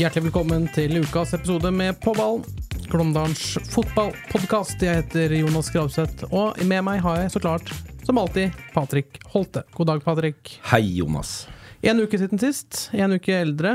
Hjertelig 0.00 0.30
velkommen 0.30 0.62
til 0.72 0.94
ukas 1.02 1.34
episode 1.36 1.68
med 1.76 1.98
På 2.00 2.14
ballen. 2.16 2.40
Glåmdalens 2.88 3.58
fotballpodkast. 3.68 4.80
Jeg 4.80 5.02
heter 5.02 5.34
Jonas 5.36 5.68
Gravseth, 5.74 6.24
og 6.32 6.56
med 6.64 6.86
meg 6.86 7.02
har 7.04 7.18
jeg 7.20 7.34
så 7.34 7.42
klart, 7.44 7.68
som 8.06 8.16
alltid, 8.22 8.56
Patrick 8.72 9.18
Holte. 9.34 9.60
God 9.76 9.90
dag, 9.90 10.00
Patrick. 10.06 10.54
Hei, 10.70 10.80
Jonas. 11.02 11.34
En 11.84 12.00
uke 12.00 12.16
siden 12.16 12.40
sist. 12.40 12.86
En 12.96 13.12
uke 13.12 13.36
eldre. 13.42 13.74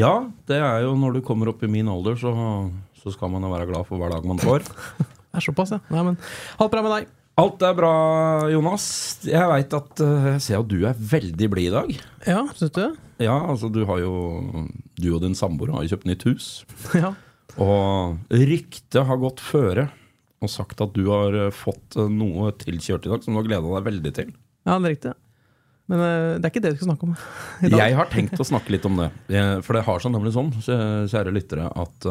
Ja, 0.00 0.14
det 0.48 0.62
er 0.64 0.86
jo 0.86 0.96
når 0.96 1.18
du 1.18 1.24
kommer 1.28 1.52
opp 1.52 1.60
i 1.60 1.68
min 1.68 1.92
alder, 1.92 2.16
så, 2.16 2.32
så 3.04 3.12
skal 3.12 3.36
man 3.36 3.44
jo 3.44 3.52
være 3.52 3.68
glad 3.68 3.84
for 3.90 4.00
hver 4.00 4.16
dag 4.16 4.32
man 4.32 4.40
får. 4.40 4.64
Det 5.28 5.42
er 5.42 5.44
såpass, 5.44 5.76
ja. 5.76 5.82
Nei, 5.92 6.08
men 6.08 6.16
alt 6.56 6.72
bra 6.72 6.80
med 6.88 6.96
deg? 6.96 7.12
Alt 7.40 7.62
er 7.64 7.76
bra, 7.76 7.94
Jonas. 8.52 8.84
Jeg 9.24 9.44
veit 9.48 9.76
at 9.76 10.02
eh, 10.04 10.26
Jeg 10.34 10.42
ser 10.44 10.58
at 10.58 10.68
du 10.68 10.82
er 10.84 11.06
veldig 11.12 11.52
blid 11.52 11.70
i 11.70 11.72
dag. 11.72 11.96
Ja, 12.28 12.42
syns 12.56 12.72
du 12.72 12.80
det? 12.80 12.90
Ja, 13.24 13.38
altså 13.52 13.70
du 13.72 13.84
har 13.88 14.02
jo 14.02 14.12
Du 15.00 15.12
og 15.14 15.22
din 15.24 15.36
samboer 15.38 15.72
har 15.74 15.84
jo 15.84 15.94
kjøpt 15.94 16.08
nytt 16.10 16.26
hus. 16.28 16.52
Ja. 17.02 17.14
Og 17.60 18.32
ryktet 18.32 19.04
har 19.04 19.18
gått 19.20 19.42
føre 19.44 19.90
og 20.42 20.50
sagt 20.50 20.80
at 20.82 20.94
du 20.96 21.04
har 21.10 21.34
eh, 21.36 21.52
fått 21.54 21.98
eh, 22.00 22.08
noe 22.10 22.52
tilkjørt 22.58 23.04
i 23.06 23.12
dag 23.12 23.24
som 23.24 23.34
du 23.34 23.40
har 23.40 23.48
gleda 23.48 23.74
deg 23.76 23.90
veldig 23.90 24.14
til. 24.16 24.32
ja, 24.66 24.78
det 24.78 24.88
er 24.88 24.94
riktig. 24.96 25.12
Men 25.90 26.02
eh, 26.06 26.32
det 26.38 26.46
er 26.46 26.50
ikke 26.52 26.64
det 26.64 26.72
vi 26.72 26.80
skal 26.80 26.90
snakke 26.90 27.08
om 27.08 27.14
i 27.68 27.70
dag. 27.70 27.78
Jeg 27.84 27.98
har 28.00 28.10
tenkt 28.10 28.42
å 28.42 28.48
snakke 28.48 28.74
litt 28.74 28.88
om 28.88 28.98
det. 29.02 29.10
For 29.66 29.76
det 29.78 29.84
har 29.86 30.02
seg 30.02 30.14
nemlig 30.14 30.34
sånn, 30.34 30.50
kjære 30.64 31.34
lyttere, 31.36 31.68
at 31.68 32.08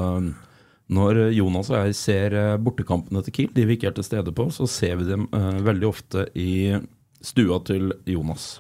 når 0.92 1.22
Jonas 1.34 1.72
og 1.72 1.80
jeg 1.80 1.96
ser 1.96 2.38
bortekampene 2.62 3.24
til 3.26 3.36
Kiel, 3.36 3.54
de 3.56 3.68
vi 3.68 3.78
ikke 3.78 3.92
er 3.92 3.96
til 3.98 4.08
stede 4.08 4.34
på, 4.36 4.50
så 4.52 4.68
ser 4.70 4.98
vi 5.00 5.08
dem 5.08 5.30
veldig 5.32 5.88
ofte 5.88 6.28
i 6.36 6.76
stua 7.24 7.62
til 7.68 7.94
Jonas. 8.10 8.58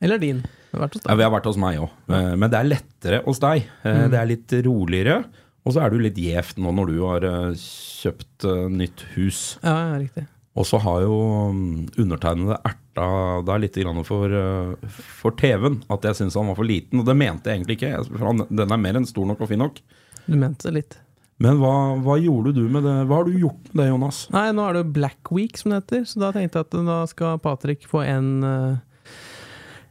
Eller 0.00 0.18
din. 0.22 0.42
Vært 0.72 0.94
hos 0.96 1.02
Ja, 1.04 1.10
deg. 1.12 1.18
vi 1.18 1.24
har 1.26 1.32
vært 1.34 1.48
hos 1.50 1.58
meg 1.60 1.78
òg, 1.82 1.90
men 2.08 2.48
det 2.50 2.58
er 2.60 2.68
lettere 2.70 3.22
hos 3.26 3.40
deg. 3.42 3.64
Eh, 3.84 4.08
Det 4.08 4.18
er 4.20 4.26
litt 4.30 4.52
roligere. 4.64 5.24
Og 5.66 5.74
så 5.74 5.82
er 5.84 5.90
du 5.92 5.98
litt 6.00 6.16
gjevt 6.16 6.56
nå 6.56 6.70
når 6.72 6.86
du 6.88 7.00
har 7.04 7.24
eh, 7.28 7.50
kjøpt 7.60 8.46
eh, 8.48 8.68
nytt 8.72 9.02
hus. 9.16 9.58
Ja, 9.62 9.74
ja, 9.92 9.98
riktig. 10.00 10.26
Og 10.56 10.64
så 10.66 10.80
har 10.82 11.02
jo 11.04 11.16
mm, 11.52 11.90
undertegnede 12.00 12.56
erta 12.66 13.04
deg 13.46 13.60
litt 13.66 13.76
for, 14.08 14.32
eh, 14.32 14.88
for 15.20 15.30
TV-en. 15.36 15.82
At 15.92 16.02
jeg 16.08 16.16
syns 16.16 16.34
han 16.34 16.48
var 16.48 16.56
for 16.56 16.64
liten. 16.64 17.00
Og 17.00 17.06
det 17.06 17.14
mente 17.16 17.50
jeg 17.52 17.60
egentlig 17.60 17.76
ikke. 17.78 18.48
Den 18.50 18.72
er 18.72 18.80
mer 18.80 18.96
enn 18.98 19.06
stor 19.06 19.26
nok 19.28 19.40
og 19.44 19.48
fin 19.52 19.60
nok. 19.60 19.78
Du 20.26 20.34
mente 20.36 20.72
litt. 20.72 20.96
Men 21.40 21.56
hva, 21.60 21.96
hva 22.04 22.16
gjorde 22.20 22.52
du 22.56 22.64
med 22.68 22.82
det? 22.84 22.96
Hva 23.08 23.20
har 23.20 23.24
du 23.28 23.36
gjort 23.40 23.70
med 23.72 23.84
det, 23.84 23.90
Jonas? 23.92 24.18
Nei, 24.32 24.48
nå 24.52 24.64
er 24.66 24.72
det 24.76 24.82
jo 24.84 24.92
Black 24.96 25.30
Week, 25.32 25.56
som 25.56 25.72
det 25.72 25.78
heter, 25.84 26.02
så 26.08 26.20
da 26.20 26.32
tenkte 26.36 26.60
jeg 26.60 26.66
at 26.68 26.74
da 26.88 26.98
skal 27.08 27.38
Patrick 27.40 27.86
få 27.88 28.02
en, 28.04 28.28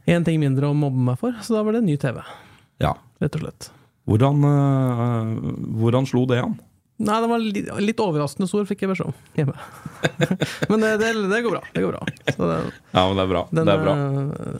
en 0.06 0.24
ting 0.24 0.40
mindre 0.40 0.70
å 0.70 0.74
mobbe 0.76 0.96
meg 1.10 1.18
for. 1.20 1.32
Så 1.42 1.54
da 1.54 1.62
var 1.62 1.72
det 1.76 1.82
ny 1.84 1.96
TV, 2.00 2.22
Ja. 2.80 2.94
rett 3.20 3.34
og 3.36 3.40
slett. 3.44 3.70
Hvordan, 4.08 4.40
eh, 4.44 5.34
hvordan 5.80 6.06
slo 6.08 6.26
det 6.26 6.40
an? 6.42 6.58
Nei, 7.00 7.20
det 7.22 7.28
var 7.30 7.38
litt, 7.40 7.68
litt 7.80 7.96
overraskende 8.04 8.48
stor, 8.48 8.64
fikk 8.68 8.82
jeg 8.84 8.90
beskjed 8.90 9.06
om 9.08 9.14
hjemme. 9.38 9.54
Men 10.70 10.80
det, 10.84 10.90
det, 11.00 11.12
det 11.30 11.42
går 11.44 11.50
bra. 11.54 11.62
Det 11.72 11.84
går 11.84 11.92
bra. 11.94 12.02
Så 12.34 12.48
det, 12.50 12.58
Ja, 12.92 13.04
men 13.08 13.16
det 13.16 13.22
er 13.24 13.30
bra. 13.30 13.44
den, 13.52 13.64
det 13.64 13.72
er 13.72 13.84
bra. 13.86 13.94
eh, 13.94 14.58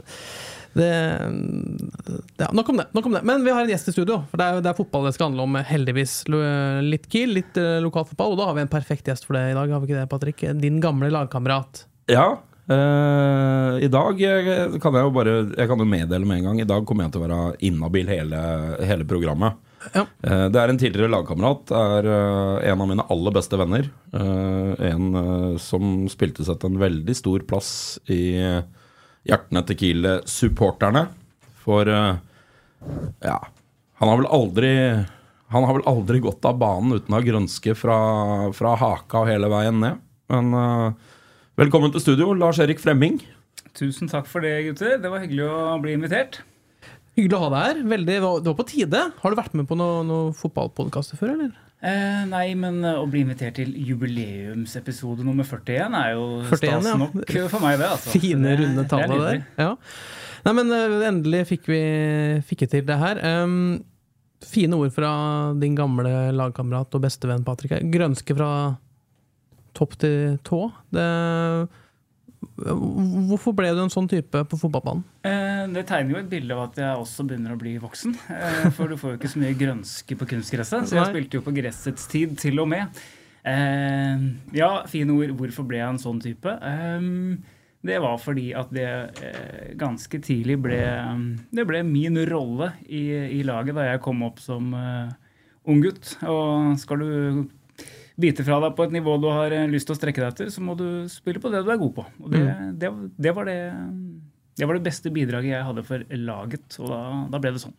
Det, 0.73 0.89
ja, 2.39 2.49
nok 2.55 2.69
om 2.71 2.77
det. 2.79 2.87
nok 2.95 3.07
om 3.07 3.13
det. 3.13 3.23
Men 3.27 3.45
vi 3.45 3.51
har 3.51 3.61
en 3.65 3.69
gjest 3.73 3.89
i 3.91 3.93
studio. 3.93 4.21
For 4.31 4.39
Det 4.41 4.47
er, 4.47 4.61
det 4.63 4.71
er 4.71 4.77
fotball 4.79 5.05
det 5.09 5.15
skal 5.17 5.29
handle 5.33 5.43
om, 5.49 5.57
heldigvis. 5.67 6.15
Litt 6.87 7.09
Kiel, 7.11 7.33
litt 7.35 7.59
lokal 7.85 8.07
fotball. 8.07 8.33
Og 8.37 8.39
da 8.41 8.47
har 8.47 8.55
vi 8.57 8.65
en 8.65 8.71
perfekt 8.73 9.11
gjest 9.11 9.27
for 9.27 9.35
det 9.37 9.51
i 9.51 9.57
dag. 9.59 9.69
Har 9.75 9.81
vi 9.83 9.91
ikke 9.91 9.99
det, 10.01 10.09
Patrick? 10.13 10.45
Din 10.63 10.79
gamle 10.81 11.11
lagkamerat. 11.13 11.85
Ja. 12.09 12.39
Eh, 12.75 13.79
I 13.85 13.89
dag 13.93 14.23
eh, 14.23 14.77
kan 14.83 14.97
jeg 14.97 15.07
jo 15.07 15.13
bare 15.15 15.35
Jeg 15.55 15.69
kan 15.71 15.81
jo 15.81 15.89
meddele 15.89 16.29
med 16.29 16.41
en 16.41 16.49
gang. 16.51 16.63
I 16.63 16.69
dag 16.69 16.87
kommer 16.89 17.07
jeg 17.07 17.15
til 17.15 17.23
å 17.23 17.27
være 17.27 17.59
inhabil 17.67 18.11
hele, 18.11 18.41
hele 18.87 19.07
programmet. 19.09 19.59
Ja. 19.95 20.05
Uh, 20.25 20.47
Det 20.53 20.61
er 20.61 20.73
en 20.73 20.81
tidligere 20.81 21.13
lagkamerat. 21.13 21.73
Er 21.73 22.09
uh, 22.11 22.57
en 22.73 22.85
av 22.85 22.91
mine 22.91 23.07
aller 23.13 23.37
beste 23.37 23.61
venner. 23.61 23.89
En 24.13 25.57
som 25.63 26.09
spilte 26.11 26.45
seg 26.45 26.59
til 26.59 26.73
en 26.73 26.83
veldig 26.83 27.15
stor 27.15 27.45
plass 27.47 27.71
i 28.11 28.35
hjertene 29.29 29.63
til 29.69 29.79
Kiel-supporterne. 29.79 31.07
For 31.63 31.87
ja 31.87 33.37
Han 34.01 34.09
har 34.09 34.17
vel 34.17 34.29
aldri 34.33 34.71
Han 35.53 35.67
har 35.69 35.77
vel 35.77 35.85
aldri 35.91 36.23
gått 36.25 36.47
av 36.49 36.57
banen 36.59 36.97
uten 36.97 37.13
å 37.13 37.19
ha 37.19 37.27
grønske 37.27 37.75
fra, 37.77 37.99
fra 38.57 38.75
haka 38.81 39.23
og 39.23 39.29
hele 39.31 39.51
veien 39.53 39.83
ned. 39.83 40.01
Men 40.31 40.55
eh, 40.55 41.10
velkommen 41.61 41.93
til 41.93 42.01
studio, 42.01 42.33
Lars-Erik 42.41 42.81
Fremming. 42.81 43.19
Tusen 43.77 44.09
takk 44.11 44.29
for 44.31 44.41
det, 44.45 44.55
gutter. 44.71 44.97
Det 45.01 45.11
var 45.13 45.21
hyggelig 45.21 45.45
å 45.45 45.75
bli 45.83 45.93
invitert. 45.99 46.41
Hyggelig 47.19 47.37
å 47.37 47.41
ha 47.43 47.51
deg 47.53 47.67
her. 47.67 47.83
Veldig, 47.91 48.07
det 48.07 48.21
var- 48.23 48.55
på 48.57 48.67
tide. 48.67 49.03
Har 49.21 49.31
du 49.31 49.37
vært 49.37 49.55
med 49.55 49.69
på 49.69 49.77
noen 49.77 50.07
noe 50.09 50.33
fotballpodkaster 50.33 51.19
før, 51.19 51.35
eller? 51.35 51.53
Eh, 51.83 52.25
nei, 52.27 52.55
men 52.55 52.85
eh, 52.85 52.95
å 52.97 53.09
bli 53.09 53.23
invitert 53.25 53.55
til 53.55 53.73
jubileumsepisode 53.73 55.25
nummer 55.25 55.45
41 55.45 55.95
er 55.95 56.13
jo 56.13 56.43
41, 56.45 56.57
stas 56.57 56.85
ja. 56.85 56.97
nok 56.97 57.51
for 57.51 57.61
meg, 57.61 57.79
det. 57.79 57.89
altså. 57.89 58.11
Fine, 58.21 58.43
Det- 58.43 58.59
runde 58.61 58.89
tallet 58.89 59.21
der. 59.21 59.47
Ja. 59.59 59.77
Nei, 60.45 60.53
men 60.53 60.73
eh, 60.73 61.09
endelig 61.09 61.47
fikk 61.47 61.69
vi 61.69 62.43
fikk 62.49 62.69
til 62.71 62.85
det 62.85 62.99
her. 62.99 63.21
Um, 63.45 63.83
fine 64.41 64.73
ord 64.73 64.93
fra 64.93 65.53
din 65.61 65.75
gamle 65.75 66.33
lagkamerat 66.33 66.95
og 66.95 67.03
bestevenn 67.03 67.45
Patrick. 67.45 67.77
Grønske 67.93 68.37
fra 68.37 68.79
topp 69.77 69.99
til 70.03 70.39
tå. 70.47 70.65
Det, 70.95 71.07
hvorfor 72.61 73.55
ble 73.57 73.71
du 73.77 73.83
en 73.83 73.93
sånn 73.93 74.09
type 74.09 74.43
på 74.49 74.59
fotballbanen? 74.61 75.05
Eh, 75.27 75.63
det 75.75 75.85
tegner 75.89 76.15
jo 76.15 76.21
et 76.23 76.31
bilde 76.31 76.57
av 76.57 76.67
at 76.69 76.81
jeg 76.81 77.05
også 77.05 77.27
begynner 77.29 77.55
å 77.55 77.61
bli 77.61 77.77
voksen. 77.81 78.17
Eh, 78.33 78.67
for 78.77 78.91
du 78.91 78.97
får 79.01 79.15
jo 79.15 79.21
ikke 79.21 79.33
så 79.33 79.43
mye 79.43 79.57
grønske 79.61 80.19
på 80.19 80.29
kunstgresset, 80.35 80.89
så 80.89 81.01
jeg 81.01 81.13
spilte 81.13 81.41
jo 81.41 81.47
på 81.47 81.55
gressets 81.57 82.09
tid 82.11 82.37
til 82.41 82.61
og 82.63 82.71
med. 82.73 83.01
Eh, 83.49 84.27
ja, 84.57 84.73
fine 84.91 85.17
ord. 85.17 85.33
Hvorfor 85.39 85.69
ble 85.69 85.81
jeg 85.81 85.89
en 85.95 86.03
sånn 86.03 86.21
type? 86.25 86.57
Det 87.81 87.97
var 88.05 88.19
fordi 88.21 88.51
at 88.57 88.73
det 88.77 88.89
ganske 89.81 90.19
tidlig 90.21 90.59
ble 90.61 90.81
Det 91.49 91.65
ble 91.65 91.81
min 91.89 92.19
rolle 92.29 92.75
i, 92.85 93.07
i 93.39 93.41
laget 93.49 93.79
da 93.79 93.87
jeg 93.89 94.03
kom 94.05 94.21
opp 94.27 94.43
som 94.45 94.75
unggutt. 94.75 95.17
ung 95.65 95.81
gutt. 95.85 96.13
Og 96.29 96.77
skal 96.83 97.01
du 97.01 97.11
bite 98.21 98.45
fra 98.47 98.59
deg 98.65 98.75
på 98.79 98.87
et 98.87 98.95
nivå 98.95 99.17
du 99.23 99.29
har 99.33 99.53
eh, 99.57 99.69
lyst 99.71 99.89
til 99.89 99.97
å 99.97 99.99
strekke 99.99 100.23
deg 100.23 100.33
etter, 100.35 100.51
så 100.53 100.63
må 100.65 100.77
du 100.79 100.87
spille 101.13 101.43
på 101.43 101.53
det 101.53 101.63
du 101.67 101.71
er 101.73 101.81
god 101.81 101.95
på. 101.99 102.05
Og 102.23 102.33
det, 102.35 102.43
det, 102.83 102.91
det, 103.17 103.35
var, 103.37 103.49
det, 103.51 103.59
det 104.61 104.69
var 104.69 104.79
det 104.79 104.85
beste 104.87 105.13
bidraget 105.15 105.55
jeg 105.55 105.67
hadde 105.71 105.85
for 105.87 106.05
laget, 106.21 106.79
og 106.83 106.93
da, 106.93 107.01
da 107.33 107.41
ble 107.43 107.55
det 107.57 107.63
sånn. 107.65 107.77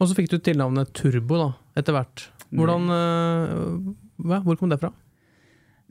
Og 0.00 0.08
så 0.10 0.16
fikk 0.18 0.32
du 0.32 0.38
tilnavnet 0.42 0.90
Turbo 0.98 1.38
da, 1.38 1.50
etter 1.78 1.94
hvert. 1.94 2.26
Hvordan, 2.52 2.88
eh, 2.92 3.92
hva? 4.26 4.42
Hvor 4.44 4.58
kom 4.60 4.72
det 4.72 4.80
fra? 4.82 4.90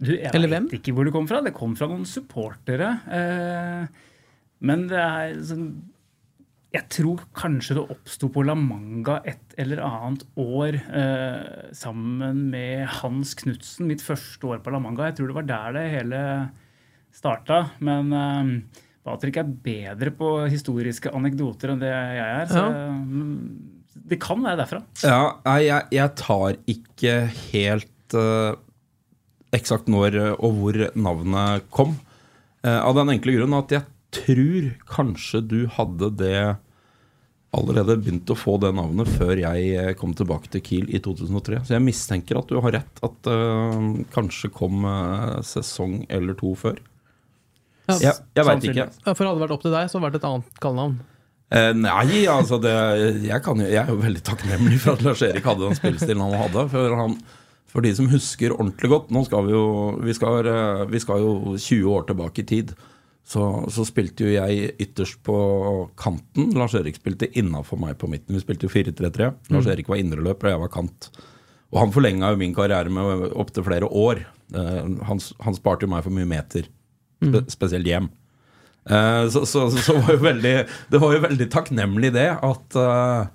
Du, 0.02 0.12
jeg 0.16 0.32
Eller 0.34 0.50
vet 0.50 0.58
hvem? 0.66 0.70
ikke 0.80 0.94
hvor 0.98 1.06
det 1.06 1.14
kom 1.14 1.28
fra. 1.30 1.40
Det 1.46 1.54
kom 1.54 1.76
fra 1.78 1.88
noen 1.92 2.08
supportere. 2.10 2.90
Eh, 3.14 4.08
men 4.66 4.88
det 4.90 4.98
er 5.02 5.36
sånn 5.46 5.68
Jeg 6.72 6.88
tror 6.88 7.26
kanskje 7.36 7.76
det 7.76 7.82
oppsto 7.92 8.30
på 8.32 8.46
La 8.48 8.54
Manga 8.56 9.18
et 9.28 9.56
eller 9.60 9.82
annet 9.84 10.22
år 10.40 10.78
eh, 10.80 11.72
sammen 11.76 12.46
med 12.54 12.86
Hans 13.02 13.34
Knutsen, 13.42 13.90
mitt 13.90 14.04
første 14.04 14.48
år 14.48 14.62
på 14.64 14.72
La 14.72 14.80
Manga. 14.80 15.10
Jeg 15.10 15.18
tror 15.18 15.32
det 15.32 15.36
var 15.42 15.50
der 15.50 15.76
det 15.76 15.84
hele 15.98 16.22
starta. 17.12 17.60
Men 17.84 18.16
eh, 18.16 18.54
Patrick 19.04 19.42
er 19.42 19.52
bedre 19.68 20.14
på 20.16 20.32
historiske 20.52 21.12
anekdoter 21.12 21.74
enn 21.74 21.84
det 21.84 21.92
jeg 21.92 22.24
er. 22.24 22.48
Så 22.54 22.64
ja. 22.64 22.88
det 24.14 24.22
kan 24.24 24.40
være 24.48 24.62
derfra. 24.64 24.84
Ja, 25.04 25.58
jeg, 25.60 25.90
jeg 25.98 26.16
tar 26.24 26.56
ikke 26.72 27.18
helt 27.52 28.16
eh, 28.16 28.54
eksakt 29.60 29.92
når 29.92 30.22
og 30.38 30.56
hvor 30.62 30.86
navnet 30.96 31.68
kom. 31.74 31.98
Eh, 32.64 32.78
av 32.78 32.94
den 32.94 33.10
enkle 33.16 33.36
grunn 33.40 33.58
at 33.58 33.74
jeg 33.74 33.91
tror 34.12 34.74
kanskje 34.90 35.42
du 35.48 35.60
hadde 35.72 36.12
det 36.20 36.42
allerede 37.52 37.98
begynt 38.00 38.32
å 38.32 38.38
få 38.38 38.56
det 38.64 38.72
navnet 38.76 39.10
før 39.12 39.36
jeg 39.42 39.72
eh, 39.76 39.92
kom 40.00 40.14
tilbake 40.16 40.52
til 40.54 40.64
Kiel 40.64 40.92
i 40.92 41.02
2003. 41.04 41.64
Så 41.68 41.76
jeg 41.76 41.84
mistenker 41.84 42.40
at 42.40 42.52
du 42.52 42.62
har 42.64 42.78
rett, 42.78 43.02
at 43.04 43.18
det 43.28 44.06
kanskje 44.16 44.52
kom 44.56 44.86
uh, 44.88 45.42
sesong 45.44 46.06
eller 46.08 46.38
to 46.40 46.54
før. 46.60 46.80
Ja, 47.90 47.98
Jeg, 47.98 48.14
jeg 48.38 48.48
veit 48.48 48.68
ikke. 48.70 48.88
Ja, 48.88 49.16
For 49.18 49.28
hadde 49.28 49.42
det 49.42 49.46
vært 49.48 49.56
opp 49.58 49.66
til 49.66 49.76
deg, 49.76 49.90
så 49.90 49.98
hadde 49.98 50.06
det 50.06 50.12
vært 50.12 50.22
et 50.22 50.30
annet 50.30 50.62
kallenavn. 50.64 51.00
Eh, 51.52 51.74
nei, 51.76 52.22
altså 52.32 52.62
det, 52.64 52.72
jeg, 53.26 53.44
kan 53.44 53.60
jeg 53.60 53.76
er 53.82 53.92
jo 53.92 54.00
veldig 54.00 54.24
takknemlig 54.24 54.78
for 54.80 54.96
at 54.96 55.04
Lars-Erik 55.04 55.48
hadde 55.50 55.66
den 55.68 55.76
spillestilen 55.76 56.24
han 56.24 56.38
hadde. 56.46 56.64
For, 56.72 56.96
han, 56.96 57.18
for 57.74 57.84
de 57.84 57.92
som 57.98 58.08
husker 58.12 58.56
ordentlig 58.56 58.94
godt 58.94 59.12
Nå 59.12 59.26
skal 59.28 59.50
vi 59.50 59.56
jo 59.58 59.66
vi 60.00 60.16
skal, 60.16 60.48
vi 60.92 61.02
skal 61.04 61.20
jo 61.20 61.34
20 61.58 61.92
år 61.92 62.08
tilbake 62.08 62.46
i 62.46 62.48
tid. 62.54 62.72
Så, 63.28 63.44
så 63.72 63.86
spilte 63.88 64.26
jo 64.26 64.34
jeg 64.34 64.72
ytterst 64.82 65.22
på 65.24 65.36
kanten. 66.00 66.50
Lars-Erik 66.58 66.98
spilte 66.98 67.30
innafor 67.38 67.80
meg 67.80 67.96
på 68.02 68.10
midten. 68.12 68.36
Vi 68.36 68.44
spilte 68.44 68.68
jo 68.68 68.74
4-3-3. 68.74 69.30
Lars-Erik 69.54 69.92
var 69.92 70.02
indreløper, 70.02 70.50
og 70.50 70.56
jeg 70.56 70.64
var 70.64 70.74
kant. 70.74 71.12
Og 71.72 71.80
han 71.80 71.94
forlenga 71.96 72.34
jo 72.34 72.40
min 72.42 72.56
karriere 72.56 72.92
med 72.92 73.30
opptil 73.40 73.66
flere 73.68 73.88
år. 73.88 74.26
Eh, 74.56 74.82
han, 75.08 75.22
han 75.46 75.58
sparte 75.58 75.88
jo 75.88 75.92
meg 75.94 76.04
for 76.04 76.16
mye 76.16 76.28
meter, 76.28 76.68
spe, 77.22 77.44
spesielt 77.54 77.88
hjem. 77.88 78.10
Eh, 78.90 79.30
så, 79.32 79.46
så, 79.48 79.68
så 79.72 79.96
var 80.02 80.18
jo 80.18 80.26
veldig, 80.26 80.56
det 80.92 81.02
var 81.02 81.16
jo 81.16 81.24
veldig 81.28 81.48
takknemlig 81.54 82.12
det 82.16 82.28
at, 82.34 82.78
uh, 82.80 83.30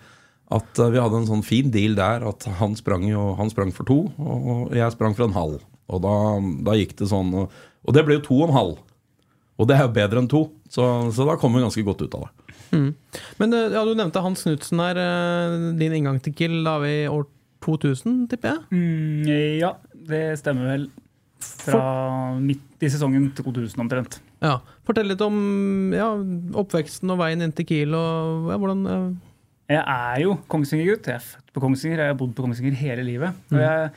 at 0.57 0.81
vi 0.83 0.99
hadde 0.99 1.21
en 1.23 1.29
sånn 1.31 1.47
fin 1.47 1.71
deal 1.73 1.97
der. 1.99 2.27
At 2.29 2.45
han 2.61 2.77
sprang, 2.79 3.07
jo, 3.09 3.31
han 3.41 3.53
sprang 3.53 3.73
for 3.77 3.89
to, 3.89 4.03
og 4.21 4.77
jeg 4.77 4.93
sprang 4.95 5.17
for 5.17 5.31
en 5.31 5.39
halv. 5.39 5.65
Og 5.87 6.03
da, 6.03 6.17
da 6.67 6.75
gikk 6.75 6.97
det 6.99 7.07
sånn 7.07 7.29
Og, 7.39 7.53
og 7.87 7.95
det 7.95 8.03
ble 8.03 8.17
jo 8.17 8.25
to 8.27 8.41
og 8.41 8.49
en 8.49 8.57
halv. 8.57 8.79
Og 9.57 9.69
det 9.69 9.77
er 9.77 9.87
jo 9.87 9.95
bedre 9.97 10.21
enn 10.21 10.29
to, 10.29 10.43
så, 10.69 10.85
så 11.17 11.25
da 11.29 11.37
kommer 11.41 11.61
vi 11.61 11.65
ganske 11.65 11.85
godt 11.87 12.05
ut 12.05 12.17
av 12.19 12.27
det. 12.27 12.53
Men 13.41 13.55
eh, 13.57 13.73
ja, 13.73 13.85
du 13.87 13.95
nevnte 13.97 14.23
Hans 14.25 14.45
Knutsen 14.45 14.83
her. 14.83 15.01
eh, 15.01 15.57
Din 15.79 15.95
inngang 15.97 16.21
til 16.23 16.35
Kiel 16.37 16.59
da 16.67 16.77
vi 16.83 16.93
i 17.05 17.09
år 17.09 17.25
2000, 17.65 18.27
tipper 18.31 18.53
jeg? 18.53 18.65
Mm, 18.71 19.61
ja, 19.63 19.73
det 20.11 20.23
stemmer 20.43 20.69
vel. 20.75 20.89
Fra 21.41 22.35
midt 22.41 22.85
i 22.85 22.91
sesongen 22.93 23.31
til 23.37 23.47
2000 23.47 23.83
omtrent. 23.85 24.19
Ja. 24.45 24.59
Fortell 24.87 25.09
litt 25.11 25.23
om 25.25 25.37
ja, 25.95 26.11
oppveksten 26.59 27.11
og 27.13 27.21
veien 27.23 27.45
inn 27.45 27.55
til 27.57 27.69
Kiel. 27.69 27.97
og 27.97 28.53
ja, 28.53 28.59
hvordan... 28.61 28.85
Uh... 28.87 29.33
Jeg 29.73 29.83
er 29.83 30.21
jo 30.23 30.37
Kongsvinger-gutt. 30.53 31.09
Jeg 31.11 31.19
er 31.19 31.25
født 31.25 31.49
på 31.57 31.63
Kongsvinger. 31.65 32.05
Jeg 32.05 32.13
har 32.13 32.19
bodd 32.19 32.37
på 32.37 32.45
Kongsvinger 32.45 32.77
hele 32.79 33.03
livet. 33.03 33.41
Og 33.51 33.59
jeg 33.59 33.89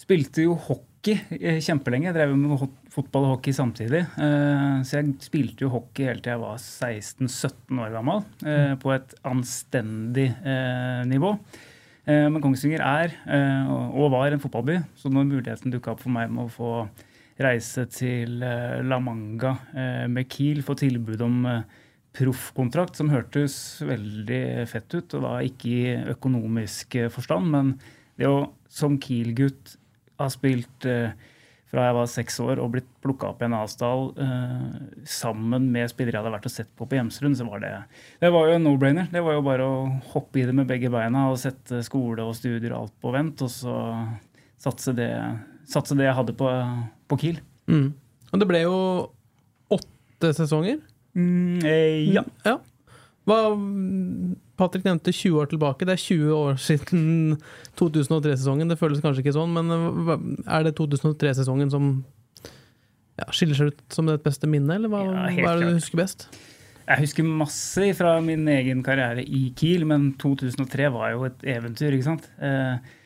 spilte 0.00 0.46
jo 0.46 0.54
hockey 0.68 1.18
kjempelenge. 1.60 2.08
Jeg 2.08 2.16
drev 2.16 2.32
med 2.38 2.54
fotball 2.90 3.26
og 3.26 3.34
hockey 3.36 3.54
samtidig. 3.54 4.02
Eh, 4.18 4.82
Så 4.86 4.98
jeg 4.98 5.14
spilte 5.22 5.64
jo 5.64 5.72
hockey 5.72 6.08
helt 6.08 6.24
til 6.24 6.34
jeg 6.34 6.42
var 6.42 6.56
16-17 6.58 7.78
år 7.78 7.92
gammel, 7.94 8.24
eh, 8.44 8.74
på 8.76 8.92
et 8.94 9.14
anstendig 9.24 10.30
eh, 10.44 11.04
nivå. 11.06 11.36
Men 12.10 12.40
Kongsvinger 12.42 12.80
er 12.80 13.12
og 13.70 14.10
var 14.10 14.32
en 14.32 14.40
fotballby, 14.40 14.80
så 14.96 15.10
når 15.12 15.28
muligheten 15.28 15.70
dukka 15.70 15.92
opp 15.92 16.00
for 16.00 16.10
meg 16.10 16.30
med 16.32 16.48
å 16.48 16.50
få 16.50 16.70
reise 17.38 17.84
til 17.92 18.40
La 18.40 18.98
Manga 18.98 19.52
med 20.08 20.26
Kiel, 20.32 20.62
få 20.64 20.74
tilbud 20.80 21.20
om 21.22 21.44
proffkontrakt, 22.16 22.96
som 22.96 23.12
hørtes 23.12 23.84
veldig 23.84 24.66
fett 24.66 24.96
ut, 24.96 25.14
og 25.14 25.22
da 25.22 25.36
ikke 25.44 25.70
i 25.70 25.94
økonomisk 26.16 26.96
forstand, 27.14 27.52
men 27.52 27.74
det 28.18 28.26
å 28.26 28.48
som 28.66 28.98
Kiel-gutt 28.98 29.76
ha 30.18 30.26
spilt 30.32 30.88
fra 31.70 31.84
jeg 31.86 31.96
var 31.96 32.08
seks 32.10 32.38
år 32.42 32.60
og 32.62 32.72
blitt 32.74 32.88
plukka 33.04 33.28
opp 33.30 33.42
i 33.42 33.46
en 33.46 33.54
avstall 33.60 34.08
eh, 34.18 34.80
sammen 35.06 35.68
med 35.70 35.90
spillere 35.92 36.18
jeg 36.18 36.24
hadde 36.24 36.34
vært 36.34 36.48
og 36.50 36.54
sett 36.54 36.70
på 36.78 36.88
på 36.90 36.98
Hjemsrund, 36.98 37.38
så 37.38 37.46
var 37.46 37.62
det 37.62 37.70
Det 38.22 38.32
var 38.34 38.50
jo 38.50 38.56
en 38.58 38.66
no-brainer. 38.66 39.06
Det 39.12 39.22
var 39.22 39.38
jo 39.38 39.44
bare 39.46 39.68
å 39.68 39.76
hoppe 40.12 40.42
i 40.42 40.46
det 40.48 40.56
med 40.56 40.68
begge 40.70 40.90
beina 40.90 41.28
og 41.30 41.38
sette 41.42 41.84
skole 41.86 42.26
og 42.26 42.34
studier 42.38 42.74
og 42.74 42.82
alt 42.82 42.96
på 43.02 43.14
vent, 43.14 43.46
og 43.46 43.52
så 43.54 43.76
satse 44.60 44.94
det, 44.98 45.12
satse 45.70 45.96
det 45.96 46.08
jeg 46.08 46.18
hadde 46.18 46.36
på, 46.36 46.50
på 47.08 47.20
Kiel. 47.22 47.40
Mm. 47.70 47.92
Og 48.30 48.42
det 48.42 48.50
ble 48.50 48.64
jo 48.64 48.76
åtte 49.72 50.34
sesonger. 50.36 50.82
Mm, 51.14 51.62
eh, 51.66 52.10
ja. 52.14 52.26
Ja. 52.46 52.58
Hva, 53.30 53.38
Patrick 54.60 54.84
nevnte 54.84 55.12
20 55.14 55.38
år 55.40 55.50
tilbake. 55.54 55.86
Det 55.88 55.94
er 55.94 56.02
20 56.02 56.34
år 56.36 56.58
siden 56.60 57.38
2003-sesongen. 57.80 58.68
Det 58.72 58.78
føles 58.80 59.02
kanskje 59.04 59.22
ikke 59.24 59.36
sånn, 59.38 59.54
men 59.54 59.70
eh, 59.72 60.24
er 60.58 60.66
det 60.66 60.74
2003-sesongen 60.80 61.70
som 61.72 61.90
ja, 63.20 63.26
skiller 63.34 63.56
seg 63.58 63.72
ut 63.72 63.82
som 63.94 64.08
det 64.10 64.18
beste 64.24 64.48
minnet, 64.50 64.80
eller 64.80 64.92
hva, 64.92 65.04
Ja, 65.06 65.26
hva 65.44 65.54
er 65.54 65.62
det 65.62 65.72
du 65.72 65.78
husker 65.78 66.02
best? 66.02 66.28
Jeg 66.90 67.04
husker 67.04 67.22
masse 67.28 67.84
fra 67.94 68.16
min 68.24 68.48
egen 68.50 68.80
karriere 68.82 69.22
i 69.22 69.44
Kiel, 69.54 69.84
men 69.86 70.08
2003 70.18 70.88
var 70.90 71.12
jo 71.14 71.28
et 71.28 71.44
eventyr, 71.54 71.94
ikke 71.94 72.08
sant? 72.08 72.24
Eh, 72.42 72.96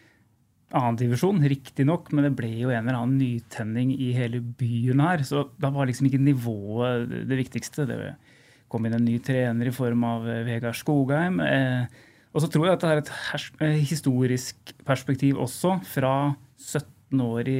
Annendivisjon, 0.74 1.42
riktignok, 1.46 2.08
men 2.16 2.24
det 2.26 2.32
ble 2.38 2.48
jo 2.62 2.70
en 2.72 2.80
eller 2.88 2.96
annen 2.98 3.18
nytenning 3.20 3.92
i 3.94 4.08
hele 4.16 4.40
byen 4.58 5.02
her. 5.04 5.20
Så 5.28 5.44
da 5.60 5.70
var 5.74 5.86
liksom 5.86 6.08
ikke 6.08 6.18
nivået 6.24 7.12
det- 7.28 7.38
viktigste. 7.44 7.84
Det 7.86 7.98
kom 8.74 8.88
inn 8.88 8.96
en 8.96 9.06
ny 9.06 9.20
trener 9.22 9.70
i 9.70 9.74
form 9.74 10.02
av 10.08 10.26
eh, 10.30 10.42
Vegard 10.46 10.78
Skogheim. 10.78 11.38
Eh, 11.44 11.86
og 12.34 12.42
så 12.42 12.50
tror 12.50 12.66
jeg 12.66 12.78
at 12.78 12.82
det 12.82 12.90
er 12.90 13.02
et 13.02 13.12
eh, 13.62 13.78
historisk 13.86 14.74
perspektiv 14.86 15.38
også, 15.44 15.78
fra 15.86 16.34
17 16.58 17.22
år 17.22 17.50
i 17.50 17.58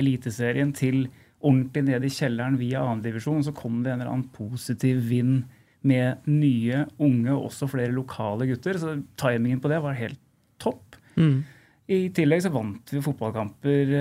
Eliteserien 0.00 0.72
til 0.74 1.04
ordentlig 1.38 1.84
ned 1.86 2.06
i 2.08 2.10
kjelleren 2.10 2.56
via 2.58 2.82
annendivisjon. 2.82 3.44
Så 3.46 3.54
kom 3.54 3.84
det 3.84 3.92
en 3.92 4.02
eller 4.02 4.10
annen 4.10 4.32
positiv 4.34 5.04
vind 5.06 5.44
med 5.86 6.26
nye, 6.26 6.82
unge 6.98 7.30
og 7.36 7.52
også 7.52 7.68
flere 7.70 7.94
lokale 7.94 8.48
gutter. 8.50 8.80
Så 8.82 8.96
timingen 9.20 9.62
på 9.62 9.70
det 9.70 9.78
var 9.84 9.94
helt 10.00 10.18
topp. 10.58 10.98
Mm. 11.14 11.44
I 11.88 12.00
tillegg 12.12 12.42
så 12.44 12.50
vant 12.52 12.90
vi 12.92 13.00
fotballkamper 13.00 13.94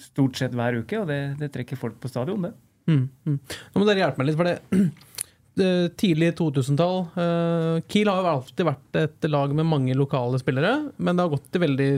stort 0.00 0.38
sett 0.38 0.54
hver 0.56 0.78
uke, 0.78 1.02
og 1.02 1.10
det, 1.10 1.18
det 1.42 1.50
trekker 1.52 1.76
folk 1.80 1.98
på 2.00 2.08
stadion, 2.08 2.46
det. 2.46 2.54
Mm. 2.88 3.02
Mm. 3.26 3.36
Nå 3.74 3.80
må 3.80 3.88
dere 3.88 4.04
hjelpe 4.04 4.22
meg 4.22 4.30
litt, 4.30 4.38
for 4.38 4.48
det 4.48 5.03
tidlig 5.54 6.32
2000-tall 6.38 6.96
eh, 7.20 7.82
Kiel 7.86 8.08
har 8.10 8.20
jo 8.24 8.30
alltid 8.32 8.66
vært 8.66 8.98
et 8.98 9.26
lag 9.30 9.52
med 9.54 9.68
mange 9.70 9.94
lokale 9.94 10.40
spillere, 10.42 10.90
men 10.98 11.14
det 11.14 11.24
har 11.24 11.34
gått 11.34 11.58
i 11.58 11.62
veldig 11.62 11.90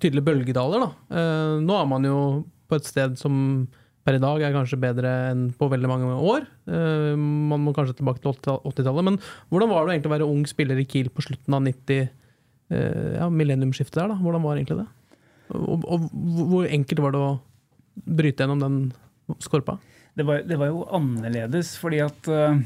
tydelige 0.00 0.24
bølgedaler. 0.24 0.86
Da. 0.86 1.18
Eh, 1.20 1.56
nå 1.64 1.76
er 1.76 1.90
man 1.90 2.08
jo 2.08 2.20
på 2.66 2.78
et 2.78 2.88
sted 2.88 3.18
som 3.20 3.66
per 4.06 4.16
i 4.16 4.22
dag 4.22 4.42
er 4.46 4.54
kanskje 4.54 4.78
bedre 4.78 5.12
enn 5.32 5.48
på 5.58 5.66
veldig 5.70 5.90
mange 5.90 6.12
år. 6.14 6.46
Eh, 6.70 7.14
man 7.18 7.64
må 7.64 7.74
kanskje 7.74 7.98
tilbake 7.98 8.22
til 8.22 8.36
80-tallet. 8.54 9.08
Men 9.08 9.18
hvordan 9.50 9.72
var 9.72 9.86
det 9.86 9.96
egentlig 9.96 10.12
å 10.12 10.14
være 10.14 10.28
ung 10.30 10.44
spiller 10.46 10.78
i 10.78 10.86
Kiel 10.86 11.10
på 11.10 11.24
slutten 11.26 11.56
av 11.58 11.64
90 11.66 11.98
eh, 12.04 13.16
ja, 13.18 13.26
millenniumsskiftet 13.26 13.98
der? 13.98 14.14
da? 14.14 14.20
Hvordan 14.22 14.46
var 14.46 14.60
egentlig 14.60 14.84
det? 14.84 14.86
Og, 15.56 15.84
og 15.84 16.06
hvor 16.52 16.70
enkelt 16.70 17.02
var 17.02 17.14
det 17.14 17.22
å 17.22 17.34
bryte 18.06 18.46
gjennom 18.46 18.62
den 18.62 18.78
skorpa? 19.42 19.76
Det 20.16 20.24
var, 20.24 20.46
det 20.46 20.56
var 20.60 20.70
jo 20.70 20.86
annerledes, 20.96 21.74
fordi 21.80 22.00
at 22.06 22.30
eh, 22.32 22.62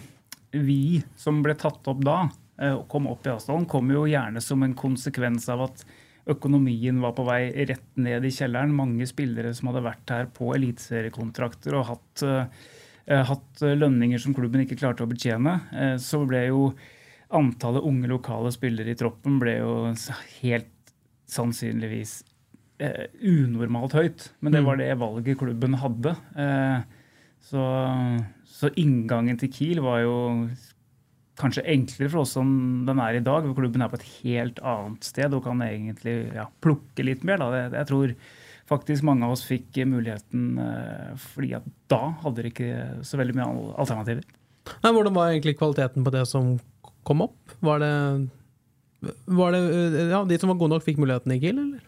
vi 0.53 1.03
som 1.17 1.43
ble 1.45 1.55
tatt 1.59 1.87
opp 1.91 2.03
da, 2.05 2.19
eh, 2.61 2.75
og 2.75 2.87
kom 2.91 3.09
opp 3.11 3.27
i 3.27 3.33
avstanden, 3.35 3.69
kom 3.71 3.91
jo 3.93 4.07
gjerne 4.11 4.43
som 4.45 4.63
en 4.67 4.77
konsekvens 4.79 5.49
av 5.53 5.67
at 5.69 5.85
økonomien 6.31 7.01
var 7.03 7.15
på 7.17 7.25
vei 7.27 7.51
rett 7.69 7.97
ned 7.99 8.25
i 8.27 8.33
kjelleren. 8.35 8.75
Mange 8.77 9.07
spillere 9.09 9.55
som 9.57 9.71
hadde 9.71 9.87
vært 9.87 10.13
her 10.15 10.29
på 10.35 10.53
eliteseriekontrakter 10.55 11.75
og 11.79 11.87
hatt, 11.91 12.23
eh, 12.23 13.25
hatt 13.31 13.63
lønninger 13.63 14.21
som 14.21 14.35
klubben 14.37 14.63
ikke 14.65 14.79
klarte 14.79 15.07
å 15.07 15.11
betjene. 15.11 15.61
Eh, 15.73 15.97
så 15.97 16.27
ble 16.29 16.47
jo 16.49 16.75
antallet 17.31 17.87
unge 17.87 18.11
lokale 18.11 18.51
spillere 18.53 18.91
i 18.91 18.99
troppen 18.99 19.39
ble 19.41 19.57
jo 19.61 19.73
helt 20.43 20.93
sannsynligvis 21.31 22.21
eh, 22.83 23.07
unormalt 23.23 23.95
høyt. 23.95 24.31
Men 24.41 24.55
det 24.55 24.65
var 24.67 24.81
det 24.81 24.91
valget 24.99 25.39
klubben 25.39 25.79
hadde. 25.81 26.17
Eh, 26.35 26.81
så, 27.51 27.63
så 28.51 28.69
inngangen 28.79 29.39
til 29.41 29.51
Kiel 29.55 29.81
var 29.85 30.03
jo 30.03 30.17
kanskje 31.41 31.63
enklere 31.73 32.11
for 32.13 32.23
oss 32.27 32.35
som 32.37 32.51
den 32.85 32.99
er 33.01 33.17
i 33.17 33.23
dag. 33.25 33.47
hvor 33.47 33.57
Klubben 33.57 33.81
er 33.85 33.89
på 33.93 33.97
et 34.01 34.09
helt 34.21 34.59
annet 34.61 35.07
sted 35.07 35.33
og 35.37 35.45
kan 35.47 35.63
egentlig 35.65 36.17
ja, 36.37 36.45
plukke 36.61 37.07
litt 37.07 37.23
mer. 37.25 37.41
Da. 37.41 37.63
Jeg 37.79 37.89
tror 37.89 38.13
faktisk 38.71 39.07
mange 39.09 39.25
av 39.27 39.33
oss 39.35 39.47
fikk 39.49 39.81
muligheten 39.89 40.59
eh, 40.63 41.15
fordi 41.33 41.55
at 41.57 41.65
da 41.91 42.03
hadde 42.21 42.37
dere 42.43 42.53
ikke 42.53 43.07
så 43.09 43.19
veldig 43.23 43.39
mye 43.39 43.49
al- 43.49 43.73
alternativer. 43.87 44.27
Nei, 44.85 44.93
hvordan 44.93 45.17
var 45.17 45.33
egentlig 45.33 45.57
kvaliteten 45.59 46.05
på 46.07 46.13
det 46.15 46.27
som 46.29 46.53
kom 47.09 47.25
opp? 47.25 47.55
Var 47.65 47.81
det, 47.83 47.95
var 49.41 49.57
det 49.57 49.63
ja, 50.13 50.21
De 50.29 50.39
som 50.39 50.53
var 50.53 50.61
gode 50.61 50.75
nok, 50.77 50.85
fikk 50.85 51.01
muligheten 51.01 51.33
i 51.35 51.41
Kiel, 51.43 51.63
eller? 51.65 51.87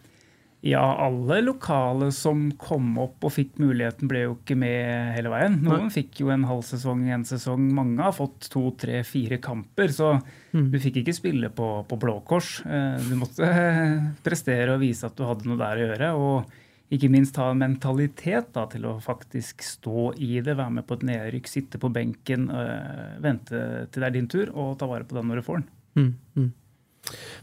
Ja, 0.63 0.83
alle 1.03 1.41
lokale 1.43 2.07
som 2.15 2.45
kom 2.55 2.93
opp 3.03 3.25
og 3.27 3.33
fikk 3.35 3.57
muligheten, 3.59 4.07
ble 4.07 4.21
jo 4.21 4.35
ikke 4.37 4.55
med 4.55 5.09
hele 5.11 5.27
veien. 5.33 5.57
Noen 5.65 5.89
fikk 5.91 6.21
jo 6.21 6.29
en 6.31 6.45
halv 6.47 6.61
sesong, 6.63 7.01
en 7.11 7.25
sesong. 7.27 7.65
Mange 7.75 7.99
har 7.99 8.15
fått 8.15 8.47
to, 8.53 8.69
tre, 8.79 9.01
fire 9.03 9.41
kamper. 9.43 9.91
Så 9.91 10.13
du 10.55 10.77
fikk 10.79 11.01
ikke 11.01 11.15
spille 11.17 11.49
på, 11.51 11.67
på 11.89 11.99
Blå 11.99 12.15
Kors. 12.23 12.61
Eh, 12.63 12.95
Du 13.09 13.17
måtte 13.19 13.49
prestere 14.23 14.77
og 14.77 14.79
vise 14.85 15.09
at 15.09 15.19
du 15.19 15.25
hadde 15.27 15.51
noe 15.51 15.59
der 15.59 15.81
å 15.81 15.83
gjøre. 15.89 16.11
Og 16.15 16.95
ikke 16.95 17.11
minst 17.11 17.35
ha 17.41 17.49
en 17.51 17.59
mentalitet 17.59 18.53
da, 18.55 18.63
til 18.71 18.87
å 18.87 18.95
faktisk 19.03 19.67
stå 19.67 20.13
i 20.15 20.39
det, 20.45 20.55
være 20.55 20.77
med 20.79 20.87
på 20.87 20.95
et 20.95 21.07
nedrykk, 21.11 21.51
sitte 21.51 21.79
på 21.81 21.91
benken, 21.91 22.47
øh, 22.53 23.19
vente 23.23 23.63
til 23.91 23.99
det 23.99 24.07
er 24.13 24.15
din 24.15 24.31
tur, 24.31 24.55
og 24.55 24.77
ta 24.79 24.87
vare 24.87 25.03
på 25.03 25.19
den 25.19 25.27
når 25.27 25.43
du 25.43 25.47
får 25.51 25.59
den. 25.59 25.71
Mm, 25.99 26.11
mm. 26.39 26.51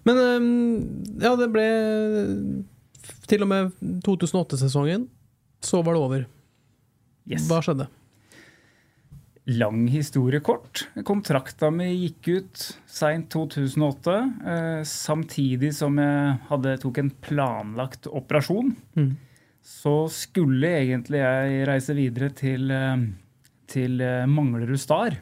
Men 0.09 0.21
øh, 0.25 0.53
ja, 1.21 1.37
det 1.37 1.53
ble 1.53 1.67
Til 3.31 3.45
og 3.47 3.51
med 3.51 3.73
2008-sesongen, 4.07 5.07
så 5.65 5.83
var 5.87 5.97
det 5.97 6.03
over. 6.03 6.29
Yes. 7.31 7.47
Hva 7.49 7.61
skjedde? 7.65 7.87
Lang 9.51 9.87
historie 9.91 10.41
kort. 10.45 10.85
Kontrakta 11.07 11.71
mi 11.75 11.89
gikk 11.95 12.29
ut 12.29 12.65
seint 12.91 13.31
2008, 13.33 14.17
eh, 14.53 14.83
samtidig 14.87 15.73
som 15.75 15.97
jeg 15.99 16.37
hadde, 16.51 16.77
tok 16.83 17.01
en 17.01 17.11
planlagt 17.25 18.07
operasjon. 18.07 18.75
Mm. 18.99 19.15
Så 19.65 19.95
skulle 20.13 20.71
egentlig 20.83 21.23
jeg 21.23 21.67
reise 21.69 21.97
videre 21.97 22.31
til, 22.37 22.71
eh, 22.71 23.07
til 23.71 24.01
eh, 24.05 24.29
Manglerud 24.29 24.79
Star, 24.81 25.19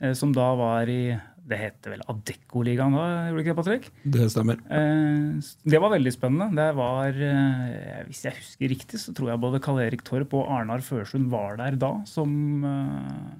eh, 0.00 0.14
som 0.18 0.32
da 0.34 0.48
var 0.58 0.90
i 0.90 1.18
Det 1.48 1.56
heter 1.56 1.94
vel 1.94 2.02
Adeccoligaen 2.12 2.92
da, 2.92 3.04
gjorde 3.30 3.38
det 3.38 3.44
ikke 3.46 3.52
det, 3.54 3.58
Patrick? 3.62 3.86
Det 4.04 4.26
stemmer. 4.34 4.58
Eh, 4.68 5.38
Det 5.72 5.80
var 5.80 5.92
veldig 5.94 6.12
spennende. 6.12 6.48
Det 6.58 6.66
var, 6.76 7.08
eh, 7.08 8.02
Hvis 8.08 8.22
jeg 8.26 8.36
husker 8.36 8.68
riktig, 8.74 9.00
så 9.00 9.14
tror 9.16 9.30
jeg 9.32 9.40
både 9.40 9.60
Karl 9.64 9.80
Erik 9.86 10.04
Torp 10.04 10.34
og 10.36 10.50
Arnar 10.52 10.84
Førsund 10.84 11.30
var 11.32 11.56
der 11.56 11.76
da 11.80 11.94
som, 12.04 12.64
eh, 12.64 13.32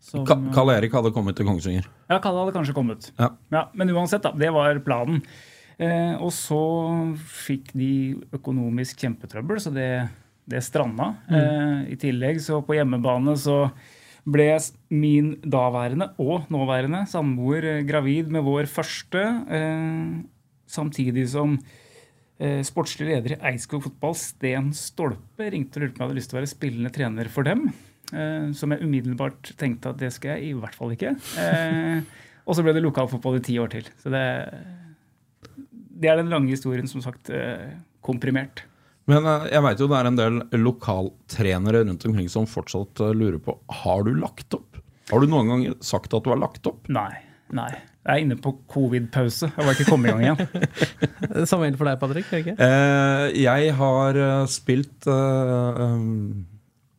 som 0.00 0.26
Ka 0.26 0.36
Karl 0.52 0.74
Erik 0.74 0.92
hadde 0.92 1.12
kommet 1.14 1.36
til 1.36 1.46
Kongsvinger. 1.46 1.86
Ja, 2.10 2.18
Kalle 2.18 2.44
hadde 2.44 2.52
kanskje 2.58 2.74
kommet. 2.76 3.10
Ja. 3.18 3.30
Men 3.72 3.88
uansett, 3.94 4.22
da. 4.22 4.32
Det 4.32 4.52
var 4.52 4.74
planen. 4.84 5.22
Eh, 5.78 6.14
og 6.20 6.30
så 6.36 6.60
fikk 7.24 7.72
de 7.72 8.20
økonomisk 8.34 8.98
kjempetrøbbel, 9.06 9.56
så 9.62 9.72
det, 9.72 9.88
det 10.46 10.60
stranda. 10.62 11.14
Mm. 11.30 11.88
I 11.90 11.96
tillegg 11.96 12.42
så 12.44 12.60
på 12.66 12.76
hjemmebane 12.76 13.34
så 13.40 13.70
ble 14.22 14.48
min 14.94 15.34
daværende 15.42 16.12
og 16.22 16.48
nåværende 16.52 17.04
samboer 17.10 17.66
eh, 17.66 17.84
gravid 17.86 18.30
med 18.30 18.44
vår 18.46 18.68
første, 18.70 19.22
eh, 19.50 20.22
samtidig 20.70 21.26
som 21.32 21.56
eh, 22.38 22.62
sportslig 22.66 23.08
leder 23.10 23.34
i 23.34 23.40
Eidskog 23.52 23.82
fotball, 23.88 24.14
Sten 24.18 24.70
Stolpe, 24.76 25.50
ringte 25.50 25.80
og 25.80 25.86
lurte 25.86 25.96
på 25.96 26.02
om 26.02 26.04
jeg 26.04 26.10
hadde 26.10 26.20
lyst 26.20 26.32
til 26.32 26.38
å 26.38 26.40
være 26.40 26.52
spillende 26.54 26.94
trener 26.94 27.32
for 27.32 27.48
dem. 27.48 27.72
Som 28.12 28.74
jeg 28.74 28.84
umiddelbart 28.84 29.54
tenkte 29.56 29.88
at 29.88 29.96
det 30.02 30.10
skal 30.12 30.34
jeg 30.34 30.50
i 30.50 30.56
hvert 30.58 30.74
fall 30.76 30.90
ikke. 30.92 31.14
Og 32.44 32.58
så 32.58 32.60
ble 32.60 32.74
det 32.76 32.82
lokalfotball 32.84 33.38
i 33.38 33.44
ti 33.46 33.54
år 33.56 33.70
til. 33.72 33.86
Så 34.02 34.12
det, 34.12 34.20
det 35.96 36.10
er 36.12 36.20
den 36.20 36.28
lange 36.28 36.52
historien, 36.52 36.84
som 36.90 37.00
sagt, 37.00 37.30
komprimert. 38.04 38.66
Men 39.10 39.26
eh, 39.26 39.48
jeg 39.54 39.64
veit 39.66 39.82
jo 39.82 39.88
det 39.90 39.98
er 39.98 40.10
en 40.10 40.20
del 40.20 40.40
lokaltrenere 40.62 41.84
rundt 41.88 42.06
omkring 42.08 42.28
som 42.32 42.48
fortsatt 42.50 43.02
eh, 43.02 43.14
lurer 43.16 43.40
på 43.42 43.56
Har 43.82 44.06
du 44.06 44.14
lagt 44.18 44.54
opp. 44.58 44.78
Har 45.10 45.20
du 45.22 45.30
noen 45.30 45.50
gang 45.50 45.64
sagt 45.84 46.14
at 46.14 46.24
du 46.24 46.30
har 46.32 46.40
lagt 46.40 46.66
opp? 46.70 46.86
Nei. 46.92 47.10
Nei. 47.52 47.70
Jeg 48.02 48.18
er 48.18 48.24
inne 48.24 48.36
på 48.40 48.50
covid-pause. 48.72 49.52
Jeg 49.52 49.66
var 49.66 49.76
ikke 49.76 49.86
kommet 49.86 50.10
i 50.10 50.14
gang 50.14 50.22
igjen. 50.24 50.70
Det 51.36 51.44
samme 51.46 51.68
gjelder 51.68 51.78
for 51.78 51.90
deg, 51.90 51.98
Patrick? 52.00 52.32
ikke? 52.40 52.54
Eh, 52.56 53.26
jeg 53.44 53.74
har 53.78 54.18
eh, 54.18 54.46
spilt 54.50 55.06
eh, 55.10 55.82
um, 55.86 56.46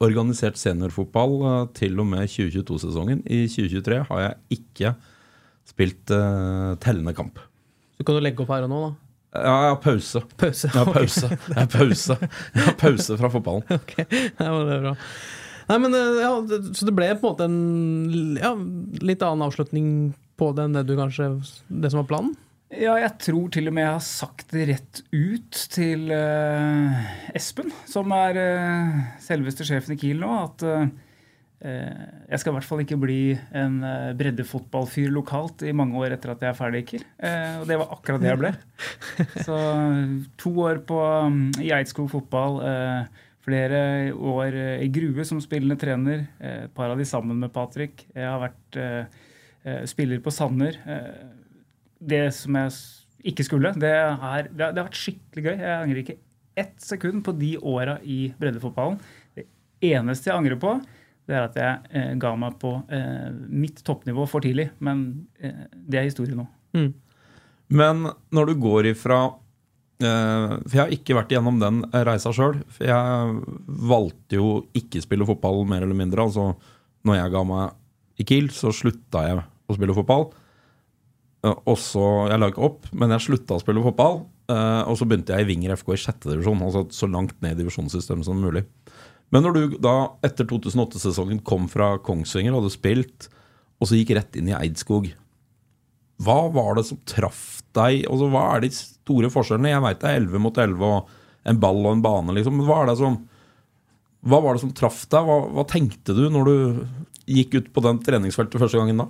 organisert 0.03 0.59
seniorfotball 0.61 1.35
eh, 1.49 1.57
til 1.75 1.99
og 1.99 2.07
med 2.07 2.31
2022-sesongen. 2.31 3.25
I 3.27 3.41
2023 3.51 3.99
har 4.11 4.23
jeg 4.23 4.59
ikke 4.59 4.93
spilt 5.67 6.11
tellende 6.83 7.13
kamp. 7.15 7.39
Så 7.95 8.03
kan 8.03 8.17
du 8.17 8.23
legge 8.23 8.43
opp 8.43 8.51
her 8.51 8.65
og 8.65 8.71
nå, 8.71 8.79
da. 8.83 9.12
Ja, 9.33 9.53
jeg 9.65 9.71
har 9.71 9.79
pause. 9.81 10.21
Pause. 10.37 10.69
Jeg 10.69 10.77
har 10.77 10.93
pause. 10.93 11.29
Jeg 11.31 11.57
har 11.57 11.71
pause, 11.73 12.17
jeg 12.53 12.65
har 12.67 12.75
pause 12.77 13.17
fra 13.17 13.31
fotballen. 13.33 13.65
Ok, 13.79 13.95
ja, 13.97 14.49
men 14.51 14.67
det 14.69 14.75
er 14.75 14.83
bra. 14.85 14.93
Nei, 15.69 15.77
men 15.79 15.95
eh, 15.97 16.21
ja, 16.21 16.31
Så 16.75 16.87
det 16.87 16.93
ble 16.95 17.07
på 17.17 17.31
en 17.31 17.31
måte 17.31 17.47
en 17.47 18.37
ja, 18.37 18.51
litt 19.01 19.23
annen 19.25 19.45
avslutning 19.47 19.87
på 20.39 20.51
det 20.55 20.67
enn 20.67 20.75
det 20.75 20.87
du 20.89 20.95
kanskje 20.99 21.29
Det 21.69 21.91
som 21.91 22.03
var 22.03 22.09
planen? 22.09 22.33
Ja, 22.73 22.95
jeg 22.97 23.11
tror 23.21 23.49
til 23.53 23.69
og 23.69 23.75
med 23.75 23.85
jeg 23.85 23.93
har 23.93 24.05
sagt 24.05 24.53
det 24.53 24.63
rett 24.71 25.01
ut 25.13 25.57
til 25.75 26.07
uh, 26.09 27.03
Espen, 27.37 27.69
som 27.85 28.09
er 28.17 28.39
uh, 28.39 28.95
selveste 29.21 29.67
sjefen 29.67 29.93
i 29.93 29.99
Kiel 30.01 30.23
nå, 30.23 30.31
at 30.47 30.65
eh, 30.65 30.87
jeg 31.63 32.41
skal 32.41 32.51
i 32.51 32.55
hvert 32.57 32.67
fall 32.67 32.81
ikke 32.83 32.97
bli 32.99 33.19
en 33.55 33.77
uh, 33.85 34.11
breddefotballfyr 34.19 35.11
lokalt 35.15 35.63
i 35.63 35.71
mange 35.75 35.95
år 36.01 36.15
etter 36.17 36.33
at 36.33 36.41
jeg 36.43 36.51
er 36.51 36.57
ferdig 36.57 36.81
i 36.83 36.87
Kiel. 36.89 37.05
Eh, 37.23 37.59
og 37.61 37.69
det 37.69 37.77
var 37.79 37.93
akkurat 37.95 38.23
det 38.23 38.31
jeg 38.31 38.41
ble. 38.41 38.51
Så 39.47 39.59
to 40.43 40.51
år 40.65 40.81
på, 40.87 40.97
um, 40.99 41.45
i 41.63 41.71
Eidskog 41.75 42.09
fotball, 42.11 42.59
eh, 42.67 43.21
flere 43.43 43.79
år 44.15 44.55
eh, 44.55 44.83
i 44.85 44.89
Grue 44.93 45.25
som 45.27 45.41
spillende 45.43 45.77
trener, 45.79 46.25
eh, 46.39 46.65
et 46.67 46.75
par 46.75 46.91
av 46.91 46.99
de 46.99 47.07
sammen 47.07 47.39
med 47.39 47.53
Patrick. 47.55 48.05
Jeg 48.15 48.27
har 48.27 48.41
vært 48.43 48.79
eh, 48.79 49.21
eh, 49.63 49.81
spiller 49.89 50.21
på 50.23 50.33
Sanner. 50.33 50.79
Eh, 50.83 51.23
det 52.03 52.25
som 52.35 52.59
jeg 52.59 52.75
ikke 53.33 53.47
skulle. 53.47 53.71
Det, 53.79 53.91
er, 53.91 54.49
det, 54.51 54.59
har, 54.63 54.75
det 54.75 54.81
har 54.81 54.87
vært 54.89 54.99
skikkelig 54.99 55.45
gøy. 55.45 55.55
Jeg 55.55 55.77
angrer 55.77 56.03
ikke 56.03 56.19
ett 56.59 56.75
sekund 56.83 57.23
på 57.25 57.33
de 57.39 57.55
åra 57.59 57.97
i 58.03 58.25
breddefotballen. 58.39 58.99
Det 59.35 59.47
eneste 59.93 60.29
jeg 60.29 60.37
angrer 60.37 60.59
på, 60.61 60.75
det 61.27 61.35
er 61.37 61.45
at 61.45 61.55
jeg 61.55 61.91
eh, 61.95 62.11
ga 62.19 62.33
meg 62.35 62.57
på 62.59 62.73
eh, 62.91 63.29
mitt 63.47 63.79
toppnivå 63.87 64.25
for 64.27 64.43
tidlig. 64.43 64.69
Men 64.83 65.05
eh, 65.39 65.63
det 65.71 65.99
er 66.01 66.09
historie 66.09 66.35
nå. 66.35 66.47
Men 67.73 68.07
når 68.33 68.49
du 68.49 68.53
går 68.61 68.89
ifra 68.91 69.19
eh, 70.03 70.53
For 70.67 70.73
jeg 70.75 70.81
har 70.83 70.93
ikke 70.95 71.15
vært 71.17 71.31
igjennom 71.33 71.59
den 71.61 71.81
reisa 72.05 72.33
sjøl. 72.35 72.59
Jeg 72.81 73.37
valgte 73.93 74.39
jo 74.39 74.49
ikke 74.75 75.01
spille 75.05 75.27
fotball, 75.29 75.63
mer 75.69 75.85
eller 75.85 75.97
mindre. 75.97 76.25
Altså, 76.27 76.49
når 77.07 77.19
jeg 77.21 77.33
ga 77.37 77.43
meg 77.47 78.21
i 78.21 78.27
Kiel, 78.29 78.51
så 78.53 78.69
slutta 78.75 79.23
jeg 79.29 79.39
å 79.43 79.77
spille 79.77 79.95
fotball. 79.95 80.27
Eh, 81.45 81.55
Og 81.65 81.77
så, 81.79 82.03
Jeg 82.29 82.39
la 82.43 82.51
ikke 82.51 82.67
opp, 82.67 82.91
men 82.91 83.15
jeg 83.15 83.25
slutta 83.29 83.55
å 83.57 83.63
spille 83.63 83.83
fotball. 83.85 84.25
eh, 84.51 84.83
Og 84.91 84.99
så 84.99 85.07
begynte 85.07 85.33
jeg 85.37 85.47
i 85.47 85.49
Vinger 85.53 85.77
FK 85.79 85.93
i 85.95 86.01
sjette 86.03 86.29
divisjon, 86.33 86.61
altså 86.67 86.85
så 86.91 87.07
langt 87.09 87.39
ned 87.41 87.55
i 87.55 87.63
divisjonssystemet 87.63 88.25
som 88.27 88.39
mulig. 88.43 88.65
Men 89.33 89.45
når 89.45 89.57
du 89.57 89.77
da 89.81 89.95
etter 90.25 90.45
2008-sesongen 90.49 91.41
kom 91.45 91.65
fra 91.71 91.95
Kongsvinger, 92.05 92.53
hadde 92.53 92.73
spilt, 92.73 93.27
og 93.81 93.89
så 93.89 93.97
gikk 93.97 94.13
rett 94.15 94.37
inn 94.37 94.51
i 94.51 94.57
Eidskog 94.57 95.09
hva 96.21 96.47
var 96.53 96.77
det 96.77 96.85
som 96.87 96.99
traff 97.09 97.61
deg? 97.75 98.05
Altså, 98.07 98.29
hva 98.31 98.43
er 98.53 98.63
de 98.63 98.71
store 98.75 99.31
forskjellene? 99.33 99.71
Jeg 99.71 99.83
veit 99.83 100.01
det 100.03 100.11
er 100.11 100.21
11 100.21 100.43
mot 100.43 100.59
11 100.65 100.85
og 100.87 101.49
en 101.49 101.59
ball 101.59 101.81
og 101.81 101.95
en 101.95 102.03
bane, 102.05 102.35
liksom. 102.37 102.59
Men 102.59 102.69
hva, 102.69 102.83
er 102.83 102.91
det 102.91 102.99
som, 103.01 103.17
hva 104.29 104.39
var 104.43 104.55
det 104.55 104.63
som 104.63 104.71
traff 104.77 105.03
deg? 105.11 105.27
Hva, 105.27 105.39
hva 105.57 105.65
tenkte 105.69 106.15
du 106.15 106.23
når 106.31 106.49
du 106.49 106.55
gikk 107.33 107.57
ut 107.57 107.73
på 107.73 107.83
den 107.85 107.99
treningsfeltet 108.05 108.61
første 108.61 108.79
gangen 108.79 109.03
da? 109.03 109.09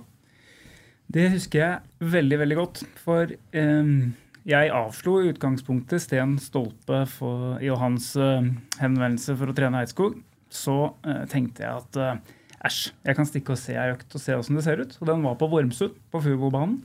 Det 1.14 1.28
husker 1.34 1.60
jeg 1.60 2.10
veldig, 2.14 2.40
veldig 2.40 2.58
godt. 2.58 2.82
For 3.04 3.30
eh, 3.30 3.94
jeg 4.44 4.72
avslo 4.76 5.18
i 5.22 5.30
utgangspunktet 5.32 6.02
Sten 6.04 6.36
Stolpe 6.42 7.04
for, 7.08 7.56
i 7.64 7.70
hans 7.72 8.10
eh, 8.20 8.48
henvendelse 8.80 9.36
for 9.40 9.50
å 9.50 9.56
trene 9.56 9.80
Eidskog. 9.80 10.18
Så 10.52 10.76
eh, 11.06 11.22
tenkte 11.30 11.64
jeg 11.64 11.80
at 11.80 11.98
eh, 12.00 12.34
æsj, 12.68 12.82
jeg 13.08 13.18
kan 13.18 13.28
stikke 13.28 13.54
og 13.54 13.60
se 13.60 13.76
ei 13.78 13.94
økt 13.94 14.12
og 14.12 14.22
se 14.22 14.36
åssen 14.36 14.58
det 14.58 14.66
ser 14.66 14.82
ut. 14.84 14.92
Og 15.00 15.08
den 15.08 15.24
var 15.24 15.38
på 15.40 15.48
Vormsund, 15.52 15.96
på 16.12 16.20
Fuvobanen. 16.24 16.82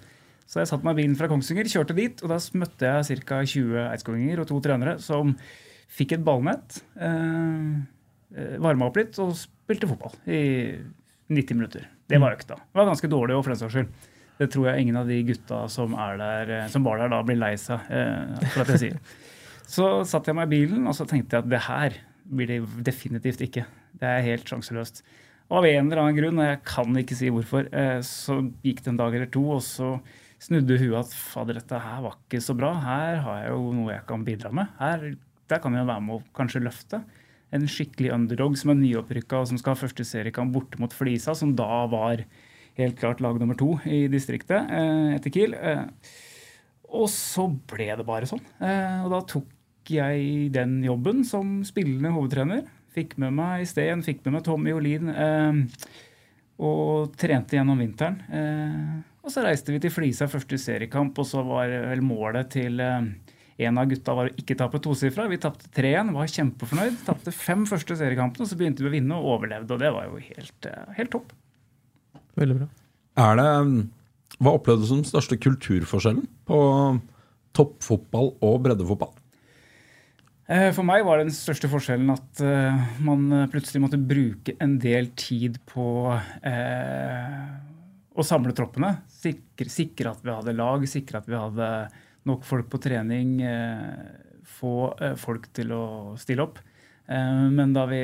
Så 0.49 0.63
jeg 0.63 0.69
satte 0.71 0.87
meg 0.87 0.95
i 0.95 1.03
bilen 1.03 1.17
fra 1.19 1.27
Kongsvinger, 1.29 1.67
kjørte 1.69 1.93
dit, 1.97 2.23
og 2.25 2.31
da 2.31 2.39
møtte 2.57 2.93
jeg 3.05 3.19
ca. 3.27 3.41
20 3.45 3.83
eidskoginger 3.83 4.39
og 4.41 4.47
to 4.49 4.61
trenere 4.65 4.95
som 5.03 5.35
fikk 5.93 6.15
et 6.15 6.23
ballnett, 6.25 6.79
eh, 6.97 8.55
varma 8.61 8.87
opp 8.87 8.97
litt 8.97 9.17
og 9.21 9.35
spilte 9.37 9.89
fotball 9.89 10.15
i 10.29 10.41
90 11.29 11.59
minutter. 11.59 11.85
Det 12.09 12.17
var 12.21 12.33
økta. 12.33 12.57
Det 12.57 12.79
var 12.79 12.89
ganske 12.89 13.11
dårlig 13.11 13.37
og 13.37 13.43
for 13.45 13.53
den 13.53 13.61
saks 13.61 13.75
skyld. 13.75 14.09
Det 14.39 14.47
tror 14.53 14.69
jeg 14.69 14.85
ingen 14.85 14.99
av 14.99 15.09
de 15.09 15.17
gutta 15.27 15.65
som, 15.71 15.95
er 15.99 16.19
der, 16.19 16.53
eh, 16.55 16.69
som 16.71 16.85
var 16.87 17.01
der 17.01 17.11
da, 17.11 17.23
blir 17.27 17.39
lei 17.39 17.55
seg 17.59 17.89
eh, 17.91 18.45
for 18.53 18.63
at 18.63 18.75
jeg 18.75 18.83
sier. 18.85 19.01
Så 19.69 19.87
satte 20.09 20.31
jeg 20.31 20.37
meg 20.39 20.47
i 20.49 20.55
bilen 20.63 20.87
og 20.89 20.95
så 20.97 21.05
tenkte 21.05 21.35
jeg 21.35 21.45
at 21.45 21.49
det 21.51 21.59
her 21.67 21.97
blir 22.25 22.49
det 22.49 22.85
definitivt 22.87 23.43
ikke. 23.45 23.67
Det 24.01 24.07
er 24.07 24.23
helt 24.25 24.49
sjanseløst. 24.49 25.03
Og 25.49 25.59
av 25.59 25.67
en 25.69 25.87
eller 25.89 26.01
annen 26.01 26.17
grunn, 26.17 26.41
og 26.41 26.47
jeg 26.47 26.59
kan 26.65 26.97
ikke 27.01 27.17
si 27.17 27.29
hvorfor, 27.33 27.67
eh, 27.69 27.99
så 28.05 28.39
gikk 28.65 28.81
det 28.85 28.91
en 28.93 28.97
dag 28.97 29.13
eller 29.13 29.29
to, 29.33 29.43
og 29.57 29.61
så 29.65 29.91
snudde 30.41 30.77
huet 30.79 30.97
at 31.01 31.13
fader, 31.13 31.57
dette 31.59 31.79
her 31.83 32.03
var 32.05 32.17
ikke 32.17 32.41
så 32.41 32.55
bra. 32.57 32.71
Her 32.81 33.21
har 33.25 33.39
jeg 33.43 33.53
jo 33.53 33.71
noe 33.77 33.93
jeg 33.93 34.05
kan 34.09 34.25
bidra 34.25 34.51
med. 34.55 34.69
Her, 34.79 35.07
der 35.49 35.63
kan 35.63 35.77
jeg 35.77 35.89
være 35.89 36.05
med 36.05 36.17
å 36.19 36.37
kanskje 36.37 36.63
løfte. 36.63 37.01
En 37.53 37.65
skikkelig 37.69 38.13
underdog 38.13 38.57
som 38.61 38.73
er 38.73 38.77
nyopprykka 38.77 39.41
og 39.41 39.49
som 39.49 39.61
skal 39.61 39.73
ha 39.73 39.81
første 39.81 40.05
seriekamp 40.05 40.53
borte 40.53 40.81
mot 40.81 40.93
Flisa, 40.93 41.33
som 41.37 41.55
da 41.57 41.83
var 41.89 42.23
helt 42.79 42.99
klart 42.99 43.21
lag 43.23 43.39
nummer 43.39 43.57
to 43.59 43.75
i 43.87 44.05
distriktet 44.11 44.71
eh, 44.71 45.15
etter 45.17 45.33
Kiel. 45.33 45.55
Eh, 45.55 45.85
og 46.89 47.07
så 47.13 47.45
ble 47.69 47.91
det 47.99 48.05
bare 48.07 48.29
sånn. 48.29 48.41
Eh, 48.63 49.05
og 49.05 49.13
da 49.13 49.21
tok 49.35 49.91
jeg 49.93 50.49
den 50.55 50.79
jobben 50.85 51.23
som 51.27 51.59
spillende 51.67 52.13
hovedtrener. 52.15 52.65
Fikk 52.95 53.17
med 53.21 53.35
meg 53.37 53.65
Steen, 53.69 54.03
fikk 54.05 54.23
med 54.25 54.37
meg 54.37 54.45
Tommy 54.45 54.73
Olin. 54.75 55.11
Og 56.59 57.13
trente 57.17 57.55
gjennom 57.55 57.79
vinteren. 57.79 58.17
Og 59.23 59.31
så 59.33 59.43
reiste 59.45 59.73
vi 59.73 59.79
til 59.81 59.93
Flisa 59.93 60.27
første 60.29 60.57
seriekamp, 60.61 61.17
og 61.21 61.27
så 61.29 61.41
var 61.45 61.71
vel 61.91 62.01
målet 62.05 62.49
til 62.57 62.81
en 62.81 63.81
av 63.81 63.89
gutta 63.89 64.15
var 64.17 64.29
å 64.29 64.37
ikke 64.41 64.57
tape 64.59 64.81
tosifra. 64.83 65.27
Vi 65.31 65.39
tapte 65.41 65.69
3-1, 65.75 66.13
var 66.17 66.33
kjempefornøyd. 66.33 67.01
Tapte 67.07 67.33
fem 67.35 67.65
første 67.69 67.97
seriekampene, 68.01 68.45
og 68.45 68.51
så 68.51 68.57
begynte 68.59 68.85
vi 68.85 68.91
å 68.91 68.95
vinne 68.97 69.17
og 69.17 69.37
overlevde. 69.37 69.75
Og 69.75 69.81
det 69.85 69.93
var 69.95 70.09
jo 70.09 70.21
helt, 70.29 70.69
helt 70.97 71.13
topp. 71.15 71.33
Veldig 72.39 72.59
bra. 72.61 72.67
Er 73.19 73.39
det 73.39 73.47
hva 74.39 74.53
opplevde 74.55 74.85
du 74.85 74.87
som 74.87 75.01
den 75.01 75.09
største 75.09 75.35
kulturforskjellen 75.41 76.27
på 76.47 76.59
toppfotball 77.57 78.35
og 78.45 78.61
breddefotball? 78.63 79.11
Eh, 80.49 80.69
For 80.73 80.87
meg 80.87 81.03
var 81.05 81.19
den 81.19 81.33
største 81.35 81.69
forskjellen 81.69 82.13
at 82.13 82.43
eh, 82.45 82.85
man 83.05 83.27
plutselig 83.51 83.83
måtte 83.83 83.99
bruke 83.99 84.55
en 84.63 84.77
del 84.81 85.11
tid 85.19 85.59
på 85.69 85.89
eh, 86.15 87.43
å 88.15 88.25
samle 88.25 88.55
troppene. 88.55 88.95
Sikre, 89.11 89.69
sikre 89.71 90.13
at 90.15 90.23
vi 90.23 90.33
hadde 90.33 90.55
lag, 90.57 90.87
sikre 90.89 91.21
at 91.21 91.29
vi 91.29 91.37
hadde 91.37 91.69
nok 92.29 92.47
folk 92.47 92.71
på 92.71 92.81
trening. 92.81 93.37
Eh, 93.43 94.39
få 94.59 94.73
eh, 94.99 95.15
folk 95.19 95.51
til 95.55 95.73
å 95.75 95.83
stille 96.19 96.47
opp. 96.47 96.59
Eh, 97.09 97.45
men 97.55 97.73
da 97.73 97.87
vi 97.89 98.01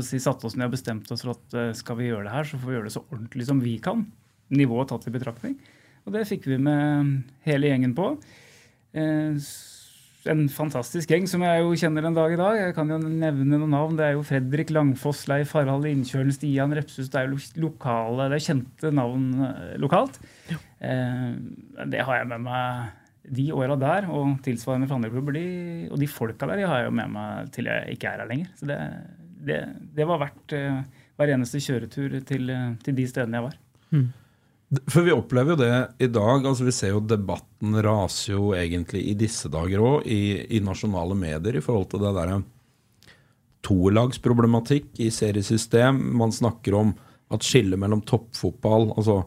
si, 0.00 0.20
satte 0.22 0.48
oss 0.48 0.56
ned 0.56 0.70
og 0.70 0.76
bestemte 0.76 1.12
oss 1.14 1.26
for 1.26 1.36
at 1.36 1.58
eh, 1.58 1.74
skal 1.76 1.98
vi 2.00 2.08
gjøre 2.08 2.26
det 2.28 2.36
her, 2.36 2.48
så 2.48 2.60
får 2.60 2.70
vi 2.70 2.78
gjøre 2.78 2.88
det 2.88 2.96
så 2.96 3.04
ordentlig 3.08 3.48
som 3.48 3.60
vi 3.62 3.76
kan. 3.84 4.06
Nivået 4.50 4.90
tatt 4.90 5.06
i 5.06 5.14
betraktning. 5.14 5.58
Og 6.06 6.14
det 6.16 6.28
fikk 6.28 6.48
vi 6.48 6.56
med 6.60 7.20
hele 7.46 7.70
gjengen 7.70 7.92
på. 7.96 8.14
Eh, 8.96 9.50
en 10.28 10.42
fantastisk 10.52 11.08
gjeng 11.12 11.24
som 11.30 11.40
jeg 11.44 11.62
jo 11.62 11.76
kjenner 11.80 12.04
en 12.04 12.16
dag 12.16 12.32
i 12.34 12.38
dag. 12.40 12.58
Jeg 12.58 12.74
kan 12.76 12.90
jo 12.92 12.98
nevne 13.00 13.56
noen 13.56 13.72
navn. 13.72 13.96
Det 13.96 14.04
er 14.04 14.16
jo 14.18 14.24
Fredrik 14.26 14.72
Langfoss, 14.74 15.22
Leif 15.30 15.54
Harald 15.56 15.88
Innkjølen, 15.88 16.32
Stian 16.34 16.74
Repshus. 16.76 17.08
Det 17.08 17.22
er 17.22 17.30
jo 17.30 17.40
lokale, 17.64 18.28
det 18.32 18.40
er 18.40 18.46
kjente 18.50 18.92
navn 18.92 19.28
eh, 19.46 19.76
lokalt. 19.80 20.20
Eh, 20.50 21.30
det 21.92 22.04
har 22.04 22.20
jeg 22.20 22.32
med 22.34 22.44
meg 22.48 22.99
de 23.24 23.50
åra 23.52 23.76
der, 23.78 24.08
og 24.10 24.38
tilsvarende 24.44 24.88
fra 24.88 24.96
andre 24.98 25.10
klubber. 25.12 25.36
De, 25.36 25.88
og 25.90 26.00
de 26.00 26.08
folka 26.10 26.48
der 26.48 26.62
de 26.62 26.68
har 26.68 26.82
jeg 26.82 26.90
jo 26.90 26.96
med 27.00 27.12
meg 27.14 27.50
til 27.54 27.68
jeg 27.70 27.96
ikke 27.96 28.08
er 28.10 28.22
her 28.22 28.30
lenger. 28.30 28.54
Så 28.58 28.70
det, 28.70 28.78
det, 29.46 29.60
det 29.98 30.06
var 30.08 30.22
verdt 30.22 30.56
uh, 30.56 30.80
hver 31.20 31.34
eneste 31.34 31.60
kjøretur 31.60 32.16
til, 32.26 32.48
eh, 32.48 32.70
til 32.80 32.96
de 32.96 33.04
stedene 33.08 33.36
jeg 33.36 33.46
var. 33.50 33.58
For 34.86 35.04
vi 35.04 35.12
opplever 35.12 35.52
jo 35.52 35.58
det 35.60 35.74
i 36.06 36.08
dag. 36.08 36.46
altså 36.46 36.64
Vi 36.64 36.72
ser 36.72 36.94
jo 36.94 37.02
debatten 37.02 37.74
raser 37.84 38.36
jo 38.36 38.54
egentlig 38.56 39.02
i 39.10 39.16
disse 39.18 39.50
dager 39.52 39.82
òg, 39.84 40.06
i, 40.06 40.46
i 40.56 40.62
nasjonale 40.64 41.16
medier, 41.18 41.58
i 41.58 41.64
forhold 41.64 41.90
til 41.90 42.04
det 42.04 42.14
derre 42.16 42.40
tolagsproblematikk 43.66 45.02
i 45.04 45.10
seriesystem. 45.12 45.98
Man 46.16 46.32
snakker 46.32 46.78
om 46.78 46.94
at 47.30 47.44
skillet 47.46 47.78
mellom 47.78 48.00
toppfotball 48.08 48.90
altså 48.96 49.20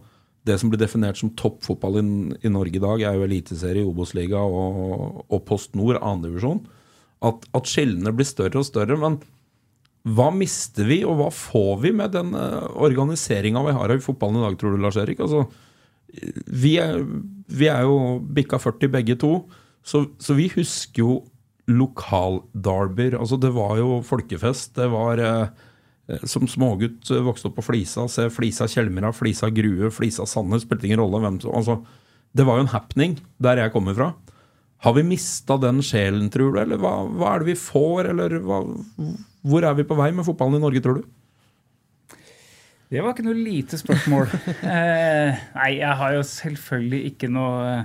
Det 0.47 0.57
som 0.59 0.71
blir 0.71 0.81
definert 0.81 1.19
som 1.19 1.31
toppfotball 1.39 1.99
i, 2.01 2.05
i 2.43 2.51
Norge 2.51 2.79
i 2.79 2.83
dag, 2.83 3.03
er 3.03 3.17
jo 3.17 3.27
Eliteserie, 3.27 3.85
Obos-liga 3.87 4.41
og, 4.43 5.23
og 5.27 5.43
Post 5.47 5.77
Nord, 5.79 6.01
annendivisjon. 6.01 6.65
At, 7.23 7.45
at 7.55 7.69
skillene 7.69 8.11
blir 8.15 8.27
større 8.27 8.59
og 8.59 8.67
større. 8.67 8.97
Men 8.99 9.21
hva 10.03 10.27
mister 10.35 10.87
vi, 10.89 10.99
og 11.07 11.15
hva 11.21 11.29
får 11.31 11.77
vi 11.85 11.93
med 11.95 12.11
den 12.15 12.33
uh, 12.35 12.67
organiseringa 12.83 13.63
vi 13.69 13.75
har 13.77 13.93
i 13.93 14.01
fotballen 14.03 14.41
i 14.41 14.47
dag, 14.49 14.57
tror 14.59 14.75
du, 14.75 14.81
Lars 14.83 14.99
Erik? 14.99 15.23
Altså, 15.23 15.45
vi, 16.51 16.75
er, 16.83 16.99
vi 17.47 17.69
er 17.71 17.85
jo 17.87 18.17
bikka 18.35 18.59
40 18.59 18.91
begge 18.93 19.15
to, 19.21 19.37
så, 19.83 20.03
så 20.19 20.35
vi 20.35 20.49
husker 20.51 21.05
jo 21.05 21.21
lokalderbyer. 21.71 23.15
Altså, 23.19 23.39
det 23.39 23.53
var 23.55 23.77
jo 23.79 24.01
folkefest. 24.03 24.75
Det 24.75 24.89
var 24.91 25.21
eh, 25.23 25.63
Som 26.27 26.49
smågutt 26.51 27.07
eh, 27.13 27.23
vokste 27.23 27.47
opp 27.47 27.57
på 27.61 27.63
Flisa, 27.69 28.09
se 28.11 28.27
Flisa 28.33 28.67
Kjelmera, 28.67 29.13
Flisa 29.15 29.47
Grue, 29.53 29.91
Flisa 29.93 30.27
Sandnes, 30.27 30.65
spilte 30.67 30.89
ingen 30.89 30.99
rolle 30.99 31.21
hvem 31.23 31.39
som 31.39 31.55
altså, 31.55 31.77
Det 32.35 32.43
var 32.47 32.59
jo 32.59 32.65
en 32.65 32.73
happening 32.73 33.17
der 33.43 33.61
jeg 33.61 33.71
kommer 33.75 33.95
fra. 33.95 34.11
Har 34.83 34.97
vi 34.97 35.05
mista 35.07 35.55
den 35.61 35.79
sjelen, 35.85 36.27
tror 36.33 36.51
du? 36.51 36.59
Eller 36.59 36.81
hva, 36.81 37.05
hva 37.07 37.29
er 37.31 37.43
det 37.43 37.53
vi 37.53 37.59
får, 37.59 38.09
eller 38.11 38.35
hva, 38.43 38.59
hvor 39.47 39.63
er 39.63 39.77
vi 39.77 39.85
på 39.87 39.95
vei 39.95 40.09
med 40.11 40.27
fotballen 40.27 40.59
i 40.59 40.63
Norge, 40.65 40.81
tror 40.83 40.99
du? 40.99 41.05
Det 42.91 43.01
var 43.01 43.15
ikke 43.15 43.25
noe 43.25 43.39
lite 43.39 43.79
spørsmål. 43.79 44.27
eh, 44.75 45.39
nei, 45.55 45.69
jeg 45.79 45.99
har 46.01 46.17
jo 46.17 46.25
selvfølgelig 46.27 46.99
ikke 47.13 47.31
noe, 47.31 47.77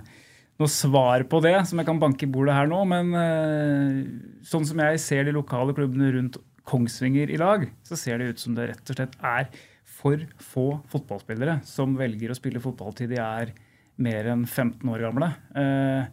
noe 0.58 0.72
svar 0.74 1.22
på 1.30 1.38
det 1.46 1.54
som 1.70 1.78
jeg 1.78 1.88
kan 1.88 2.02
banke 2.02 2.26
i 2.26 2.32
bordet 2.34 2.58
her 2.58 2.66
nå. 2.68 2.82
Men 2.90 3.14
eh, 3.22 4.02
sånn 4.50 4.66
som 4.66 4.82
jeg 4.82 5.00
ser 5.06 5.28
de 5.28 5.38
lokale 5.38 5.76
klubbene 5.78 6.10
rundt 6.18 6.42
Kongsvinger 6.68 7.32
i 7.32 7.40
lag, 7.40 7.66
så 7.86 7.96
ser 7.96 8.20
det 8.20 8.34
ut 8.34 8.42
som 8.42 8.54
det 8.56 8.70
rett 8.72 8.92
og 8.92 8.98
slett 8.98 9.16
er 9.24 9.48
for 9.98 10.20
få 10.42 10.66
fotballspillere 10.92 11.60
som 11.66 11.96
velger 11.98 12.30
å 12.30 12.38
spille 12.38 12.62
fotball 12.62 12.94
til 12.96 13.10
de 13.10 13.18
er 13.22 13.54
mer 13.98 14.28
enn 14.30 14.44
15 14.46 14.84
år 14.92 15.08
gamle. 15.08 15.32
Eh, 15.58 16.10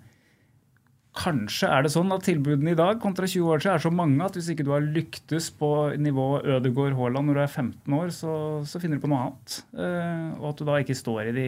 Kanskje 1.15 1.69
er 1.71 1.85
det 1.85 1.93
sånn 1.93 2.11
at 2.11 2.25
tilbudene 2.27 2.73
i 2.73 2.77
dag 2.77 2.97
kontra 2.99 3.27
20 3.29 3.47
år 3.53 3.61
siden 3.63 3.77
er 3.77 3.83
så 3.85 3.91
mange 3.93 4.25
at 4.25 4.35
hvis 4.35 4.49
ikke 4.51 4.65
du 4.67 4.73
har 4.73 4.83
lyktes 4.83 5.47
på 5.55 5.69
nivå 5.95 6.25
Ødegård 6.57 6.97
Haaland 6.97 7.29
når 7.29 7.37
du 7.37 7.41
er 7.45 7.53
15 7.53 7.95
år, 7.95 8.11
så, 8.11 8.33
så 8.67 8.81
finner 8.83 8.99
du 8.99 9.05
på 9.05 9.11
noe 9.13 9.21
annet. 9.29 9.55
Eh, 9.79 10.25
og 10.41 10.49
at 10.49 10.59
du 10.59 10.65
da 10.67 10.75
ikke 10.83 10.97
står 10.99 11.29
i 11.31 11.35
de 11.37 11.47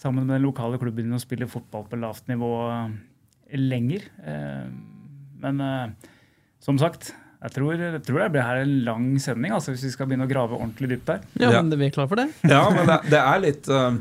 sammen 0.00 0.24
med 0.24 0.38
den 0.38 0.46
lokale 0.46 0.80
klubben 0.80 1.04
din 1.10 1.16
og 1.18 1.20
spiller 1.20 1.50
fotball 1.50 1.84
på 1.90 2.00
lavt 2.00 2.24
nivå 2.32 2.50
lenger. 3.68 4.08
Eh, 4.24 4.64
men 5.44 5.60
eh, 5.66 6.12
som 6.64 6.80
sagt, 6.80 7.12
jeg 7.42 7.52
tror, 7.54 7.74
jeg 7.76 8.02
tror 8.06 8.20
det 8.22 8.28
blir 8.34 8.42
her 8.46 8.62
en 8.64 8.74
lang 8.86 9.08
sending 9.22 9.52
altså, 9.52 9.74
hvis 9.74 9.84
vi 9.86 9.90
skal 9.94 10.08
begynne 10.08 10.24
å 10.26 10.30
grave 10.30 10.56
ordentlig 10.56 10.88
dypt 10.94 11.06
der. 11.10 11.20
Ja, 11.40 11.50
Ja. 11.52 11.62
men 11.62 11.78
vi 11.78 11.86
er 11.86 11.94
klar 11.94 12.08
for 12.08 12.16
det. 12.20 12.28
Ja, 12.54 12.62
men 12.72 12.86
det, 12.88 13.00
det 13.12 13.20
er 13.22 13.42
litt 13.44 13.68
Uh, 13.70 13.98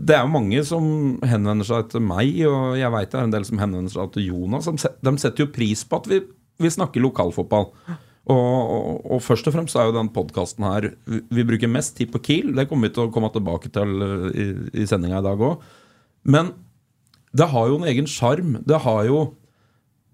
Det 0.00 0.14
er 0.16 0.22
jo 0.22 0.30
mange 0.32 0.62
som 0.64 0.84
henvender 1.28 1.66
seg 1.68 1.90
til 1.92 2.00
meg, 2.00 2.30
og 2.48 2.78
jeg 2.80 2.88
veit 2.94 3.10
det 3.12 3.18
er 3.20 3.26
en 3.26 3.34
del 3.34 3.44
som 3.44 3.58
henvender 3.60 3.92
seg 3.92 4.12
til 4.14 4.24
Jonas. 4.30 4.64
De 5.04 5.12
setter 5.20 5.44
jo 5.44 5.50
pris 5.52 5.82
på 5.84 5.98
at 6.00 6.06
vi, 6.08 6.22
vi 6.62 6.70
snakker 6.72 7.04
lokalfotball. 7.04 7.66
Og, 8.32 8.38
og, 8.38 9.02
og 9.12 9.20
først 9.20 9.48
og 9.50 9.52
fremst 9.56 9.76
er 9.76 9.88
jo 9.90 9.96
den 9.96 10.08
podkasten 10.14 10.64
her 10.64 10.86
vi, 11.10 11.18
vi 11.34 11.44
bruker 11.44 11.68
mest 11.68 11.96
tid 11.98 12.12
på 12.14 12.20
Kiel. 12.24 12.52
Det 12.56 12.64
kommer 12.70 12.88
vi 12.88 12.94
til 12.96 13.08
å 13.08 13.12
komme 13.12 13.28
tilbake 13.34 13.68
til 13.74 13.92
eh, 14.06 14.26
i, 14.32 14.46
i 14.84 14.86
sendinga 14.88 15.18
i 15.20 15.26
dag 15.26 15.42
òg. 15.42 15.64
Men 16.32 16.52
det 17.36 17.48
har 17.52 17.68
jo 17.68 17.76
en 17.80 17.88
egen 17.92 18.08
sjarm. 18.08 18.56
Det 18.64 18.78
har 18.86 19.04
jo 19.08 19.20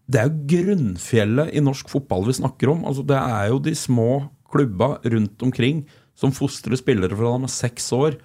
det 0.09 0.21
er 0.21 0.31
jo 0.31 0.49
grunnfjellet 0.55 1.53
i 1.53 1.63
norsk 1.65 1.91
fotball 1.93 2.25
vi 2.31 2.39
snakker 2.39 2.73
om. 2.73 2.85
Altså, 2.89 3.05
det 3.05 3.19
er 3.19 3.51
jo 3.53 3.61
de 3.61 3.75
små 3.77 4.11
klubba 4.49 4.97
rundt 5.05 5.43
omkring 5.45 5.85
som 6.19 6.33
fostrer 6.35 6.79
spillere 6.81 7.17
fra 7.17 7.35
de 7.37 7.47
er 7.47 7.53
seks 7.53 7.91
år. 7.93 8.17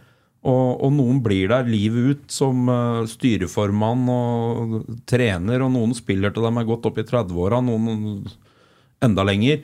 Og, 0.44 0.80
og 0.84 0.90
noen 0.96 1.20
blir 1.24 1.52
der 1.52 1.68
livet 1.68 2.08
ut 2.16 2.24
som 2.32 2.68
uh, 2.72 3.04
styreformann 3.08 4.08
og 4.12 4.80
trener, 5.08 5.64
og 5.64 5.72
noen 5.76 5.94
spiller 5.96 6.34
til 6.34 6.44
de 6.44 6.52
er 6.52 6.68
godt 6.68 6.90
opp 6.90 7.00
i 7.00 7.06
30-åra, 7.08 7.62
noen 7.64 8.26
enda 9.04 9.28
lenger. 9.28 9.64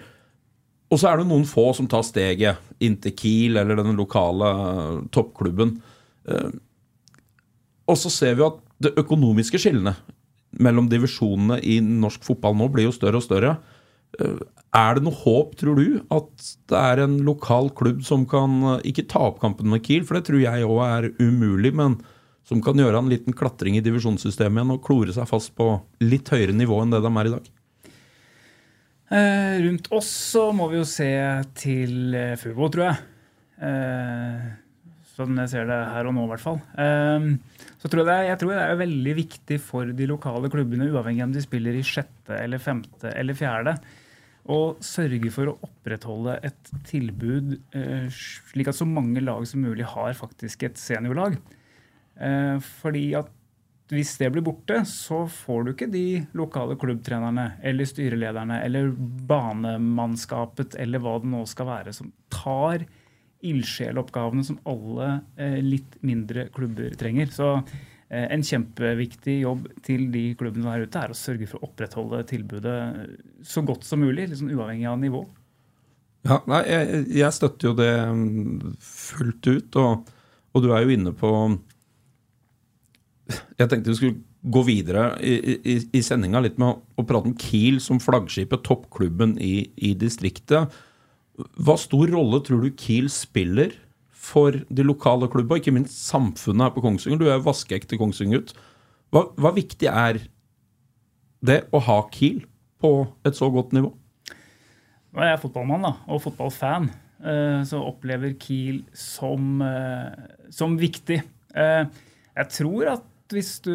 Og 0.89 0.99
så 0.99 1.11
er 1.11 1.19
det 1.19 1.27
noen 1.29 1.47
få 1.47 1.69
som 1.75 1.87
tar 1.87 2.05
steget 2.07 2.83
inn 2.83 2.95
til 3.03 3.15
Kiel 3.15 3.59
eller 3.61 3.79
den 3.83 3.99
lokale 3.99 4.53
eh, 4.55 4.95
toppklubben. 5.15 5.75
Uh, 6.27 6.51
og 7.89 7.99
så 7.99 8.11
ser 8.13 8.39
vi 8.39 8.47
at 8.47 8.63
det 8.79 8.95
økonomiske 8.99 9.59
skillene 9.59 9.95
mellom 10.57 10.87
divisjonene 10.89 11.59
i 11.61 11.79
norsk 11.83 12.23
fotball 12.25 12.55
nå 12.57 12.69
blir 12.73 12.87
jo 12.87 12.95
større 12.95 13.19
og 13.21 13.25
større. 13.27 13.57
Eh, 14.19 14.39
Er 14.69 14.95
det 14.99 15.03
noe 15.03 15.17
håp, 15.17 15.55
tror 15.57 15.79
du, 15.81 15.99
at 16.13 16.29
det 16.69 16.77
er 16.77 16.99
en 17.01 17.15
lokal 17.25 17.71
klubb 17.73 18.03
som 18.05 18.25
kan 18.29 18.59
eh, 18.75 18.83
ikke 18.91 19.07
ta 19.09 19.23
opp 19.31 19.39
kampen 19.41 19.69
med 19.69 19.81
Kiel, 19.85 20.03
for 20.05 20.17
det 20.19 20.27
tror 20.27 20.41
jeg 20.43 20.65
òg 20.65 20.81
er 20.85 21.07
umulig, 21.17 21.71
men 21.73 21.95
som 22.45 22.61
kan 22.65 22.77
gjøre 22.77 22.97
en 23.01 23.09
liten 23.09 23.33
klatring 23.37 23.77
i 23.77 23.81
divisjonssystemet 23.85 24.61
igjen 24.61 24.73
og 24.73 24.83
klore 24.85 25.13
seg 25.13 25.25
fast 25.29 25.53
på 25.57 25.71
litt 26.01 26.29
høyere 26.33 26.53
nivå 26.57 26.79
enn 26.81 26.93
det 26.93 27.01
de 27.05 27.11
er 27.13 27.29
i 27.29 27.33
dag? 27.33 27.49
Eh, 29.09 29.55
rundt 29.65 29.89
oss 29.97 30.09
så 30.35 30.49
må 30.53 30.69
vi 30.69 30.77
jo 30.77 30.85
se 30.85 31.09
til 31.57 32.13
eh, 32.17 32.35
Fubo, 32.37 32.69
tror 32.69 32.91
jeg. 32.91 32.99
Eh, 33.65 34.49
sånn 35.17 35.37
jeg 35.41 35.49
ser 35.51 35.65
det 35.69 35.79
her 35.95 36.09
og 36.09 36.13
nå, 36.17 36.25
i 36.27 36.31
hvert 36.33 36.45
fall. 36.45 36.59
Eh, 36.77 37.25
så 37.79 37.87
tror 37.87 38.03
jeg, 38.03 38.09
det 38.09 38.15
er, 38.17 38.27
jeg 38.27 38.39
tror 38.41 38.53
det 38.53 38.63
er 38.65 38.81
veldig 38.81 39.15
viktig 39.21 39.57
for 39.63 39.95
de 39.95 40.07
lokale 40.09 40.51
klubbene, 40.51 40.89
uavhengig 40.91 41.23
om 41.23 41.33
de 41.35 41.43
spiller 41.43 41.77
i 41.79 41.85
sjette 41.87 42.35
eller 42.35 42.59
femte 42.59 43.13
eller 43.15 43.37
fjerde, 43.37 43.77
å 44.49 44.59
sørge 44.83 45.31
for 45.31 45.51
å 45.51 45.57
opprettholde 45.63 46.39
et 46.47 46.71
tilbud 46.89 47.53
eh, 47.77 48.07
slik 48.11 48.71
at 48.71 48.77
så 48.79 48.87
mange 48.87 49.21
lag 49.23 49.45
som 49.47 49.61
mulig 49.63 49.85
har 49.87 50.15
faktisk 50.17 50.65
et 50.65 50.79
seniorlag. 50.79 51.37
Eh, 52.19 52.57
fordi 52.81 53.03
at 53.19 53.29
hvis 53.89 54.15
det 54.21 54.29
blir 54.33 54.45
borte, 54.45 54.83
så 54.85 55.23
får 55.31 55.63
du 55.63 55.71
ikke 55.73 55.89
de 55.89 56.05
lokale 56.37 56.75
klubbtrenerne 56.77 57.45
eller 57.65 57.89
styrelederne 57.89 58.59
eller 58.65 58.91
banemannskapet 59.29 60.77
eller 60.81 61.01
hva 61.01 61.15
det 61.21 61.31
nå 61.31 61.41
skal 61.49 61.69
være, 61.71 61.93
som 61.95 62.11
tar 62.33 62.85
ildsjeloppgavene 63.45 64.43
som 64.45 64.59
alle 64.67 65.11
eh, 65.39 65.59
litt 65.63 65.97
mindre 66.05 66.47
klubber 66.55 66.93
trenger. 66.99 67.31
Så 67.33 67.49
eh, 67.55 68.27
en 68.27 68.43
kjempeviktig 68.45 69.39
jobb 69.43 69.67
til 69.85 70.09
de 70.13 70.25
klubbene 70.39 70.67
der 70.67 70.87
ute 70.87 71.03
er 71.03 71.13
å 71.13 71.17
sørge 71.17 71.47
for 71.49 71.59
å 71.59 71.69
opprettholde 71.69 72.23
tilbudet 72.29 72.79
så 73.47 73.63
godt 73.65 73.87
som 73.87 74.03
mulig, 74.03 74.29
liksom 74.31 74.51
uavhengig 74.51 74.89
av 74.91 74.99
nivå. 75.01 75.23
Ja, 76.27 76.41
nei, 76.51 76.63
jeg, 76.67 77.03
jeg 77.15 77.35
støtter 77.35 77.69
jo 77.69 77.75
det 77.79 77.91
mm, 77.95 78.73
fullt 78.83 79.47
ut, 79.47 79.77
og, 79.79 80.09
og 80.51 80.65
du 80.65 80.73
er 80.75 80.83
jo 80.83 80.91
inne 80.97 81.13
på 81.15 81.29
Jeg 83.55 83.69
tenkte 83.69 83.93
vi 83.93 83.99
skulle 84.01 84.19
gå 84.39 84.63
videre 84.67 85.13
i, 85.23 85.33
i, 85.55 85.77
i 85.99 86.01
sendinga 86.03 86.41
litt 86.43 86.59
med 86.59 86.79
å 86.99 87.05
prate 87.07 87.31
om 87.31 87.37
Kiel 87.39 87.79
som 87.83 87.99
flaggskipet, 88.03 88.63
toppklubben 88.67 89.35
i, 89.43 89.69
i 89.75 89.93
distriktet. 89.99 90.75
Hva 91.59 91.75
stor 91.79 92.11
rolle 92.11 92.41
tror 92.45 92.63
du 92.65 92.73
Kiel 92.75 93.09
spiller 93.13 93.75
for 94.19 94.51
de 94.51 94.83
lokale 94.85 95.29
klubba, 95.31 95.57
ikke 95.59 95.73
minst 95.73 95.95
samfunnet 96.09 96.67
her 96.67 96.73
på 96.75 96.83
Kongsvinger? 96.83 97.21
Du 97.21 97.29
er 97.31 97.43
vaskeekte 97.43 97.97
Kongsvinger-gutt. 97.99 98.53
Hva, 99.13 99.25
hva 99.39 99.53
viktig 99.55 99.87
er 99.89 100.19
det 101.45 101.61
å 101.71 101.79
ha 101.85 102.01
Kiel 102.13 102.43
på 102.83 102.91
et 103.25 103.37
så 103.37 103.47
godt 103.53 103.71
nivå? 103.75 103.93
Nå 105.09 105.23
er 105.23 105.31
jeg 105.31 105.41
fotballmann 105.41 105.87
da, 105.87 105.93
og 106.11 106.21
fotballfan, 106.21 106.89
eh, 107.23 107.61
så 107.65 107.79
opplever 107.81 108.35
Kiel 108.39 108.83
som, 108.93 109.61
eh, 109.65 110.35
som 110.53 110.77
viktig. 110.79 111.23
Eh, 111.55 111.85
Jeg 112.39 112.47
tror 112.55 112.91
at 112.93 113.07
hvis, 113.33 113.59
du, 113.65 113.73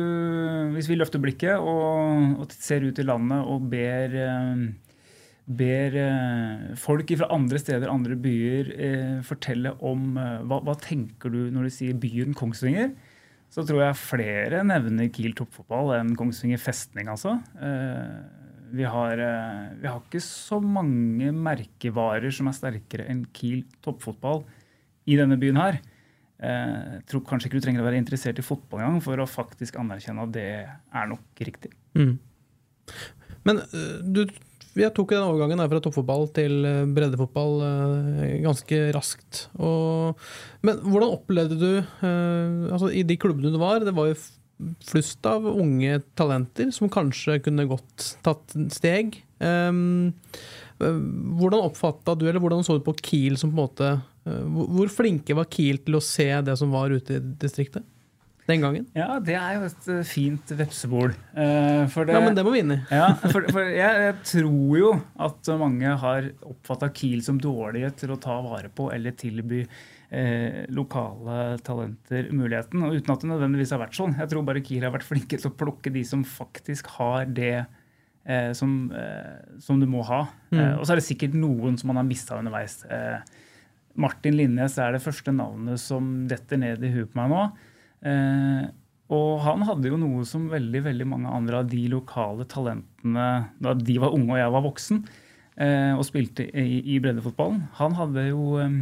hvis 0.74 0.86
vi 0.88 0.96
løfter 0.96 1.20
blikket 1.22 1.58
og, 1.58 2.38
og 2.40 2.54
ser 2.54 2.86
ut 2.86 2.98
i 2.98 3.04
landet 3.04 3.42
og 3.50 3.66
ber, 3.70 4.14
ber 5.44 5.96
eh, 6.00 6.68
folk 6.80 7.10
fra 7.20 7.28
andre 7.34 7.60
steder, 7.60 7.90
andre 7.92 8.16
byer, 8.16 8.70
eh, 8.72 9.18
fortelle 9.26 9.74
om 9.84 10.14
eh, 10.16 10.38
hva, 10.48 10.62
hva 10.64 10.76
tenker 10.80 11.32
du 11.32 11.50
når 11.52 11.68
du 11.68 11.74
sier 11.74 11.98
byen 12.00 12.32
Kongsvinger, 12.36 12.94
så 13.52 13.62
tror 13.66 13.82
jeg 13.84 14.00
flere 14.00 14.62
nevner 14.66 15.10
Kiel 15.14 15.36
toppfotball 15.36 15.92
enn 15.98 16.14
Kongsvinger 16.18 16.58
festning, 16.58 17.06
altså. 17.12 17.36
Vi 18.74 18.82
har, 18.90 19.20
vi 19.78 19.86
har 19.86 20.00
ikke 20.00 20.18
så 20.18 20.58
mange 20.58 21.28
merkevarer 21.30 22.34
som 22.34 22.48
er 22.50 22.56
sterkere 22.56 23.06
enn 23.12 23.20
Kiel 23.36 23.60
toppfotball 23.84 24.42
i 25.06 25.14
denne 25.20 25.38
byen 25.38 25.60
her. 25.60 25.78
Jeg 26.42 27.04
tror 27.06 27.22
kanskje 27.28 27.46
ikke 27.46 27.60
du 27.60 27.66
trenger 27.68 27.84
å 27.84 27.86
være 27.86 28.00
interessert 28.00 28.40
i 28.42 28.44
fotball 28.44 28.82
engang 28.82 29.04
for 29.04 29.22
å 29.22 29.28
faktisk 29.30 29.78
anerkjenne 29.78 30.26
at 30.26 30.34
det 30.34 30.48
er 30.66 31.12
nok 31.12 31.44
riktig. 31.46 31.70
Mm. 31.94 32.16
Men 33.46 33.62
du, 34.02 34.24
jeg 34.78 34.94
tok 34.94 35.12
den 35.14 35.24
overgangen 35.24 35.62
fra 35.70 35.80
toppfotball 35.82 36.26
til 36.34 36.64
øh, 36.66 36.86
breddefotball 36.96 37.60
øh, 37.62 38.32
ganske 38.44 38.80
raskt. 38.96 39.44
Og, 39.54 40.18
men 40.66 40.80
hvordan 40.82 41.14
opplevde 41.14 41.58
du 41.60 41.70
øh, 41.78 42.72
altså 42.72 42.90
I 42.90 43.04
de 43.06 43.18
klubbene 43.20 43.52
du 43.54 43.60
var, 43.62 43.84
det 43.84 43.94
var 43.94 44.10
jo 44.10 44.18
flust 44.86 45.26
av 45.26 45.46
unge 45.50 45.98
talenter 46.18 46.70
som 46.74 46.90
kanskje 46.92 47.40
kunne 47.44 47.68
godt 47.70 48.10
tatt 48.26 48.56
steg. 48.74 49.18
Øh, 49.42 49.72
hvordan 50.78 51.62
oppfatta 51.62 52.16
du, 52.18 52.26
eller 52.26 52.42
hvordan 52.42 52.66
så 52.66 52.78
du 52.78 52.86
på 52.86 52.96
Kiel 52.98 53.38
som 53.38 53.52
på 53.52 53.54
en 53.54 53.62
måte 53.62 53.90
Hvor 54.24 54.88
flinke 54.90 55.36
var 55.38 55.46
Kiel 55.46 55.78
til 55.84 55.94
å 55.94 56.02
se 56.02 56.26
det 56.42 56.56
som 56.58 56.72
var 56.74 56.90
ute 56.90 57.20
i 57.20 57.22
distriktet 57.38 57.86
den 58.48 58.60
gangen? 58.64 58.86
Ja, 58.96 59.18
det 59.24 59.36
er 59.40 59.56
jo 59.56 59.66
et 59.70 59.88
eh, 59.88 60.02
fint 60.08 60.52
vepsebol. 60.58 61.14
For 61.94 62.04
det, 62.08 62.14
Ja, 62.16 62.20
men 62.24 62.36
det 62.36 62.44
må 62.44 62.52
vi 62.54 62.60
inn 62.64 62.74
i. 62.76 62.80
Ja, 62.92 63.12
for, 63.22 63.46
for 63.48 63.64
jeg, 63.70 64.02
jeg 64.08 64.16
tror 64.28 64.78
jo 64.78 64.90
at 65.28 65.52
mange 65.60 65.94
har 66.04 66.30
oppfatta 66.44 66.90
Kiel 66.94 67.22
som 67.24 67.40
dårlige 67.40 67.90
til 68.02 68.12
å 68.14 68.20
ta 68.20 68.36
vare 68.44 68.68
på 68.68 68.90
eller 68.92 69.16
tilby 69.16 69.62
eh, 70.14 70.64
lokale 70.74 71.56
talenter 71.64 72.28
muligheten. 72.34 72.84
Og 72.86 72.98
uten 72.98 73.14
at 73.14 73.24
det 73.24 73.30
nødvendigvis 73.32 73.72
har 73.74 73.82
vært 73.82 73.96
sånn. 73.98 74.16
Jeg 74.20 74.30
tror 74.32 74.44
bare 74.46 74.62
Kiel 74.64 74.84
har 74.86 74.94
vært 74.94 75.08
flinke 75.08 75.40
til 75.40 75.50
å 75.50 75.56
plukke 75.64 75.92
de 75.94 76.04
som 76.06 76.24
faktisk 76.28 76.92
har 76.98 77.26
det 77.34 77.56
eh, 77.64 78.52
som, 78.56 78.76
eh, 78.94 79.56
som 79.64 79.80
du 79.80 79.88
må 79.90 80.04
ha. 80.08 80.24
Eh, 80.52 80.74
og 80.76 80.84
så 80.86 80.94
er 80.94 81.00
det 81.02 81.08
sikkert 81.08 81.36
noen 81.38 81.78
som 81.80 81.90
man 81.92 82.02
har 82.02 82.08
mista 82.08 82.38
underveis. 82.38 82.82
Eh, 82.92 83.18
Martin 84.00 84.34
Linnes 84.38 84.74
er 84.82 84.96
det 84.96 85.04
første 85.04 85.30
navnet 85.34 85.78
som 85.78 86.26
detter 86.30 86.58
ned 86.58 86.82
i 86.84 86.92
huet 86.96 87.12
på 87.12 87.20
meg 87.20 87.30
nå. 87.30 87.44
Eh, 88.04 88.64
og 89.14 89.30
han 89.44 89.64
hadde 89.68 89.90
jo 89.90 89.98
noe 90.00 90.24
som 90.28 90.46
veldig 90.52 90.80
veldig 90.86 91.06
mange 91.08 91.32
andre 91.32 91.60
av 91.60 91.68
de 91.70 91.82
lokale 91.92 92.46
talentene 92.48 93.26
da 93.62 93.74
de 93.76 93.96
var 94.00 94.16
unge 94.16 94.32
og 94.32 94.40
jeg 94.40 94.54
var 94.54 94.64
voksen 94.64 95.02
eh, 95.60 95.92
og 95.92 96.04
spilte 96.08 96.46
i, 96.48 96.80
i 96.94 97.00
breddefotballen. 97.04 97.66
Han 97.80 97.96
hadde 97.98 98.28
jo 98.30 98.54
eh, 98.62 98.78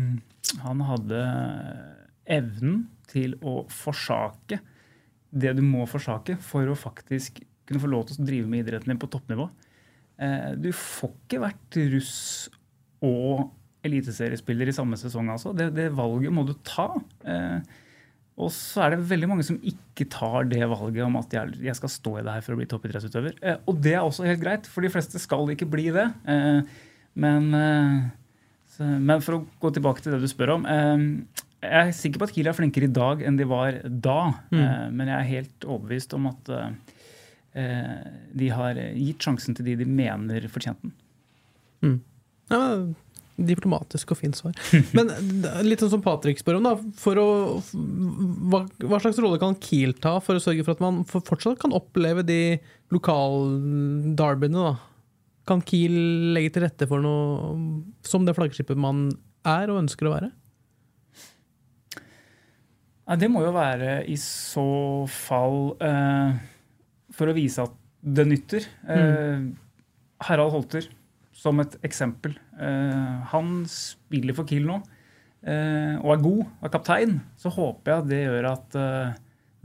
han 0.63 0.83
hadde 0.85 1.23
evnen 2.31 2.85
til 3.11 3.35
å 3.45 3.63
forsake 3.73 4.61
det 5.33 5.55
du 5.57 5.63
må 5.65 5.87
forsake 5.89 6.37
for 6.45 6.69
å 6.69 6.77
faktisk 6.77 7.41
kunne 7.69 7.81
få 7.83 7.91
lov 7.91 8.09
til 8.09 8.21
å 8.21 8.27
drive 8.29 8.51
med 8.51 8.65
idretten 8.65 8.93
din 8.93 9.01
på 9.01 9.09
toppnivå. 9.11 9.49
Eh, 10.21 10.51
du 10.61 10.71
får 10.77 11.15
ikke 11.15 11.43
vært 11.47 11.79
russ 11.95 12.17
og 13.03 13.49
eliteseriespiller 13.87 14.71
i 14.71 14.75
samme 14.77 14.99
sesong, 15.01 15.31
altså. 15.33 15.55
Det, 15.57 15.71
det 15.75 15.89
valget 15.97 16.35
må 16.35 16.45
du 16.47 16.53
ta. 16.67 16.91
Eh, 17.27 17.81
og 18.43 18.51
så 18.55 18.85
er 18.85 18.95
det 18.95 19.05
veldig 19.11 19.29
mange 19.31 19.45
som 19.47 19.59
ikke 19.67 20.07
tar 20.13 20.49
det 20.51 20.63
valget 20.71 21.05
om 21.05 21.19
at 21.21 21.35
jeg, 21.37 21.77
skal 21.79 21.93
stå 21.93 22.17
i 22.19 22.25
det 22.27 22.35
her 22.37 22.45
for 22.45 22.55
å 22.55 22.59
bli 22.61 22.69
toppidrettsutøver. 22.71 23.37
Eh, 23.41 23.61
og 23.69 23.79
det 23.85 23.95
er 23.95 24.03
også 24.03 24.27
helt 24.27 24.43
greit, 24.43 24.67
for 24.71 24.85
de 24.85 24.91
fleste 24.93 25.21
skal 25.23 25.53
ikke 25.55 25.69
bli 25.71 25.89
det. 25.95 26.09
Eh, 26.29 26.61
men, 27.23 27.49
eh, 27.59 28.89
men 28.99 29.25
for 29.25 29.39
å 29.39 29.45
gå 29.63 29.73
tilbake 29.77 30.05
til 30.05 30.15
det 30.15 30.23
du 30.23 30.31
spør 30.31 30.57
om. 30.57 30.67
Jeg 31.63 31.79
er 31.79 31.93
sikker 31.95 32.19
på 32.19 32.27
at 32.27 32.35
Kiel 32.35 32.51
er 32.51 32.57
flinkere 32.59 32.89
i 32.89 32.95
dag 32.95 33.23
enn 33.23 33.39
de 33.39 33.47
var 33.47 33.79
da. 33.87 34.33
Mm. 34.51 34.97
men 34.97 35.11
jeg 35.13 35.19
er 35.19 35.29
helt 35.29 35.67
overbevist 35.69 36.17
om 36.17 36.27
at 36.33 36.51
de 37.53 38.49
har 38.51 38.81
gitt 38.97 39.23
sjansen 39.23 39.55
til 39.55 39.69
de 39.69 39.77
de 39.85 39.87
mener 39.87 40.49
fortjente 40.51 40.89
den. 40.89 42.01
Ja, 42.51 42.65
diplomatisk 43.37 44.13
og 44.13 44.19
fint 44.21 44.37
svar. 44.39 44.57
Men 44.97 45.11
litt 45.67 45.83
sånn 45.83 45.95
som 45.95 46.05
Patrick 46.05 46.41
spør 46.41 46.61
om, 46.61 46.69
da. 46.69 46.75
For 47.01 47.19
å, 47.21 47.27
hva, 48.53 48.63
hva 48.85 49.01
slags 49.03 49.21
rolle 49.23 49.41
kan 49.43 49.57
Kiel 49.63 49.97
ta 50.03 50.19
for 50.23 50.39
å 50.39 50.43
sørge 50.43 50.67
for 50.67 50.77
at 50.77 50.85
man 50.85 51.03
fortsatt 51.09 51.61
kan 51.63 51.75
oppleve 51.77 52.25
de 52.29 52.41
lokal-derbyene? 52.93 54.77
Kan 55.49 55.65
Kiel 55.67 55.97
legge 56.37 56.55
til 56.55 56.67
rette 56.67 56.87
for 56.91 57.03
noe 57.03 57.83
som 58.07 58.29
det 58.29 58.37
flaggskipet 58.37 58.79
man 58.79 59.09
er 59.49 59.73
og 59.73 59.83
ønsker 59.83 60.09
å 60.09 60.15
være? 60.15 60.31
Ja, 63.09 63.19
det 63.19 63.29
må 63.33 63.43
jo 63.43 63.51
være 63.55 64.03
i 64.09 64.15
så 64.21 64.63
fall 65.11 65.75
eh, 65.83 66.37
for 67.13 67.29
å 67.29 67.35
vise 67.37 67.65
at 67.67 67.75
det 68.03 68.25
nytter. 68.31 68.67
Eh, 68.89 69.43
Harald 70.23 70.55
Holter, 70.55 70.87
som 71.43 71.59
et 71.63 71.75
eksempel. 71.87 72.37
Eh, 72.61 73.17
han 73.33 73.53
spiller 73.71 74.37
for 74.37 74.49
Kiel 74.49 74.69
nå 74.69 74.79
eh, 74.79 75.99
og 75.99 76.15
er 76.15 76.23
god, 76.23 76.43
er 76.63 76.73
kaptein. 76.75 77.19
Så 77.41 77.53
håper 77.55 77.93
jeg 77.93 78.05
at 78.05 78.11
det 78.13 78.23
gjør 78.23 78.49
at 78.53 78.79
eh, 78.79 79.21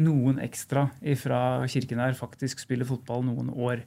noen 0.07 0.41
ekstra 0.45 0.87
fra 1.21 1.39
kirken 1.69 2.01
her 2.01 2.17
faktisk 2.17 2.61
spiller 2.61 2.89
fotball 2.89 3.25
noen 3.25 3.53
år 3.53 3.85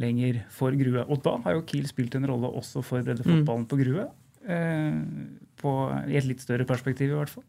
lenger 0.00 0.44
for 0.54 0.76
Grue. 0.78 1.02
Og 1.02 1.22
da 1.24 1.36
har 1.44 1.56
jo 1.56 1.64
Kiel 1.68 1.88
spilt 1.90 2.14
en 2.16 2.28
rolle 2.30 2.50
også 2.60 2.84
for 2.86 3.04
breddefotballen 3.06 3.66
på 3.70 3.80
Grue. 3.80 4.06
Eh, 4.46 5.00
på, 5.60 5.74
I 6.08 6.20
et 6.20 6.28
litt 6.28 6.44
større 6.44 6.68
perspektiv, 6.68 7.12
i 7.12 7.18
hvert 7.18 7.32
fall. 7.32 7.46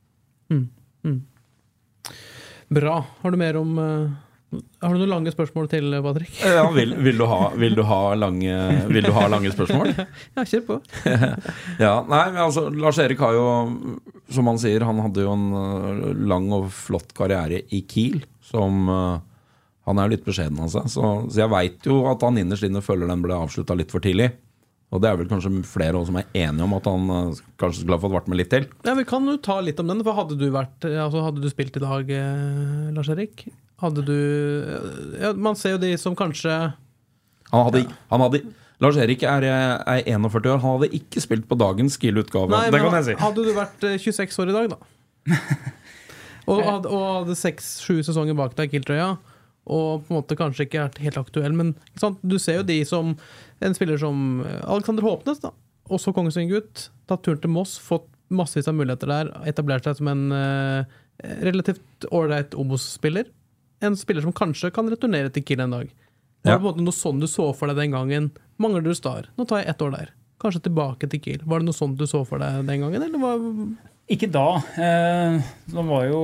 Bra. 2.72 2.98
Har 3.22 3.34
du 3.34 3.40
mer 3.40 3.60
om 3.60 3.78
eh, 3.84 4.12
Har 4.52 4.92
du 4.92 5.00
noen 5.00 5.12
lange 5.14 5.32
spørsmål 5.32 5.70
til, 5.72 5.94
Patrick? 6.04 6.34
Ja, 6.44 6.66
vil, 6.76 6.92
vil, 7.00 7.16
du 7.22 7.24
ha, 7.30 7.40
vil, 7.56 7.76
du 7.78 7.86
ha 7.88 8.00
lange, 8.20 8.56
vil 8.92 9.06
du 9.08 9.14
ha 9.16 9.24
lange 9.32 9.52
spørsmål? 9.54 9.94
Ja, 10.36 10.44
kjør 10.44 10.66
på. 10.68 10.78
Ja, 11.86 11.94
nei, 12.04 12.26
men 12.34 12.42
altså 12.44 12.66
Lars 12.76 13.00
Erik 13.00 13.24
har 13.24 13.38
jo, 13.38 13.46
som 14.32 14.52
han 14.52 14.60
sier, 14.60 14.84
han 14.88 15.00
hadde 15.06 15.24
jo 15.24 15.32
en 15.38 15.48
øh, 15.56 16.04
lang 16.28 16.52
og 16.58 16.68
flott 16.76 17.16
karriere 17.16 17.64
i 17.72 17.84
Kiel. 17.88 18.26
Som 18.52 18.90
øh, 18.92 19.22
Han 19.88 19.98
er 19.98 20.10
jo 20.10 20.18
litt 20.18 20.28
beskjeden 20.28 20.60
av 20.62 20.68
seg. 20.74 20.92
Så, 20.92 21.08
så 21.32 21.46
jeg 21.46 21.52
veit 21.56 21.88
jo 21.88 22.02
at 22.12 22.28
han 22.28 22.44
innerst 22.44 22.68
inne 22.68 22.84
føler 22.84 23.08
den 23.10 23.24
ble 23.24 23.40
avslutta 23.40 23.78
litt 23.80 23.96
for 23.96 24.04
tidlig. 24.04 24.34
Og 24.92 25.00
det 25.00 25.08
er 25.08 25.16
vel 25.22 25.30
kanskje 25.32 25.54
flere 25.64 25.96
også 25.96 26.12
som 26.12 26.20
er 26.20 26.28
enige 26.36 26.68
om 26.68 26.76
at 26.76 26.92
han 26.92 27.08
øh, 27.16 27.42
kanskje 27.62 27.86
skulle 27.86 27.96
ha 27.96 28.04
fått 28.04 28.18
vært 28.20 28.28
med 28.28 28.42
litt 28.44 28.52
til. 28.52 28.68
Ja, 28.84 29.00
Vi 29.00 29.08
kan 29.08 29.32
jo 29.32 29.40
ta 29.40 29.62
litt 29.64 29.80
om 29.80 29.88
den. 29.88 30.04
for 30.04 30.20
Hadde 30.20 30.36
du, 30.36 30.50
vært, 30.52 30.84
altså 30.92 31.24
hadde 31.24 31.40
du 31.40 31.48
spilt 31.54 31.80
i 31.80 31.84
dag, 31.88 32.12
eh, 32.12 32.90
Lars 32.92 33.16
Erik? 33.16 33.48
Hadde 33.82 34.04
du 34.06 34.18
ja, 35.18 35.34
Man 35.34 35.58
ser 35.60 35.76
jo 35.76 35.82
de 35.82 35.92
som 35.98 36.16
kanskje 36.18 36.52
Han 37.52 37.68
hadde, 37.68 37.86
han 38.12 38.26
hadde 38.26 38.44
Lars 38.82 38.98
Erik 38.98 39.22
er, 39.28 39.46
er 39.46 40.08
41 40.10 40.48
år. 40.50 40.62
Han 40.64 40.80
hadde 40.80 40.96
ikke 40.98 41.22
spilt 41.22 41.44
på 41.46 41.58
dagens 41.60 42.00
Kiel-utgave. 42.02 42.64
Det 42.74 42.80
kan 42.82 42.96
jeg 42.98 43.12
si. 43.12 43.18
Hadde 43.20 43.44
du 43.46 43.52
vært 43.54 43.84
eh, 43.86 44.00
26 44.02 44.40
år 44.42 44.50
i 44.50 44.56
dag, 44.56 44.72
da? 44.72 44.80
og, 46.50 46.64
hadde, 46.66 46.90
og 46.90 47.04
hadde 47.20 47.36
seks-sju 47.38 48.00
sesonger 48.08 48.34
bak 48.40 48.56
deg 48.58 48.72
i 48.72 48.74
Kiel-trøya, 48.74 49.12
og 49.70 50.02
på 50.02 50.10
en 50.10 50.18
måte 50.18 50.38
kanskje 50.40 50.66
ikke 50.66 50.88
vært 50.88 50.98
helt 51.04 51.20
aktuell, 51.22 51.54
men 51.60 51.76
du 52.26 52.40
ser 52.42 52.58
jo 52.58 52.66
de 52.66 52.80
som 52.90 53.14
En 53.62 53.78
spiller 53.78 54.02
som 54.02 54.42
eh, 54.42 54.64
Alexander 54.66 55.06
Håpnes, 55.06 55.44
da. 55.44 55.54
Også 55.94 56.10
Kongsvinger-gutt. 56.18 56.88
Tatt 57.06 57.22
turen 57.22 57.38
til 57.44 57.54
Moss, 57.54 57.76
fått 57.78 58.10
massevis 58.34 58.72
av 58.72 58.80
muligheter 58.80 59.12
der. 59.12 59.30
Etablert 59.46 59.86
seg 59.86 60.00
som 60.00 60.10
en 60.10 60.24
uh, 60.34 60.90
relativt 61.44 62.08
ålreit 62.10 62.56
Obos-spiller. 62.58 63.30
En 63.82 63.98
spiller 63.98 64.22
som 64.22 64.34
kanskje 64.36 64.70
kan 64.74 64.90
returnere 64.92 65.32
til 65.34 65.44
Kiel 65.46 65.64
en 65.66 65.74
dag. 65.74 65.92
Var 66.42 66.56
det 66.56 66.58
på 66.58 66.66
en 66.66 66.68
måte 66.70 66.86
noe 66.86 66.96
sånn 66.96 67.22
du 67.22 67.28
så 67.30 67.48
for 67.58 67.70
deg 67.70 67.78
den 67.78 67.94
gangen? 67.94 68.32
Mangler 68.62 68.84
du 68.86 68.94
Star? 68.98 69.30
Nå 69.38 69.46
tar 69.50 69.62
jeg 69.62 69.74
ett 69.74 69.82
år 69.86 69.94
der. 69.94 70.12
Kanskje 70.42 70.64
tilbake 70.66 71.10
til 71.10 71.22
Kiel. 71.22 71.42
Var 71.46 71.62
det 71.62 71.68
noe 71.70 71.78
sånt 71.78 72.00
du 72.00 72.08
så 72.10 72.24
for 72.26 72.42
deg 72.42 72.64
den 72.66 72.86
gangen, 72.86 73.02
eller 73.02 73.22
var 73.22 73.42
Ikke 74.12 74.30
da. 74.32 74.48
Eh, 74.74 75.38
det 75.70 75.86
var 75.90 76.08
jo 76.10 76.22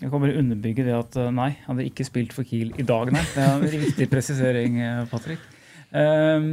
Jeg 0.00 0.12
kan 0.12 0.20
bare 0.20 0.38
underbygge 0.40 0.84
det 0.84 0.96
at 0.96 1.16
eh, 1.20 1.32
nei, 1.32 1.50
jeg 1.54 1.66
hadde 1.68 1.86
ikke 1.88 2.08
spilt 2.08 2.32
for 2.36 2.48
Kiel 2.48 2.72
i 2.76 2.84
dag, 2.84 3.12
nei. 3.12 3.24
Det 3.32 3.44
er 3.44 3.52
en 3.56 3.84
riktig 3.86 4.08
presisering, 4.12 4.80
eh, 4.84 5.04
Patrick. 5.08 5.44
Eh, 5.96 6.48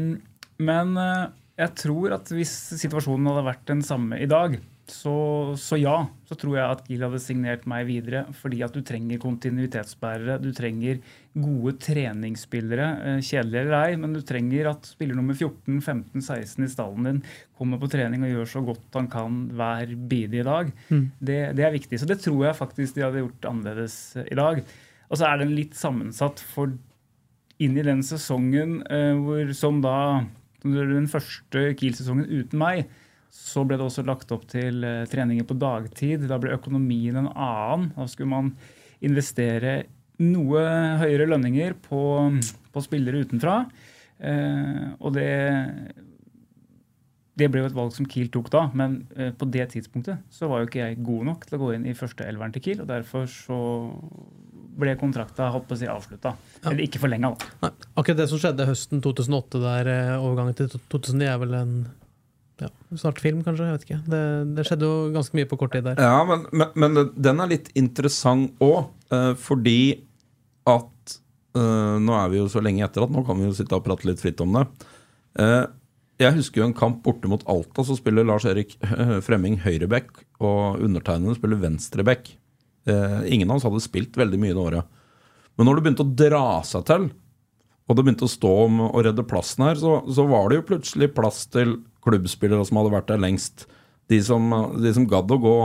men 0.64 0.94
eh, 1.04 1.26
jeg 1.60 1.76
tror 1.84 2.16
at 2.16 2.32
hvis 2.32 2.54
situasjonen 2.80 3.28
hadde 3.32 3.48
vært 3.50 3.66
den 3.68 3.84
samme 3.84 4.20
i 4.24 4.30
dag, 4.32 4.56
så, 4.92 5.14
så 5.60 5.78
ja, 5.80 5.96
så 6.28 6.36
tror 6.36 6.58
jeg 6.58 6.66
at 6.76 6.82
GIL 6.90 7.04
hadde 7.06 7.20
signert 7.24 7.64
meg 7.70 7.86
videre. 7.88 8.26
Fordi 8.36 8.60
at 8.66 8.74
du 8.76 8.82
trenger 8.86 9.20
kontinuitetsbærere. 9.22 10.36
Du 10.44 10.50
trenger 10.56 11.00
gode 11.34 11.74
treningsspillere. 11.82 12.88
eh, 13.14 13.20
Kjedelig 13.24 13.62
eller 13.62 13.76
ei, 13.80 13.96
men 14.02 14.14
du 14.14 14.22
trenger 14.28 14.70
at 14.74 14.90
spiller 14.92 15.16
nummer 15.18 15.38
14, 15.38 15.80
15, 15.82 16.22
16 16.22 16.66
i 16.66 16.72
stallen 16.72 17.08
din 17.08 17.22
kommer 17.58 17.80
på 17.80 17.90
trening 17.94 18.26
og 18.28 18.34
gjør 18.34 18.50
så 18.54 18.64
godt 18.68 18.98
han 19.00 19.08
kan 19.12 19.38
hver 19.56 19.94
bidige 20.10 20.44
dag. 20.48 20.72
Det, 21.20 21.40
det 21.56 21.64
er 21.68 21.76
viktig. 21.78 22.00
Så 22.02 22.10
det 22.10 22.20
tror 22.24 22.44
jeg 22.50 22.60
faktisk 22.60 22.96
de 22.98 23.06
hadde 23.06 23.24
gjort 23.24 23.50
annerledes 23.54 23.98
eh, 24.20 24.28
i 24.32 24.40
dag. 24.40 24.64
Og 25.10 25.20
så 25.20 25.30
er 25.30 25.44
den 25.44 25.56
litt 25.56 25.78
sammensatt 25.78 26.42
for 26.54 26.74
inn 27.62 27.78
i 27.78 27.86
den 27.86 28.02
sesongen 28.04 28.82
eh, 28.92 29.14
hvor, 29.16 29.54
som 29.56 29.80
da 29.84 29.96
den 30.64 31.08
første 31.12 31.74
Kiel-sesongen 31.80 32.28
uten 32.28 32.60
meg, 32.60 32.86
så 33.34 33.64
ble 33.66 33.80
det 33.80 33.88
også 33.88 34.06
lagt 34.06 34.32
opp 34.36 34.46
til 34.52 34.84
eh, 34.86 35.04
treninger 35.10 35.48
på 35.50 35.58
dagtid. 35.58 36.28
Da 36.30 36.38
ble 36.42 36.54
økonomien 36.54 37.18
en 37.18 37.32
annen. 37.34 37.90
Da 37.96 38.06
skulle 38.10 38.30
man 38.30 38.54
investere 39.04 39.84
noe 40.22 40.62
høyere 41.02 41.28
lønninger 41.32 41.76
på, 41.88 42.04
på 42.72 42.86
spillere 42.86 43.26
utenfra. 43.26 43.64
Eh, 44.22 44.90
og 45.02 45.16
det 45.18 45.32
det 47.34 47.48
ble 47.50 47.64
jo 47.64 47.70
et 47.70 47.74
valg 47.74 47.94
som 47.96 48.06
Kiel 48.06 48.28
tok 48.30 48.52
da, 48.54 48.68
men 48.78 49.00
eh, 49.18 49.32
på 49.34 49.48
det 49.50 49.66
tidspunktet 49.72 50.22
så 50.30 50.46
var 50.50 50.62
jo 50.62 50.68
ikke 50.70 50.84
jeg 50.84 51.00
god 51.02 51.24
nok 51.32 51.48
til 51.50 51.58
å 51.58 51.62
gå 51.64 51.72
inn 51.74 51.88
i 51.90 51.96
første 51.98 52.28
elveren 52.30 52.54
til 52.54 52.62
Kiel, 52.62 52.84
og 52.84 52.92
derfor 52.92 53.26
så 53.32 53.58
ble 54.78 54.94
kontrakta 54.98 55.50
si 55.78 55.90
avslutta. 55.90 56.36
Eller 56.62 56.86
ikke 56.86 57.02
forlenga, 57.02 57.34
da. 57.34 57.50
Nei, 57.66 57.72
akkurat 57.98 58.22
det 58.22 58.30
som 58.30 58.42
skjedde 58.42 58.70
høsten 58.70 59.02
2008, 59.06 59.62
der 59.66 59.90
eh, 59.90 60.14
overgangen 60.20 60.58
til 60.62 60.70
2009 60.94 61.30
er 61.32 61.42
vel 61.42 61.58
en 61.58 61.76
ja, 62.62 62.70
snart 63.00 63.22
film, 63.24 63.42
kanskje? 63.46 63.68
Jeg 63.68 63.78
vet 63.78 63.86
ikke. 63.88 64.00
Det, 64.14 64.24
det 64.58 64.66
skjedde 64.68 64.90
jo 64.90 65.12
ganske 65.16 65.38
mye 65.40 65.50
på 65.50 65.58
kort 65.62 65.74
tid 65.76 65.88
der. 65.88 66.02
Ja, 66.02 66.22
men, 66.30 66.46
men, 66.54 66.74
men 66.78 67.14
den 67.16 67.42
er 67.42 67.52
litt 67.52 67.72
interessant 67.80 68.60
òg, 68.64 68.92
fordi 69.42 69.80
at 70.70 71.16
eh, 71.58 71.96
Nå 72.02 72.16
er 72.18 72.30
vi 72.32 72.40
jo 72.40 72.50
så 72.50 72.62
lenge 72.64 72.84
etter 72.86 73.06
at 73.06 73.14
nå 73.14 73.22
kan 73.28 73.38
vi 73.38 73.46
jo 73.46 73.56
sitte 73.58 73.78
og 73.78 73.86
prate 73.86 74.08
litt 74.10 74.22
fritt 74.24 74.42
om 74.44 74.56
det. 74.58 74.64
Eh, 75.40 75.64
jeg 76.22 76.38
husker 76.38 76.62
jo 76.62 76.68
en 76.70 76.78
kamp 76.78 77.02
borte 77.06 77.30
mot 77.30 77.44
Alta, 77.50 77.84
så 77.86 77.98
spiller 77.98 78.28
Lars-Erik 78.28 78.78
eh, 78.86 79.18
Fremming 79.26 79.60
høyreback, 79.64 80.12
og 80.44 80.84
undertegnede 80.84 81.38
spiller 81.40 81.62
venstreback. 81.62 82.36
Eh, 82.90 83.20
ingen 83.34 83.52
av 83.52 83.60
oss 83.60 83.68
hadde 83.68 83.84
spilt 83.84 84.20
veldig 84.20 84.40
mye 84.42 84.54
det 84.54 84.64
året. 84.64 85.02
Men 85.58 85.70
når 85.70 85.78
det 85.78 85.86
begynte 85.86 86.06
å 86.06 86.16
dra 86.24 86.46
seg 86.66 86.86
til, 86.90 87.10
og 87.84 87.98
det 87.98 88.06
begynte 88.06 88.28
å 88.28 88.32
stå 88.32 88.52
om 88.66 88.84
å 88.88 89.02
redde 89.04 89.26
plassen 89.28 89.66
her, 89.68 89.80
så, 89.80 89.98
så 90.08 90.26
var 90.30 90.50
det 90.50 90.62
jo 90.62 90.70
plutselig 90.72 91.12
plass 91.16 91.44
til 91.52 91.76
klubbspillere 92.04 92.66
som 92.68 92.80
hadde 92.80 92.94
vært 92.94 93.10
der 93.12 93.24
lengst. 93.24 93.66
De 94.12 94.20
som, 94.24 94.50
de 94.78 94.94
som 94.96 95.08
gadd 95.10 95.32
å 95.32 95.40
gå 95.42 95.58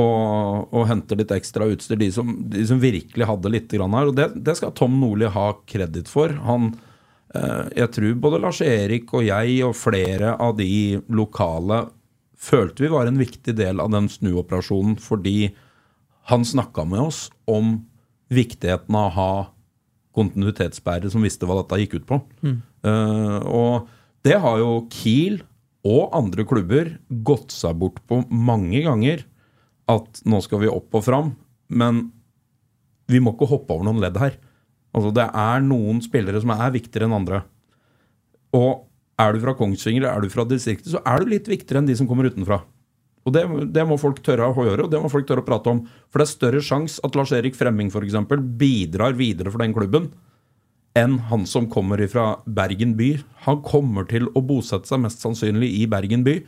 og, 0.00 0.70
og 0.70 0.86
hente 0.88 1.18
litt 1.18 1.32
ekstra 1.34 1.68
utstyr. 1.70 1.98
De 2.00 2.10
som, 2.14 2.30
de 2.52 2.64
som 2.66 2.80
virkelig 2.82 3.28
hadde 3.28 3.52
litt 3.52 3.72
grann 3.72 3.96
her. 3.96 4.10
Og 4.10 4.16
det, 4.18 4.30
det 4.38 4.56
skal 4.58 4.74
Tom 4.76 4.98
Nordli 5.00 5.30
ha 5.30 5.48
kreditt 5.68 6.10
for. 6.10 6.32
Han, 6.46 6.72
eh, 7.34 7.70
jeg 7.82 7.92
tror 7.96 8.20
både 8.26 8.42
Lars-Erik 8.44 9.14
og 9.16 9.26
jeg 9.26 9.60
og 9.66 9.76
flere 9.78 10.36
av 10.40 10.56
de 10.60 11.00
lokale 11.10 11.84
følte 12.40 12.86
vi 12.86 12.92
var 12.92 13.08
en 13.08 13.20
viktig 13.20 13.52
del 13.58 13.82
av 13.82 13.90
den 13.92 14.06
snuoperasjonen 14.08 14.94
fordi 15.02 15.50
han 16.30 16.46
snakka 16.46 16.86
med 16.88 17.02
oss 17.10 17.26
om 17.50 17.82
viktigheten 18.32 18.96
av 18.96 19.10
å 19.10 19.16
ha 19.16 19.32
kontinuitetsbærere 20.16 21.10
som 21.12 21.24
visste 21.26 21.46
hva 21.46 21.58
dette 21.60 21.78
gikk 21.82 21.98
ut 22.00 22.06
på. 22.08 22.20
Eh, 22.86 23.38
og 23.44 23.90
det 24.26 24.36
har 24.42 24.58
jo 24.60 24.84
Kiel 24.92 25.40
og 25.86 26.12
andre 26.16 26.44
klubber 26.44 26.92
gått 27.24 27.54
seg 27.54 27.78
bort 27.80 28.00
på 28.08 28.20
mange 28.28 28.82
ganger. 28.84 29.24
At 29.90 30.20
nå 30.28 30.42
skal 30.44 30.62
vi 30.62 30.70
opp 30.70 30.94
og 30.94 31.06
fram, 31.06 31.32
men 31.72 32.10
vi 33.10 33.20
må 33.22 33.32
ikke 33.34 33.48
hoppe 33.50 33.74
over 33.74 33.88
noen 33.88 34.02
ledd 34.02 34.18
her. 34.20 34.36
Altså 34.94 35.12
Det 35.14 35.24
er 35.24 35.64
noen 35.64 36.02
spillere 36.04 36.42
som 36.42 36.52
er 36.54 36.74
viktigere 36.74 37.08
enn 37.08 37.16
andre. 37.16 37.42
Og 38.54 38.86
er 39.20 39.34
du 39.34 39.42
fra 39.42 39.54
Kongsvinger 39.56 40.06
er 40.08 40.22
du 40.22 40.30
fra 40.32 40.46
distriktet, 40.48 40.92
så 40.92 41.02
er 41.06 41.20
du 41.20 41.32
litt 41.32 41.48
viktigere 41.50 41.82
enn 41.82 41.88
de 41.88 41.96
som 41.98 42.08
kommer 42.10 42.28
utenfra. 42.30 42.62
Og 43.28 43.34
det, 43.34 43.42
det 43.74 43.84
må 43.84 43.98
folk 44.00 44.22
tørre 44.24 44.48
å 44.48 44.64
gjøre, 44.64 44.86
og 44.86 44.92
det 44.92 45.00
må 45.02 45.10
folk 45.12 45.26
tørre 45.28 45.44
å 45.44 45.46
prate 45.46 45.72
om. 45.72 45.82
For 46.08 46.20
det 46.20 46.26
er 46.26 46.32
større 46.32 46.62
sjanse 46.64 47.02
at 47.04 47.16
Lars-Erik 47.18 47.58
Fremming 47.58 47.92
eksempel, 47.92 48.40
bidrar 48.40 49.16
videre 49.18 49.52
for 49.52 49.60
den 49.60 49.76
klubben 49.76 50.08
enn 50.98 51.18
han 51.30 51.46
som 51.46 51.68
kommer 51.70 52.00
fra 52.10 52.40
Bergen 52.46 52.96
by. 52.98 53.12
Han 53.46 53.60
kommer 53.66 54.08
til 54.10 54.26
å 54.34 54.42
bosette 54.42 54.90
seg 54.90 55.02
mest 55.04 55.22
sannsynlig 55.22 55.70
i 55.80 55.84
Bergen 55.90 56.24
by. 56.26 56.40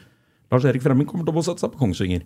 Lars-Erik 0.53 0.85
Fremming 0.85 1.09
kommer 1.09 1.27
til 1.27 1.35
å 1.35 1.39
bosette 1.39 1.63
seg 1.63 1.73
på 1.75 1.83
Kongsvinger. 1.85 2.25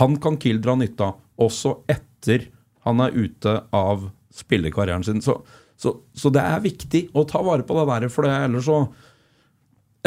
Han 0.00 0.16
kan 0.22 0.38
Kiel 0.40 0.60
dra 0.62 0.76
nytte 0.78 1.10
av, 1.10 1.18
også 1.42 1.80
etter 1.90 2.48
han 2.86 3.02
er 3.02 3.16
ute 3.16 3.58
av 3.74 4.08
spillekarrieren 4.34 5.04
sin. 5.06 5.20
Så, 5.24 5.40
så, 5.76 5.96
så 6.14 6.32
det 6.32 6.42
er 6.42 6.64
viktig 6.64 7.06
å 7.16 7.26
ta 7.28 7.42
vare 7.44 7.66
på 7.66 7.76
det 7.78 7.86
der, 7.90 8.08
for 8.12 8.26
det, 8.26 8.34
ellers 8.46 8.68
så 8.70 8.80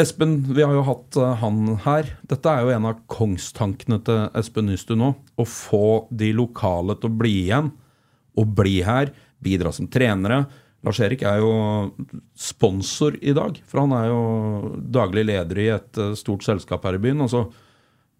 Espen, 0.00 0.38
vi 0.54 0.62
har 0.64 0.72
jo 0.72 0.84
hatt 0.86 1.16
eh, 1.20 1.34
han 1.42 1.74
her. 1.84 2.14
Dette 2.30 2.48
er 2.48 2.64
jo 2.64 2.72
en 2.72 2.86
av 2.88 3.02
kongstankene 3.10 3.98
til 4.06 4.22
Espen 4.38 4.70
Nystu 4.70 4.94
nå. 4.96 5.10
Å 5.36 5.44
få 5.44 6.06
de 6.08 6.30
lokale 6.36 6.96
til 6.96 7.10
å 7.10 7.18
bli 7.20 7.34
igjen, 7.42 7.68
og 8.40 8.54
bli 8.56 8.78
her, 8.86 9.12
bidra 9.44 9.72
som 9.76 9.90
trenere. 9.92 10.46
Lars-Erik 10.86 11.24
er 11.28 11.42
jo 11.42 11.50
sponsor 12.38 13.18
i 13.20 13.34
dag, 13.36 13.58
for 13.68 13.82
han 13.82 13.92
er 13.96 14.06
jo 14.08 14.20
daglig 14.92 15.26
leder 15.28 15.60
i 15.60 15.66
et 15.74 16.00
eh, 16.00 16.14
stort 16.16 16.46
selskap 16.46 16.86
her 16.88 16.96
i 16.96 17.02
byen. 17.02 17.20
og 17.20 17.32
så 17.32 17.42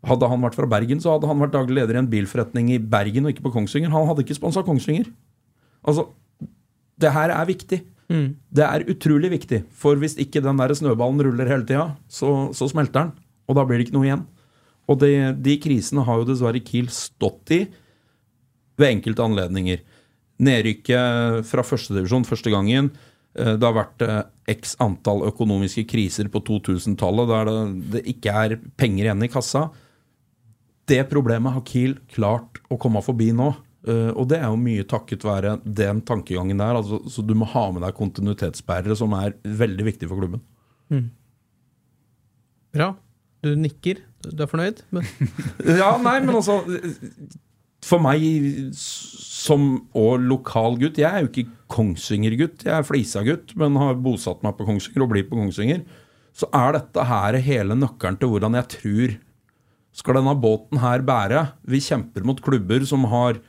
hadde 0.07 0.29
han 0.33 0.45
vært 0.45 0.57
fra 0.57 0.69
Bergen, 0.69 1.01
så 1.01 1.15
hadde 1.15 1.29
han 1.29 1.41
vært 1.41 1.57
daglig 1.57 1.77
leder 1.81 1.97
i 1.97 2.01
en 2.03 2.11
bilforretning 2.13 2.71
i 2.73 2.81
Bergen 2.81 3.27
og 3.27 3.35
ikke 3.35 3.47
på 3.49 3.55
Kongsvinger. 3.57 3.93
Han 3.93 4.09
hadde 4.09 4.25
ikke 4.25 4.37
sponsa 4.39 4.65
Kongsvinger. 4.65 5.09
Altså, 5.85 6.07
det 7.01 7.13
her 7.13 7.33
er 7.33 7.49
viktig. 7.49 7.83
Det 8.11 8.65
er 8.67 8.89
utrolig 8.91 9.31
viktig, 9.31 9.63
for 9.71 9.95
hvis 10.01 10.17
ikke 10.19 10.43
den 10.43 10.59
der 10.59 10.73
snøballen 10.75 11.21
ruller 11.23 11.47
hele 11.47 11.67
tida, 11.69 11.93
så, 12.11 12.51
så 12.57 12.67
smelter 12.67 13.05
den, 13.05 13.13
og 13.47 13.55
da 13.55 13.63
blir 13.65 13.79
det 13.79 13.87
ikke 13.87 13.97
noe 13.99 14.09
igjen. 14.09 14.25
Og 14.91 14.99
det, 14.99 15.13
de 15.45 15.55
krisene 15.63 16.03
har 16.03 16.19
jo 16.19 16.27
dessverre 16.27 16.63
Kiel 16.65 16.89
stått 16.91 17.53
i 17.55 17.61
ved 18.81 18.97
enkelte 18.97 19.23
anledninger. 19.23 19.85
Nedrykket 20.41 21.45
fra 21.49 21.63
førstedivisjon 21.67 22.25
første 22.29 22.51
gangen. 22.53 22.91
eh, 23.37 23.55
Det 23.61 23.67
har 23.67 23.77
vært 23.77 24.03
eh, 24.07 24.23
x 24.57 24.77
antall 24.81 25.27
økonomiske 25.29 25.85
kriser 25.91 26.31
på 26.33 26.41
2000-tallet 26.49 27.29
der 27.31 27.51
det, 27.51 27.59
det 27.97 28.05
ikke 28.15 28.33
er 28.45 28.57
penger 28.81 29.05
igjen 29.11 29.27
i 29.27 29.31
kassa. 29.33 29.67
Det 30.91 31.03
problemet 31.11 31.53
har 31.55 31.63
Kiel 31.69 31.99
klart 32.11 32.59
å 32.73 32.79
komme 32.81 33.03
forbi 33.05 33.29
nå. 33.37 33.53
Eh, 33.87 34.11
og 34.13 34.27
det 34.33 34.41
er 34.41 34.49
jo 34.51 34.59
mye 34.61 34.85
takket 34.89 35.23
være 35.25 35.59
den 35.65 36.01
tankegangen 36.09 36.59
der. 36.61 36.81
Altså, 36.81 36.99
så 37.09 37.23
du 37.25 37.35
må 37.39 37.47
ha 37.53 37.67
med 37.73 37.85
deg 37.87 37.95
kontinuitetsbærere, 38.01 38.97
som 38.99 39.15
er 39.17 39.37
veldig 39.45 39.87
viktig 39.93 40.09
for 40.11 40.21
klubben. 40.25 40.43
Bra. 42.75 42.91
Du 43.45 43.55
nikker. 43.57 44.03
Du 44.27 44.43
er 44.45 44.51
fornøyd? 44.51 44.83
Ja, 45.81 45.95
nei, 46.03 46.19
men 46.21 46.35
altså 46.37 46.59
For 47.87 48.03
meg 48.05 48.21
som 49.41 49.67
og 49.97 50.21
lokal 50.21 50.77
gutt 50.81 50.99
Jeg 51.01 51.09
er 51.09 51.25
jo 51.25 51.31
ikke 51.31 51.49
Kongsvinger-gutt, 51.71 52.65
jeg 52.67 52.75
er 52.75 52.87
Flisa-gutt, 52.87 53.55
men 53.61 53.79
har 53.79 54.01
bosatt 54.03 54.43
meg 54.45 54.57
på 54.59 54.67
Kongsvinger 54.69 55.05
og 55.05 55.13
blir 55.13 55.29
på 55.29 55.39
Kongsvinger. 55.39 55.85
Så 56.37 56.49
er 56.57 56.75
dette 56.77 57.05
her 57.07 57.39
hele 57.45 57.77
nøkkelen 57.79 58.19
til 58.21 58.33
hvordan 58.33 58.59
jeg 58.59 58.73
tror 58.75 59.15
skal 60.01 60.19
denne 60.21 60.35
båten 60.39 60.81
her 60.83 61.05
bære. 61.07 61.45
Vi 61.71 61.81
kjemper 61.83 62.27
mot 62.27 62.43
klubber 62.43 62.85
som 62.87 63.07
har 63.11 63.41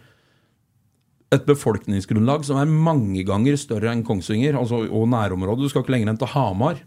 et 1.31 1.43
befolkningsgrunnlag 1.47 2.43
som 2.45 2.59
er 2.59 2.71
mange 2.71 3.23
ganger 3.27 3.57
større 3.59 3.91
enn 3.93 4.05
Kongsvinger 4.07 4.57
altså, 4.59 4.83
og 4.85 5.09
nærområdet. 5.11 5.65
Du 5.65 5.71
skal 5.71 5.85
ikke 5.85 5.95
lenger 5.95 6.11
enn 6.11 6.21
til 6.21 6.33
Hamar. 6.33 6.81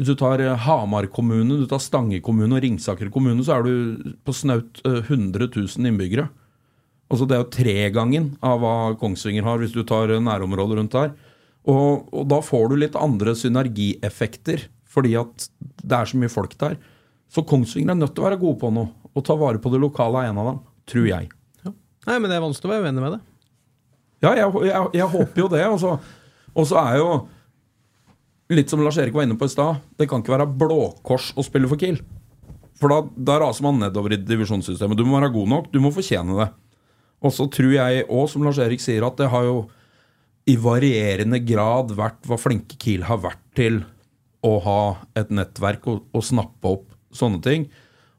Hvis 0.00 0.08
du 0.08 0.16
tar 0.16 0.40
eh, 0.40 0.66
Hamar 0.66 1.06
kommune, 1.12 1.58
du 1.60 1.66
tar 1.68 1.82
Stange 1.84 2.22
kommune 2.24 2.56
og 2.56 2.64
Ringsaker 2.64 3.10
kommune, 3.12 3.44
så 3.44 3.58
er 3.58 3.66
du 3.66 4.14
på 4.24 4.34
snaut 4.34 4.80
eh, 4.88 5.02
100 5.04 5.50
000 5.52 5.90
innbyggere. 5.90 6.30
Altså 7.12 7.26
Det 7.28 7.36
er 7.36 7.42
jo 7.42 7.52
tregangen 7.52 8.30
av 8.40 8.62
hva 8.62 8.76
Kongsvinger 9.00 9.44
har, 9.44 9.60
hvis 9.60 9.74
du 9.76 9.82
tar 9.84 10.10
eh, 10.10 10.22
nærområdet 10.22 10.78
rundt 10.78 10.96
der. 10.96 11.12
Og, 11.68 12.08
og 12.08 12.24
da 12.30 12.40
får 12.42 12.70
du 12.70 12.78
litt 12.80 12.96
andre 12.98 13.34
synergieffekter, 13.38 14.64
fordi 14.88 15.12
at 15.20 15.46
det 15.84 15.98
er 15.98 16.08
så 16.08 16.18
mye 16.18 16.32
folk 16.32 16.56
der. 16.62 16.78
Så 17.32 17.44
Kongsvinger 17.48 17.92
er 17.92 18.00
nødt 18.00 18.16
til 18.16 18.24
å 18.24 18.30
være 18.30 18.40
gode 18.40 18.58
på 18.62 18.72
noe. 18.72 18.90
og 19.12 19.24
ta 19.28 19.36
vare 19.36 19.60
på 19.60 19.68
det 19.68 19.80
lokale 19.82 20.22
er 20.22 20.30
en 20.30 20.40
av 20.40 20.46
dem, 20.48 20.58
tror 20.88 21.06
jeg. 21.10 21.28
nei, 22.08 22.16
men 22.16 22.30
det 22.30 22.38
er 22.38 22.46
vanskelig 22.46 22.70
å 22.70 22.72
være 22.72 22.88
uenig 22.88 23.04
med 23.04 23.12
det. 23.12 23.20
Ja, 24.24 24.32
jeg, 24.38 24.48
jeg, 24.70 24.88
jeg 24.96 25.08
håper 25.12 25.42
jo 25.42 25.48
det. 25.52 25.62
Og 25.68 26.66
så 26.68 26.80
er 26.80 26.98
jo 27.02 27.12
Litt 28.52 28.68
som 28.68 28.82
Lars-Erik 28.84 29.14
var 29.16 29.24
inne 29.24 29.38
på 29.40 29.46
i 29.48 29.52
stad, 29.52 29.78
det 29.96 30.04
kan 30.10 30.20
ikke 30.20 30.34
være 30.34 30.44
blåkors 30.60 31.30
å 31.40 31.44
spille 31.46 31.68
for 31.70 31.80
Kiel. 31.80 32.02
For 32.76 32.90
da, 32.92 32.98
da 33.16 33.38
raser 33.40 33.64
man 33.64 33.78
nedover 33.80 34.12
i 34.12 34.18
divisjonssystemet. 34.20 34.98
Du 34.98 35.06
må 35.08 35.16
være 35.16 35.30
god 35.32 35.48
nok, 35.48 35.70
du 35.72 35.78
må 35.80 35.92
fortjene 35.94 36.36
det. 36.36 36.48
Og 37.22 37.32
så 37.34 37.46
tror 37.50 37.72
jeg 37.74 38.06
òg, 38.08 38.26
som 38.30 38.44
Lars-Erik 38.44 38.82
sier, 38.82 39.04
at 39.06 39.18
det 39.20 39.30
har 39.30 39.46
jo 39.46 39.56
i 40.50 40.56
varierende 40.58 41.38
grad 41.46 41.92
vært 41.94 42.24
hva 42.26 42.38
flinke 42.40 42.78
Kiel 42.82 43.06
har 43.06 43.20
vært 43.22 43.42
til 43.54 43.82
å 44.42 44.56
ha 44.64 44.82
et 45.18 45.30
nettverk 45.30 45.86
og, 45.86 46.02
og 46.10 46.26
snappe 46.26 46.66
opp 46.66 46.88
sånne 47.14 47.38
ting. 47.44 47.68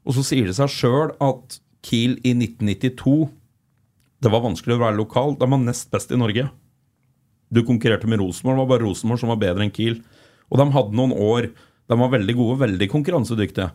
Og 0.08 0.16
så 0.16 0.24
sier 0.24 0.48
det 0.48 0.56
seg 0.56 0.72
sjøl 0.72 1.12
at 1.24 1.58
Kiel 1.84 2.16
i 2.24 2.32
1992 2.32 3.28
Det 4.24 4.30
var 4.32 4.40
vanskelig 4.40 4.78
å 4.78 4.80
være 4.86 4.96
lokal. 4.96 5.34
De 5.36 5.48
var 5.52 5.60
nest 5.60 5.90
best 5.92 6.12
i 6.14 6.16
Norge. 6.16 6.46
Du 7.52 7.60
konkurrerte 7.66 8.08
med 8.08 8.22
Rosenborg. 8.22 8.56
Det 8.56 8.62
var 8.62 8.70
bare 8.72 8.86
Rosenborg 8.86 9.20
som 9.20 9.32
var 9.34 9.42
bedre 9.42 9.66
enn 9.66 9.74
Kiel. 9.74 9.98
Og 10.48 10.60
de 10.60 10.68
hadde 10.72 10.96
noen 10.96 11.12
år 11.12 11.50
De 11.52 11.98
var 12.00 12.14
veldig 12.14 12.34
gode, 12.38 12.60
veldig 12.62 12.88
konkurransedyktige. 12.88 13.68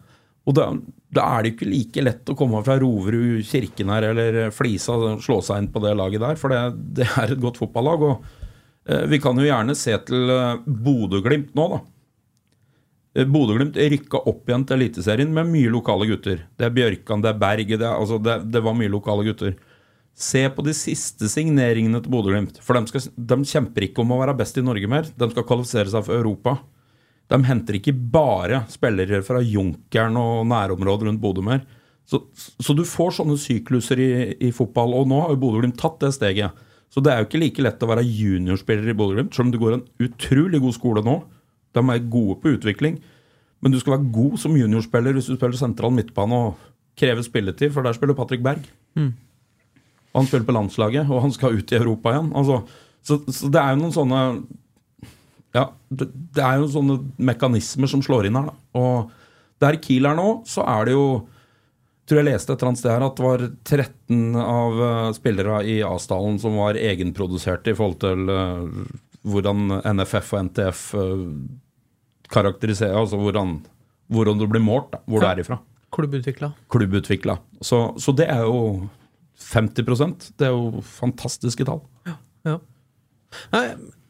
Og 0.47 0.56
da, 0.58 0.69
da 1.13 1.25
er 1.36 1.45
det 1.45 1.54
ikke 1.54 1.69
like 1.69 2.04
lett 2.06 2.32
å 2.32 2.36
komme 2.38 2.62
fra 2.65 2.80
Roverud, 2.82 3.43
Kirken 3.45 3.91
her 3.93 4.10
eller 4.12 4.41
Flisa 4.56 4.95
og 4.95 5.23
slå 5.25 5.39
seg 5.45 5.63
inn 5.63 5.71
på 5.73 5.82
det 5.84 5.95
laget 5.99 6.23
der, 6.23 6.39
for 6.39 6.54
det, 6.54 6.62
det 6.99 7.08
er 7.10 7.36
et 7.36 7.41
godt 7.43 7.60
fotballag. 7.62 8.06
Og 8.08 8.89
eh, 8.89 9.06
vi 9.12 9.21
kan 9.21 9.38
jo 9.38 9.47
gjerne 9.47 9.78
se 9.78 9.95
til 10.08 10.34
eh, 10.34 10.60
Bodø-Glimt 10.65 11.56
nå, 11.58 11.67
da. 11.75 11.82
Eh, 13.17 13.28
Bodø-Glimt 13.30 13.78
rykka 13.78 14.23
opp 14.30 14.49
igjen 14.49 14.65
til 14.69 14.80
Eliteserien 14.80 15.34
med 15.36 15.52
mye 15.52 15.73
lokale 15.73 16.08
gutter. 16.10 16.45
Det 16.58 16.69
er 16.69 16.78
Bjørkan, 16.78 17.25
det 17.25 17.34
er 17.34 17.43
Berget, 17.43 17.82
det, 17.82 17.89
altså 17.89 18.21
det, 18.23 18.39
det 18.54 18.63
var 18.65 18.78
mye 18.78 18.93
lokale 18.93 19.28
gutter. 19.28 19.58
Se 20.19 20.41
på 20.52 20.65
de 20.65 20.73
siste 20.75 21.30
signeringene 21.32 22.02
til 22.04 22.12
Bodø-Glimt. 22.15 22.58
For 22.63 22.75
de, 22.75 22.89
skal, 22.91 23.06
de 23.15 23.39
kjemper 23.47 23.86
ikke 23.88 24.04
om 24.04 24.15
å 24.15 24.23
være 24.23 24.38
best 24.39 24.58
i 24.60 24.65
Norge 24.65 24.89
mer. 24.91 25.08
De 25.15 25.30
skal 25.32 25.45
kvalifisere 25.47 25.93
seg 25.93 26.06
for 26.08 26.17
Europa. 26.17 26.58
De 27.29 27.37
henter 27.45 27.77
ikke 27.77 27.93
bare 27.93 28.63
spillere 28.71 29.21
fra 29.25 29.41
Junkeren 29.45 30.17
og 30.17 30.47
nærområdet 30.49 31.09
rundt 31.09 31.21
Bodø 31.21 31.43
mer. 31.45 31.61
Så, 32.09 32.23
så 32.33 32.73
du 32.73 32.81
får 32.89 33.19
sånne 33.19 33.37
sykluser 33.37 34.01
i, 34.01 34.09
i 34.47 34.49
fotball, 34.55 34.95
og 34.97 35.09
nå 35.11 35.19
har 35.21 35.35
jo 35.35 35.41
Bodø-Glimt 35.43 35.77
tatt 35.77 35.99
det 36.01 36.15
steget. 36.15 36.65
Så 36.89 37.03
det 37.05 37.11
er 37.13 37.21
jo 37.21 37.27
ikke 37.27 37.41
like 37.43 37.65
lett 37.65 37.85
å 37.85 37.89
være 37.91 38.07
juniorspiller 38.07 38.89
i 38.89 38.95
Bodø-Glimt, 38.97 39.35
selv 39.35 39.49
om 39.49 39.53
det 39.53 39.61
går 39.61 39.75
en 39.75 39.85
utrolig 40.07 40.61
god 40.63 40.75
skole 40.79 41.03
nå. 41.05 41.19
De 41.77 41.83
er 41.85 42.09
gode 42.09 42.39
på 42.41 42.55
utvikling. 42.55 42.97
Men 43.61 43.75
du 43.75 43.77
skal 43.77 43.97
være 43.97 44.09
god 44.15 44.39
som 44.41 44.57
juniorspiller 44.57 45.13
hvis 45.13 45.29
du 45.29 45.35
spiller 45.35 45.59
sentral 45.59 45.93
midtbane 45.93 46.37
og 46.47 46.69
krever 46.99 47.23
spilletid, 47.23 47.69
for 47.75 47.85
der 47.85 47.93
spiller 47.95 48.17
Patrick 48.17 48.41
Berg. 48.43 48.65
Mm. 48.97 49.13
han 50.15 50.25
spiller 50.25 50.47
på 50.47 50.55
landslaget, 50.55 51.05
og 51.13 51.21
han 51.21 51.31
skal 51.31 51.59
ut 51.59 51.71
i 51.71 51.77
Europa 51.77 52.15
igjen. 52.15 52.31
Altså, 52.35 52.63
så, 53.05 53.19
så 53.29 53.51
det 53.53 53.61
er 53.61 53.75
jo 53.75 53.81
noen 53.83 53.93
sånne 53.93 54.23
Ja, 55.55 55.65
det, 55.89 56.09
det 56.35 56.45
er 56.45 56.62
jo 56.62 56.69
sånne 56.69 56.99
mekanismer 57.29 57.89
som 57.89 58.03
slår 58.05 58.29
inn 58.29 58.38
her. 58.38 58.51
Da. 58.51 58.79
Og 58.79 59.62
der 59.63 59.79
Kiel 59.81 60.07
er 60.09 60.17
nå, 60.17 60.29
så 60.47 60.65
er 60.67 60.89
det 60.89 60.95
jo 60.95 61.05
tror 62.09 62.23
jeg 62.23 62.29
leste 62.31 62.53
et 62.53 62.62
eller 62.62 62.71
annet 62.71 62.81
sted 62.81 62.89
her 62.89 63.05
at 63.05 63.19
det 63.19 63.25
var 63.25 63.43
13 63.69 64.38
av 64.41 64.79
eh, 64.81 65.09
spillere 65.13 65.59
i 65.69 65.75
Asdalen 65.85 66.39
som 66.41 66.57
var 66.57 66.79
egenproduserte 66.79 67.73
i 67.73 67.77
forhold 67.77 67.99
til 68.01 68.31
eh, 68.33 68.63
hvordan 69.29 69.75
NFF 69.83 70.31
og 70.33 70.45
NTF 70.47 70.83
uh, 70.95 71.25
karakteriserer 72.31 72.95
Altså 72.95 73.19
hvordan, 73.19 73.57
hvordan 74.07 74.39
du 74.39 74.45
blir 74.47 74.63
målt, 74.63 74.93
da, 74.93 75.01
hvor 75.05 75.21
du 75.21 75.27
er 75.27 75.41
ifra. 75.43 75.57
Klubbutvikla. 75.93 76.53
Klubbutvikla. 76.71 77.35
Så, 77.59 77.81
så 77.99 78.15
det 78.15 78.29
er 78.31 78.45
jo 78.47 78.88
50% 79.43 80.31
Det 80.39 80.47
er 80.47 80.55
jo 80.55 80.81
fantastiske 80.88 81.67
tall. 81.67 81.83
Ja. 82.07 82.55
Nei, 83.53 83.65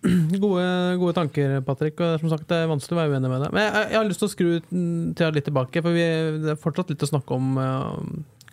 gode, 0.43 0.65
gode 1.01 1.15
tanker, 1.17 1.55
Patrick. 1.67 2.01
Og 2.03 2.23
som 2.23 2.33
sagt, 2.33 2.47
det 2.51 2.59
er 2.63 2.71
vanskelig 2.71 2.97
å 2.97 3.01
være 3.01 3.15
uenig 3.15 3.31
med 3.31 3.45
deg. 3.45 3.55
Men 3.55 3.65
jeg, 3.67 3.85
jeg 3.93 3.99
har 3.99 4.09
lyst 4.09 4.23
til 4.23 4.29
å 4.29 4.33
skru 4.33 4.51
tida 4.69 5.31
litt 5.35 5.49
tilbake, 5.49 5.85
for 5.85 5.95
vi, 5.95 6.05
det 6.45 6.53
er 6.55 6.61
fortsatt 6.61 6.93
litt 6.93 7.07
å 7.07 7.11
snakke 7.13 7.39
om 7.39 7.57
uh, 7.61 7.97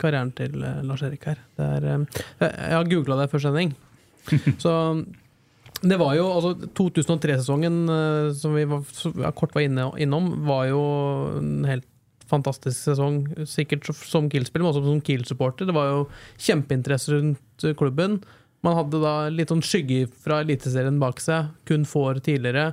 karrieren 0.00 0.32
til 0.36 0.58
uh, 0.62 0.80
Lars-Erik 0.86 1.28
her. 1.32 1.44
Det 1.58 1.70
er, 1.78 1.86
uh, 1.92 2.24
jeg, 2.44 2.74
har 2.78 2.90
googla 2.90 3.20
det 3.22 3.30
før 3.32 3.46
sending. 3.48 3.76
Så 4.64 4.74
det 5.84 5.98
var 6.00 6.14
jo 6.16 6.24
altså 6.30 6.54
2003-sesongen 6.78 7.82
eh, 7.92 8.30
som 8.36 8.54
vi 8.56 8.64
var, 8.68 8.80
kort 9.36 9.54
var 9.56 9.66
inne, 9.66 9.90
innom, 10.00 10.30
var 10.46 10.70
jo 10.70 10.82
en 11.36 11.66
helt 11.68 11.86
fantastisk 12.30 12.78
sesong. 12.78 13.20
Sikkert 13.46 13.86
som 13.94 14.30
Kiel-spiller, 14.30 14.64
men 14.64 14.72
også 14.72 14.86
som 14.86 15.02
Kiel-supporter. 15.04 15.68
Det 15.68 15.76
var 15.76 15.92
jo 15.92 16.00
kjempeinteresse 16.42 17.14
rundt 17.14 17.66
eh, 17.66 17.76
klubben. 17.78 18.18
Man 18.66 18.74
hadde 18.74 18.98
da 18.98 19.14
litt 19.30 19.52
sånn 19.52 19.62
skygge 19.62 20.08
fra 20.24 20.40
Eliteserien 20.42 20.98
bak 20.98 21.20
seg, 21.22 21.52
kun 21.68 21.86
få 21.86 22.08
år 22.10 22.18
tidligere. 22.26 22.72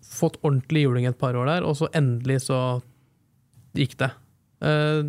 Fått 0.00 0.38
ordentlig 0.40 0.86
juling 0.86 1.08
et 1.10 1.18
par 1.20 1.36
år 1.36 1.50
der, 1.50 1.66
og 1.66 1.76
så 1.76 1.90
endelig 1.96 2.40
så 2.46 2.60
gikk 3.76 3.98
det. 4.00 4.10
Eh, 4.64 5.02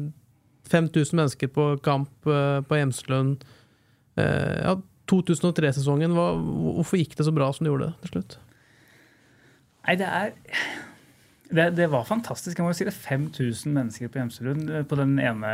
5000 0.71 1.15
mennesker 1.15 1.52
på 1.56 1.71
kamp 1.86 2.28
eh, 2.28 2.60
på 2.67 2.80
Hjemslund. 2.80 3.45
Eh, 4.19 4.60
ja, 4.65 4.76
2003-sesongen, 5.12 6.13
hvorfor 6.15 7.00
gikk 7.00 7.15
det 7.15 7.28
så 7.28 7.36
bra 7.36 7.50
som 7.56 7.65
det 7.65 7.71
gjorde 7.71 7.91
til 8.04 8.15
slutt? 8.15 8.38
Nei, 9.88 9.97
det 10.00 10.12
er 10.12 10.36
det, 11.52 11.66
det 11.76 11.88
var 11.92 12.06
fantastisk. 12.08 12.58
Jeg 12.58 12.64
må 12.66 12.72
jo 12.72 12.78
si 12.80 12.88
det 12.88 12.96
5000 12.96 13.74
mennesker 13.76 14.12
på 14.12 14.22
Hjemselund 14.22 14.70
eh, 14.72 14.84
på 14.88 14.98
den 15.00 15.18
ene 15.20 15.52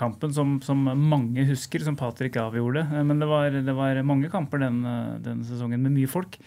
kampen 0.00 0.34
som, 0.34 0.56
som 0.64 0.82
mange 0.86 1.46
husker, 1.48 1.84
som 1.86 1.98
Patrick 1.98 2.38
avgjorde. 2.42 2.84
Eh, 2.90 3.04
Men 3.06 3.22
det 3.22 3.28
var, 3.30 3.50
det 3.54 3.76
var 3.76 4.02
mange 4.06 4.30
kamper 4.32 4.62
den, 4.64 4.82
eh, 4.84 5.16
den 5.24 5.42
sesongen 5.46 5.82
med 5.86 5.94
mye 5.96 6.10
folk. 6.10 6.38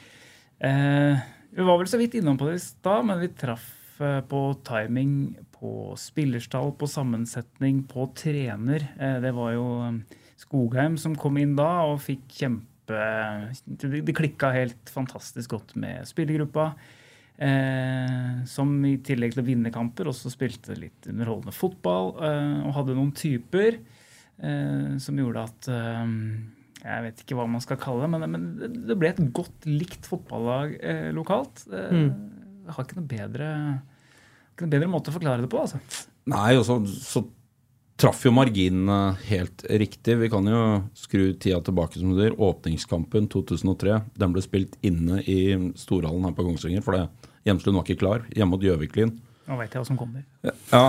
Eh, 0.59 1.19
vi 1.55 1.65
var 1.65 1.79
vel 1.81 1.89
så 1.89 1.99
vidt 2.01 2.19
innom 2.19 2.37
på 2.37 2.49
det 2.49 2.59
i 2.59 2.63
stad, 2.63 3.07
men 3.07 3.21
vi 3.23 3.31
traff 3.39 3.75
på 3.99 4.39
timing, 4.63 5.35
på 5.59 5.91
spillerstall, 5.99 6.69
på 6.79 6.87
sammensetning, 6.87 7.81
på 7.89 8.05
trener. 8.15 8.85
Eh, 8.95 9.17
det 9.23 9.33
var 9.35 9.55
jo 9.57 9.65
Skogheim 10.39 10.95
som 10.99 11.17
kom 11.19 11.35
inn 11.41 11.57
da 11.57 11.67
og 11.89 11.99
fikk 12.05 12.29
kjempe 12.41 12.67
Det 13.67 13.89
de 14.01 14.13
klikka 14.17 14.49
helt 14.55 14.89
fantastisk 14.89 15.51
godt 15.51 15.75
med 15.77 16.07
spillergruppa. 16.09 16.71
Eh, 17.39 18.43
som 18.51 18.71
i 18.83 18.97
tillegg 19.05 19.31
til 19.31 19.43
å 19.43 19.47
vinne 19.47 19.71
kamper 19.71 20.09
også 20.11 20.27
spilte 20.33 20.75
litt 20.75 21.07
underholdende 21.07 21.53
fotball. 21.55 22.09
Eh, 22.19 22.55
og 22.67 22.73
hadde 22.75 22.97
noen 22.97 23.13
typer 23.15 23.77
eh, 23.79 24.97
som 24.99 25.19
gjorde 25.21 25.45
at 25.47 25.69
eh, 25.71 26.11
Jeg 26.83 27.05
vet 27.07 27.23
ikke 27.23 27.37
hva 27.39 27.47
man 27.51 27.63
skal 27.63 27.79
kalle 27.79 28.03
det, 28.05 28.11
men, 28.17 28.27
men 28.35 28.45
det- 28.87 28.97
ble 28.99 29.09
et 29.13 29.23
godt 29.35 29.65
likt 29.71 30.07
fotballag 30.11 30.75
eh, 30.83 31.09
lokalt. 31.15 31.63
Eh, 31.71 31.95
Jeg 32.67 32.75
har 32.75 32.85
ikke 32.85 32.99
noe 32.99 33.09
bedre 33.15 33.49
ikke 34.53 34.67
noe 34.67 34.75
bedre 34.75 34.91
måte 34.91 35.11
å 35.11 35.15
forklare 35.15 35.41
det 35.45 35.49
på. 35.51 35.61
altså. 35.63 35.79
Nei, 36.27 36.49
og 36.59 36.65
så, 36.67 36.75
så 36.83 37.21
traff 37.99 38.25
jo 38.27 38.31
marginene 38.35 39.15
helt 39.29 39.63
riktig. 39.79 40.17
Vi 40.19 40.27
kan 40.31 40.43
jo 40.47 40.59
skru 40.99 41.29
tida 41.39 41.61
tilbake, 41.63 41.95
som 41.99 42.11
du 42.11 42.19
sier. 42.19 42.35
Åpningskampen 42.35 43.29
2003 43.31 44.01
den 44.19 44.35
ble 44.35 44.43
spilt 44.43 44.75
inne 44.83 45.21
i 45.23 45.39
Storhallen 45.79 46.27
her 46.27 46.35
på 46.35 46.43
Kongsvinger, 46.47 46.83
for 46.83 46.95
det 46.99 47.05
Hjemslund 47.49 47.79
var 47.81 47.87
ikke 47.89 47.99
klar. 48.03 48.23
Hjemme 48.31 48.53
mot 48.55 48.63
Gjøviklin. 48.63 49.11
Nå 49.49 49.57
veit 49.57 49.73
jeg 49.73 49.81
hva 49.81 49.87
som 49.87 49.97
kommer. 49.97 50.21
Ja, 50.69 50.83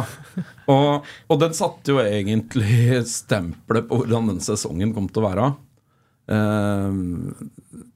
og, 0.68 1.06
og 1.32 1.38
den 1.40 1.54
satte 1.56 1.94
jo 1.94 2.00
egentlig 2.02 3.00
stempelet 3.08 3.86
på 3.88 4.02
hvordan 4.02 4.28
den 4.34 4.42
sesongen 4.44 4.92
kom 4.96 5.06
til 5.08 5.22
å 5.24 5.30
være. 5.30 5.46
Eh, 6.30 6.98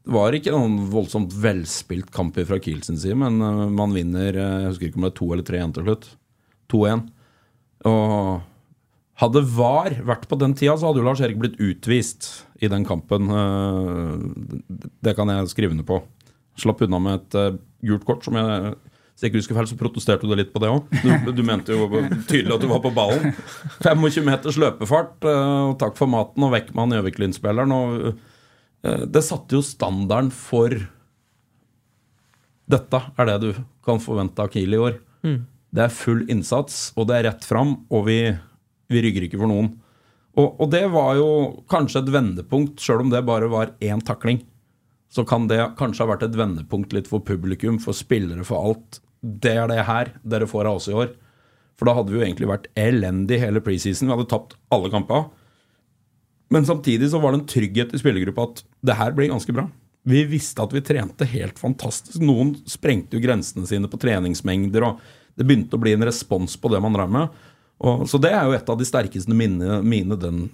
det 0.05 0.15
var 0.17 0.35
ikke 0.37 0.55
noen 0.55 0.79
voldsomt 0.93 1.37
velspilt 1.43 2.09
kamp 2.15 2.41
fra 2.49 2.59
Kiel 2.65 2.81
sin 2.87 2.97
side, 3.01 3.19
men 3.21 3.37
eh, 3.45 3.61
man 3.77 3.93
vinner 3.95 4.33
eh, 4.35 4.57
Jeg 4.65 4.71
husker 4.73 4.89
ikke 4.89 5.01
om 5.03 5.07
det 5.07 5.13
er 5.13 5.19
to 5.21 5.29
eller 5.37 5.47
tre 5.47 5.61
igjen 5.61 5.77
til 5.77 5.87
slutt. 5.87 6.09
2-1. 6.73 7.05
Og 7.93 8.43
hadde 9.23 9.45
VAR 9.55 9.95
vært 10.09 10.25
på 10.31 10.39
den 10.41 10.57
tida, 10.59 10.75
så 10.81 10.89
hadde 10.89 11.03
jo 11.03 11.07
Lars 11.07 11.21
Erik 11.23 11.39
blitt 11.39 11.61
utvist 11.63 12.31
i 12.65 12.73
den 12.73 12.89
kampen. 12.89 13.29
Eh, 13.31 14.81
Det 15.05 15.15
kan 15.21 15.29
jeg 15.31 15.53
skrive 15.53 15.77
under 15.77 15.87
på. 15.93 16.01
Slapp 16.59 16.83
unna 16.87 16.99
med 17.03 17.21
et 17.21 17.39
eh, 17.39 17.57
gult 17.87 18.05
kort, 18.09 18.25
som 18.27 18.37
jeg 18.41 18.75
hvis 19.15 19.23
jeg 19.23 19.31
ikke 19.31 19.39
husker 19.39 19.55
feil, 19.61 19.67
så 19.71 19.77
protesterte 19.79 20.27
du 20.27 20.33
litt 20.35 20.49
på 20.51 20.59
det 20.59 20.73
òg. 20.75 20.89
Du, 21.23 21.29
du 21.39 21.43
mente 21.47 21.71
jo 21.71 21.85
tydelig 22.27 22.51
at 22.57 22.65
du 22.65 22.67
var 22.67 22.81
på 22.83 22.91
ballen. 22.97 23.29
25 23.79 24.25
meters 24.27 24.57
løpefart, 24.59 25.13
eh, 25.23 25.61
og 25.69 25.77
takk 25.79 25.95
for 26.01 26.11
maten, 26.11 26.43
og 26.43 26.51
vekk 26.51 26.73
med 26.75 26.81
han 26.83 26.97
Gjøviklin-spilleren. 26.97 27.75
eh, 28.11 29.05
Det 29.15 29.23
satte 29.23 29.55
jo 29.55 29.63
standarden 29.63 30.33
for 30.35 30.75
Dette 32.75 33.01
er 33.21 33.29
det 33.29 33.37
du 33.43 33.51
kan 33.85 34.01
forvente 34.03 34.41
av 34.43 34.51
Kiel 34.51 34.75
i 34.75 34.81
år. 34.81 34.99
Det 35.75 35.83
er 35.85 35.95
full 35.95 36.25
innsats, 36.31 36.93
og 36.97 37.07
det 37.09 37.17
er 37.21 37.27
rett 37.29 37.45
fram, 37.47 37.77
og 37.93 38.07
vi, 38.09 38.19
vi 38.91 39.03
rygger 39.05 39.27
ikke 39.29 39.39
for 39.41 39.51
noen. 39.51 39.71
Og, 40.35 40.57
og 40.59 40.71
det 40.73 40.83
var 40.91 41.15
jo 41.19 41.29
kanskje 41.71 42.03
et 42.03 42.11
vendepunkt, 42.15 42.83
sjøl 42.83 43.05
om 43.05 43.11
det 43.13 43.23
bare 43.27 43.47
var 43.53 43.73
én 43.85 44.03
takling 44.03 44.43
så 45.15 45.23
kan 45.29 45.47
det 45.51 45.61
kanskje 45.79 46.03
ha 46.03 46.11
vært 46.11 46.25
et 46.27 46.39
vendepunkt 46.39 46.95
litt 46.97 47.07
for 47.11 47.23
publikum, 47.23 47.79
for 47.83 47.95
spillere, 47.95 48.43
for 48.47 48.73
alt. 48.73 48.99
Det 49.23 49.53
er 49.55 49.71
det 49.71 49.85
her 49.87 50.11
dere 50.27 50.49
får 50.51 50.67
av 50.67 50.81
oss 50.81 50.89
i 50.91 50.97
år. 50.97 51.13
For 51.79 51.87
da 51.87 51.95
hadde 51.97 52.11
vi 52.11 52.19
jo 52.19 52.27
egentlig 52.27 52.51
vært 52.51 52.67
elendig 52.79 53.39
hele 53.43 53.63
preseason. 53.63 54.09
Vi 54.09 54.15
hadde 54.15 54.31
tapt 54.31 54.57
alle 54.75 54.91
kamper. 54.91 55.29
Men 56.55 56.67
samtidig 56.67 57.13
så 57.13 57.21
var 57.23 57.33
det 57.33 57.43
en 57.43 57.49
trygghet 57.51 57.95
i 57.95 58.03
spillergruppa 58.03 58.49
at 58.51 58.63
det 58.85 58.99
her 58.99 59.15
blir 59.15 59.31
ganske 59.31 59.55
bra. 59.55 59.69
Vi 60.05 60.27
visste 60.29 60.63
at 60.63 60.75
vi 60.75 60.83
trente 60.85 61.27
helt 61.31 61.59
fantastisk. 61.63 62.19
Noen 62.23 62.53
sprengte 62.69 63.17
jo 63.17 63.23
grensene 63.25 63.67
sine 63.71 63.89
på 63.91 63.99
treningsmengder, 64.03 64.85
og 64.85 65.01
det 65.39 65.47
begynte 65.47 65.79
å 65.79 65.83
bli 65.83 65.95
en 65.97 66.05
respons 66.07 66.59
på 66.61 66.71
det 66.75 66.83
man 66.85 66.95
drev 66.95 67.15
med. 67.15 67.41
Og, 67.85 68.05
så 68.11 68.21
det 68.23 68.35
er 68.35 68.45
jo 68.47 68.55
et 68.59 68.71
av 68.71 68.79
de 68.79 68.87
sterkeste 68.87 69.35
minnene 69.35 69.81
mine 69.87 70.19
den 70.21 70.45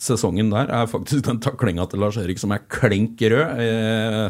sesongen 0.00 0.50
der, 0.52 0.68
er 0.68 0.88
faktisk 0.90 1.24
den 1.26 1.40
taklinga 1.44 1.86
til 1.88 2.02
Lars 2.04 2.18
Erik 2.20 2.40
som 2.40 2.52
er 2.52 2.64
klink 2.72 3.20
rød, 3.22 3.60
eh, 3.62 4.24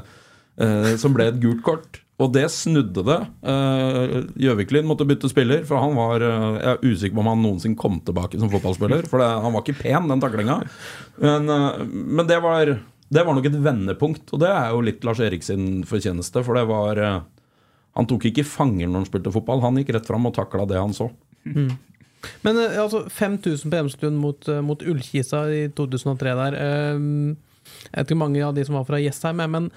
eh, 0.63 0.93
som 1.01 1.15
ble 1.17 1.31
et 1.33 1.41
gult 1.43 1.63
kort. 1.67 2.03
Og 2.17 2.31
det 2.33 2.47
snudde 2.49 3.03
det. 3.05 3.17
Eh, 3.45 4.13
Gjøviklin 4.41 4.87
måtte 4.89 5.05
bytte 5.09 5.29
spiller, 5.29 5.67
for 5.69 5.83
han 5.83 5.93
var 5.99 6.23
eh, 6.25 6.45
Jeg 6.63 6.71
er 6.71 6.85
usikker 6.87 7.17
på 7.19 7.21
om 7.21 7.29
han 7.29 7.43
noensinne 7.45 7.77
kom 7.77 7.99
tilbake 8.01 8.41
som 8.41 8.49
fotballspiller. 8.53 9.05
For 9.11 9.21
det, 9.21 9.27
han 9.45 9.53
var 9.53 9.65
ikke 9.65 9.83
pen, 9.83 10.09
den 10.09 10.23
taklinga. 10.23 10.63
Men, 11.21 11.51
eh, 11.53 11.83
men 11.93 12.31
det, 12.31 12.39
var, 12.41 12.73
det 13.13 13.27
var 13.27 13.37
nok 13.37 13.51
et 13.51 13.59
vendepunkt, 13.67 14.33
og 14.33 14.41
det 14.41 14.49
er 14.49 14.71
jo 14.73 14.81
litt 14.87 15.05
Lars 15.05 15.21
Erik 15.21 15.45
sin 15.45 15.83
fortjeneste. 15.89 16.41
For 16.47 16.57
det 16.57 16.65
var 16.71 17.03
eh, 17.05 17.19
Han 18.01 18.09
tok 18.09 18.31
ikke 18.31 18.47
fanger 18.49 18.89
når 18.89 19.03
han 19.03 19.11
spilte 19.11 19.35
fotball, 19.35 19.61
han 19.65 19.77
gikk 19.83 19.93
rett 19.97 20.09
fram 20.09 20.27
og 20.29 20.35
takla 20.37 20.65
det 20.69 20.81
han 20.81 20.97
så. 20.97 21.11
Men 22.47 22.59
eh, 22.63 22.79
altså, 22.83 23.05
5000 23.11 23.71
på 23.71 23.81
Hjemstuen 23.81 24.17
mot, 24.21 24.49
eh, 24.49 24.63
mot 24.65 24.83
Ullkisa 24.83 25.45
i 25.53 25.67
2003 25.77 26.37
der. 26.43 26.57
eh, 26.63 27.03
Jeg 27.91 27.99
vet 27.99 28.11
ikke 28.11 28.23
mange 28.23 28.43
av 28.47 28.55
de 28.57 28.65
som 28.65 28.79
var 28.79 28.87
fra 28.89 29.03
Jessheim, 29.03 29.43
men 29.51 29.71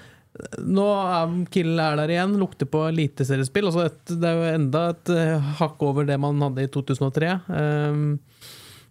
nå 0.62 0.84
er 0.86 1.32
Kill 1.50 1.72
er 1.82 1.96
der 1.98 2.12
igjen, 2.14 2.36
lukter 2.38 2.68
på 2.70 2.84
eliteseriespill. 2.86 3.66
Altså 3.66 3.88
et, 3.88 4.12
det 4.14 4.28
er 4.28 4.36
jo 4.38 4.52
enda 4.54 4.82
et 4.92 5.10
hakk 5.58 5.82
over 5.82 6.06
det 6.06 6.20
man 6.22 6.38
hadde 6.44 6.68
i 6.68 6.70
2003. 6.70 7.32
eh, 7.50 8.04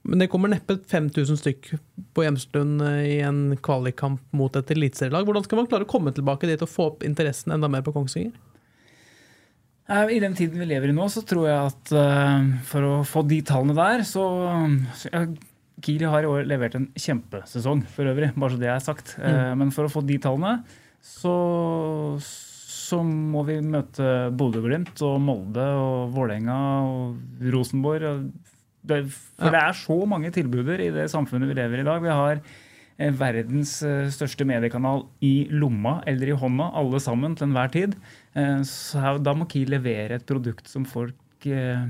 Men 0.09 0.19
det 0.23 0.29
kommer 0.31 0.51
neppe 0.51 0.77
5000 0.87 1.39
stykk 1.39 1.71
på 2.15 2.23
Hjemslund 2.23 2.83
eh, 2.83 2.99
i 3.15 3.17
en 3.27 3.57
kvalikkamp 3.63 4.21
mot 4.35 4.55
et 4.55 4.71
eliteserielag. 4.75 5.25
Hvordan 5.27 5.47
skal 5.47 5.61
man 5.61 5.67
klare 5.71 5.87
å 5.87 5.91
komme 5.91 6.13
tilbake 6.15 6.47
dit 6.47 6.61
og 6.63 6.71
få 6.71 6.91
opp 6.93 7.03
interessen 7.07 7.55
enda 7.55 7.71
mer 7.71 7.83
på 7.87 7.95
Kongsvinger? 7.95 8.35
Eh, 9.89 10.15
I 10.15 10.19
den 10.21 10.35
tiden 10.37 10.61
vi 10.61 10.67
lever 10.69 10.91
i 10.91 10.95
nå, 10.95 11.07
så 11.09 11.23
tror 11.25 11.47
jeg 11.49 11.69
at 11.71 11.93
eh, 11.97 12.49
for 12.69 12.85
å 12.85 12.97
få 13.07 13.23
de 13.27 13.39
tallene 13.45 13.77
der, 13.77 14.03
så, 14.07 14.25
ja, 15.09 15.23
Kiel 15.81 16.05
har 16.11 16.25
i 16.25 16.29
år 16.29 16.45
levert 16.49 16.75
en 16.77 16.89
kjempesesong 16.99 17.85
for 17.93 18.09
øvrig, 18.11 18.33
bare 18.35 18.53
så 18.53 18.61
det 18.61 18.69
er 18.69 18.83
sagt. 18.83 19.15
Mm. 19.17 19.63
Men 19.63 19.73
for 19.73 19.87
å 19.87 19.91
få 19.93 20.03
de 20.05 20.17
tallene, 20.21 20.57
så, 20.99 21.33
så 22.19 22.99
må 23.07 23.45
vi 23.47 23.61
møte 23.63 24.27
Bodø-Glimt 24.35 24.99
og 25.07 25.21
Molde 25.23 25.65
og 25.79 26.11
Vålerenga 26.17 26.57
og 26.83 27.47
Rosenborg. 27.55 28.09
og 28.09 28.25
Det, 28.91 29.05
for 29.39 29.55
det 29.55 29.61
er 29.63 29.79
så 29.79 29.99
mange 30.11 30.33
tilbuder 30.35 30.83
i 30.83 30.91
det 30.97 31.07
samfunnet 31.13 31.47
vi 31.47 31.55
lever 31.61 31.79
i 31.79 31.85
i 31.85 31.87
dag. 31.87 32.03
Vi 32.03 32.17
har 32.19 32.41
eh, 32.41 32.57
verdens 32.99 33.77
eh, 33.87 34.09
største 34.11 34.45
mediekanal 34.47 35.05
i 35.23 35.47
lomma 35.51 36.01
eller 36.09 36.33
i 36.33 36.37
hånda, 36.37 36.71
alle 36.75 36.99
sammen 37.03 37.35
til 37.39 37.47
enhver 37.47 37.71
tid. 37.71 37.97
Eh, 38.35 38.61
Så 38.67 39.17
da 39.23 39.33
må 39.37 39.47
Kiel 39.49 39.71
levere 39.71 40.19
et 40.19 40.25
produkt 40.27 40.67
som 40.67 40.83
folk 40.89 41.47
eh, 41.47 41.85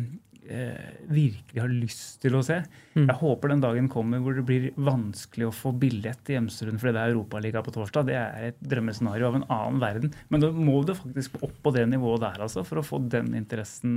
eh, 0.49 0.89
virkelig 1.09 1.61
har 1.61 1.71
lyst 1.71 2.19
til 2.23 2.37
å 2.37 2.43
se. 2.45 2.59
Jeg 2.97 3.17
håper 3.21 3.53
den 3.53 3.63
dagen 3.63 3.89
kommer 3.91 4.21
hvor 4.21 4.37
det 4.37 4.45
blir 4.47 4.69
vanskelig 4.77 5.49
å 5.49 5.55
få 5.55 5.73
billett 5.81 6.21
til 6.27 6.37
Hjemsrud 6.37 6.77
fordi 6.77 6.93
det 6.95 7.03
er 7.03 7.13
Europaliga 7.15 7.63
på 7.65 7.73
torsdag. 7.75 8.09
Det 8.09 8.17
er 8.19 8.49
et 8.51 8.59
drømmescenario 8.61 9.29
av 9.29 9.39
en 9.39 9.47
annen 9.49 9.81
verden. 9.81 10.13
Men 10.29 10.43
da 10.45 10.51
må 10.53 10.81
du 10.85 10.93
faktisk 10.97 11.39
opp 11.41 11.55
på 11.63 11.73
det 11.75 11.87
nivået 11.89 12.25
der 12.25 12.45
altså, 12.45 12.65
for 12.67 12.81
å 12.81 12.85
få 12.85 13.01
den 13.09 13.33
interessen 13.39 13.95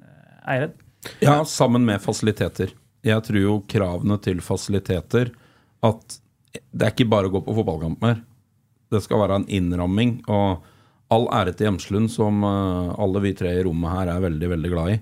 eh, 0.00 0.54
Eired. 0.54 0.78
Ja, 1.22 1.42
sammen 1.46 1.84
med 1.86 2.00
fasiliteter. 2.02 2.72
Jeg 3.06 3.22
tror 3.28 3.38
jo 3.38 3.58
kravene 3.70 4.16
til 4.18 4.40
fasiliteter 4.42 5.28
At 5.86 6.16
det 6.52 6.86
er 6.86 6.94
ikke 6.94 7.08
bare 7.10 7.28
å 7.28 7.34
gå 7.34 7.42
på 7.44 7.54
fotballkamper. 7.58 8.18
Det 8.92 9.02
skal 9.04 9.22
være 9.22 9.40
en 9.40 9.48
innramming. 9.52 10.18
Og 10.32 10.66
all 11.14 11.28
ære 11.32 11.54
til 11.56 11.68
Hjemslund, 11.68 12.10
som 12.12 12.42
eh, 12.44 12.90
alle 13.00 13.22
vi 13.24 13.32
tre 13.36 13.54
i 13.56 13.64
rommet 13.64 13.94
her 13.94 14.12
er 14.12 14.26
veldig 14.26 14.52
veldig 14.54 14.74
glad 14.74 14.96
i. 14.96 14.98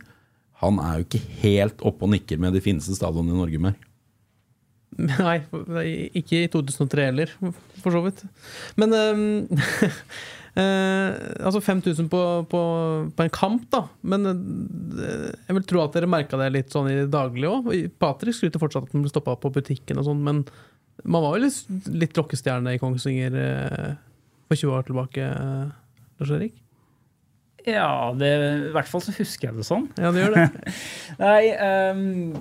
Han 0.62 0.78
er 0.80 1.01
jo 1.01 1.09
ikke 1.09 1.26
helt 1.42 1.82
oppe 1.84 2.07
og 2.07 2.14
nikker 2.14 2.40
med 2.40 2.55
de 2.57 2.62
fineste 2.64 2.97
stadionene 2.97 3.34
i 3.34 3.42
Norge 3.42 3.62
mer. 3.66 3.76
Nei, 5.26 5.40
ikke 6.16 6.44
i 6.44 6.53
2003 6.53 7.11
heller, 7.11 7.34
for 7.82 7.92
så 7.92 8.01
vidt. 8.07 8.22
Men 8.80 8.94
eh, 8.97 10.01
Altså 10.57 11.61
5000 11.61 12.07
på, 12.12 12.20
på, 12.49 12.61
på 13.12 13.26
en 13.26 13.34
kamp, 13.34 13.66
da. 13.74 13.82
Men 14.09 14.30
eh, 14.30 15.28
jeg 15.49 15.59
vil 15.59 15.68
tro 15.68 15.82
at 15.84 15.99
dere 15.99 16.09
merka 16.11 16.40
det 16.40 16.49
litt 16.55 16.72
sånn 16.72 16.88
i 16.92 16.97
det 17.03 17.11
daglige 17.12 17.53
òg. 17.53 17.68
Patrick 18.01 18.38
skryter 18.38 18.62
fortsatt 18.62 18.88
at 18.88 18.97
han 18.97 19.05
ble 19.05 19.12
stoppa 19.12 19.36
på 19.42 19.53
butikken 19.59 20.01
og 20.01 20.09
sånn, 20.09 20.24
men 20.24 20.47
man 21.05 21.24
var 21.24 21.36
jo 21.36 21.44
litt, 21.44 21.88
litt 21.92 22.18
rockestjerne 22.18 22.76
i 22.76 22.80
Kongsvinger 22.80 23.36
eh, 23.40 23.90
for 24.49 24.59
20 24.59 24.76
år 24.78 24.86
tilbake, 24.88 25.26
eh, 25.26 25.74
Lars 26.20 26.32
Erik? 26.38 26.62
Ja, 27.66 28.14
det, 28.14 28.28
i 28.68 28.74
hvert 28.74 28.88
fall 28.88 29.03
så 29.03 29.14
husker 29.16 29.51
jeg 29.51 29.59
det 29.59 29.66
sånn. 29.66 29.88
Ja, 29.99 30.12
det 30.14 30.22
gjør 30.22 30.36
det. 30.36 30.74
Nei, 31.24 31.40
um, 31.59 32.36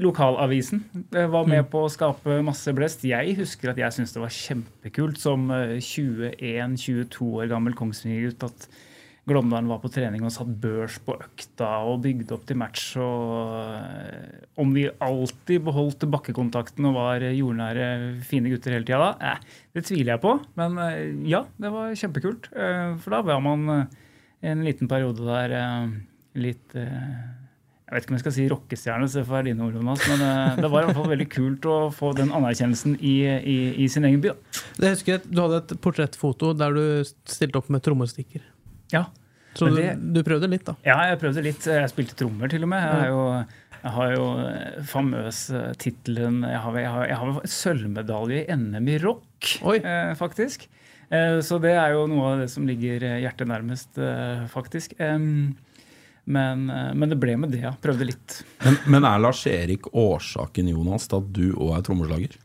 lokalavisen 0.00 0.80
eh, 1.12 1.28
var 1.28 1.48
med 1.48 1.66
på 1.72 1.84
å 1.84 1.90
skape 1.92 2.38
masse 2.44 2.72
blest. 2.76 3.04
Jeg 3.04 3.36
husker 3.36 3.72
at 3.72 3.80
jeg 3.80 3.92
syntes 3.92 4.14
det 4.16 4.22
var 4.22 4.32
kjempekult 4.32 5.20
som 5.20 5.50
eh, 5.52 5.76
21-22 5.84 7.28
år 7.42 7.52
gammel 7.52 7.76
Kongsvinger-gutt 7.76 8.48
at 8.48 8.66
Glåmdalen 9.22 9.68
var 9.70 9.78
på 9.78 9.86
trening 9.94 10.24
og 10.26 10.32
satt 10.34 10.48
børs 10.58 10.96
på 11.06 11.14
økta 11.14 11.68
og 11.86 12.00
bygde 12.02 12.34
opp 12.34 12.42
til 12.48 12.56
match. 12.58 12.88
Og 12.98 13.52
eh, 13.54 14.46
om 14.58 14.72
vi 14.74 14.88
alltid 14.98 15.62
beholdt 15.62 16.08
bakkekontakten 16.10 16.88
og 16.90 16.96
var 16.96 17.22
jordnære, 17.28 17.86
fine 18.26 18.50
gutter 18.50 18.74
hele 18.74 18.88
tida 18.88 18.98
da, 18.98 19.12
eh, 19.36 19.60
det 19.78 19.84
tviler 19.86 20.16
jeg 20.16 20.22
på. 20.24 20.32
Men 20.58 20.74
eh, 20.82 21.04
ja, 21.30 21.44
det 21.62 21.70
var 21.70 21.94
kjempekult. 22.00 22.50
Eh, 22.50 22.96
For 23.04 23.14
da 23.14 23.20
var 23.30 23.38
man 23.46 23.86
en 24.42 24.64
liten 24.66 24.90
periode 24.90 25.22
der 25.22 25.54
litt 26.34 26.74
jeg 26.74 27.98
vet 27.98 28.06
ikke 28.06 28.12
om 28.12 28.16
jeg 28.16 28.22
skal 28.22 28.32
si 28.34 28.44
rockestjerne, 28.48 29.06
så 29.12 29.20
får 29.20 29.34
være 29.36 29.46
dine 29.50 29.66
ord, 29.66 29.74
Jonas, 29.76 30.04
men 30.08 30.22
det 30.64 30.68
var 30.72 30.80
i 30.80 30.86
hvert 30.88 30.96
fall 30.96 31.10
veldig 31.10 31.26
kult 31.28 31.66
å 31.68 31.74
få 31.92 32.14
den 32.16 32.32
anerkjennelsen 32.32 32.94
i, 33.04 33.12
i, 33.28 33.56
i 33.84 33.88
sin 33.92 34.08
egen 34.08 34.22
by. 34.24 34.32
Da. 34.32 34.62
Jeg 34.86 34.94
husker 34.96 35.18
at 35.20 35.26
Du 35.28 35.42
hadde 35.44 35.58
et 35.60 35.74
portrettfoto 35.84 36.54
der 36.56 36.72
du 36.72 36.82
stilte 37.04 37.60
opp 37.60 37.68
med 37.68 37.84
trommestikker. 37.84 38.46
Ja. 38.92 39.06
Så 39.56 39.68
det, 39.74 39.90
du, 40.00 40.14
du 40.16 40.22
prøvde 40.24 40.48
litt, 40.48 40.64
da. 40.64 40.76
ja, 40.86 40.96
jeg 41.10 41.18
prøvde 41.20 41.42
litt. 41.44 41.66
Jeg 41.68 41.90
spilte 41.92 42.16
trommer, 42.16 42.48
til 42.52 42.64
og 42.64 42.70
med. 42.72 42.80
Jeg 42.86 43.00
har 43.02 43.10
jo, 43.10 43.24
jeg 43.82 43.92
har 43.96 44.14
jo 44.14 44.28
eh, 44.46 44.78
famøs 44.88 45.40
eh, 45.52 45.72
tittelen 45.82 46.38
Jeg 46.46 46.60
har, 46.64 46.78
jeg 46.80 46.92
har, 46.94 47.08
jeg 47.10 47.18
har 47.20 47.50
sølvmedalje 47.56 48.44
i 48.46 48.56
NM 48.56 48.88
i 48.94 48.96
rock, 49.02 49.50
Oi. 49.68 49.76
eh, 49.82 50.14
faktisk. 50.16 50.68
Eh, 51.12 51.40
så 51.44 51.58
det 51.60 51.74
er 51.76 51.92
jo 51.92 52.06
noe 52.08 52.30
av 52.32 52.40
det 52.40 52.48
som 52.52 52.64
ligger 52.68 53.04
eh, 53.04 53.18
hjertet 53.26 53.50
nærmest, 53.50 53.98
eh, 54.00 54.46
faktisk. 54.52 54.96
Men, 56.22 56.60
men 56.70 57.10
det 57.10 57.16
ble 57.18 57.34
med 57.42 57.50
det, 57.50 57.64
ja. 57.64 57.72
Prøvde 57.82 58.06
litt. 58.06 58.36
Men, 58.62 58.76
men 58.94 59.06
er 59.08 59.18
Lars 59.20 59.40
Erik 59.50 59.88
årsaken, 59.90 60.68
Jonas, 60.70 61.08
til 61.10 61.18
at 61.18 61.32
du 61.34 61.46
òg 61.56 61.72
er 61.80 61.84
trommeslager? 61.88 62.36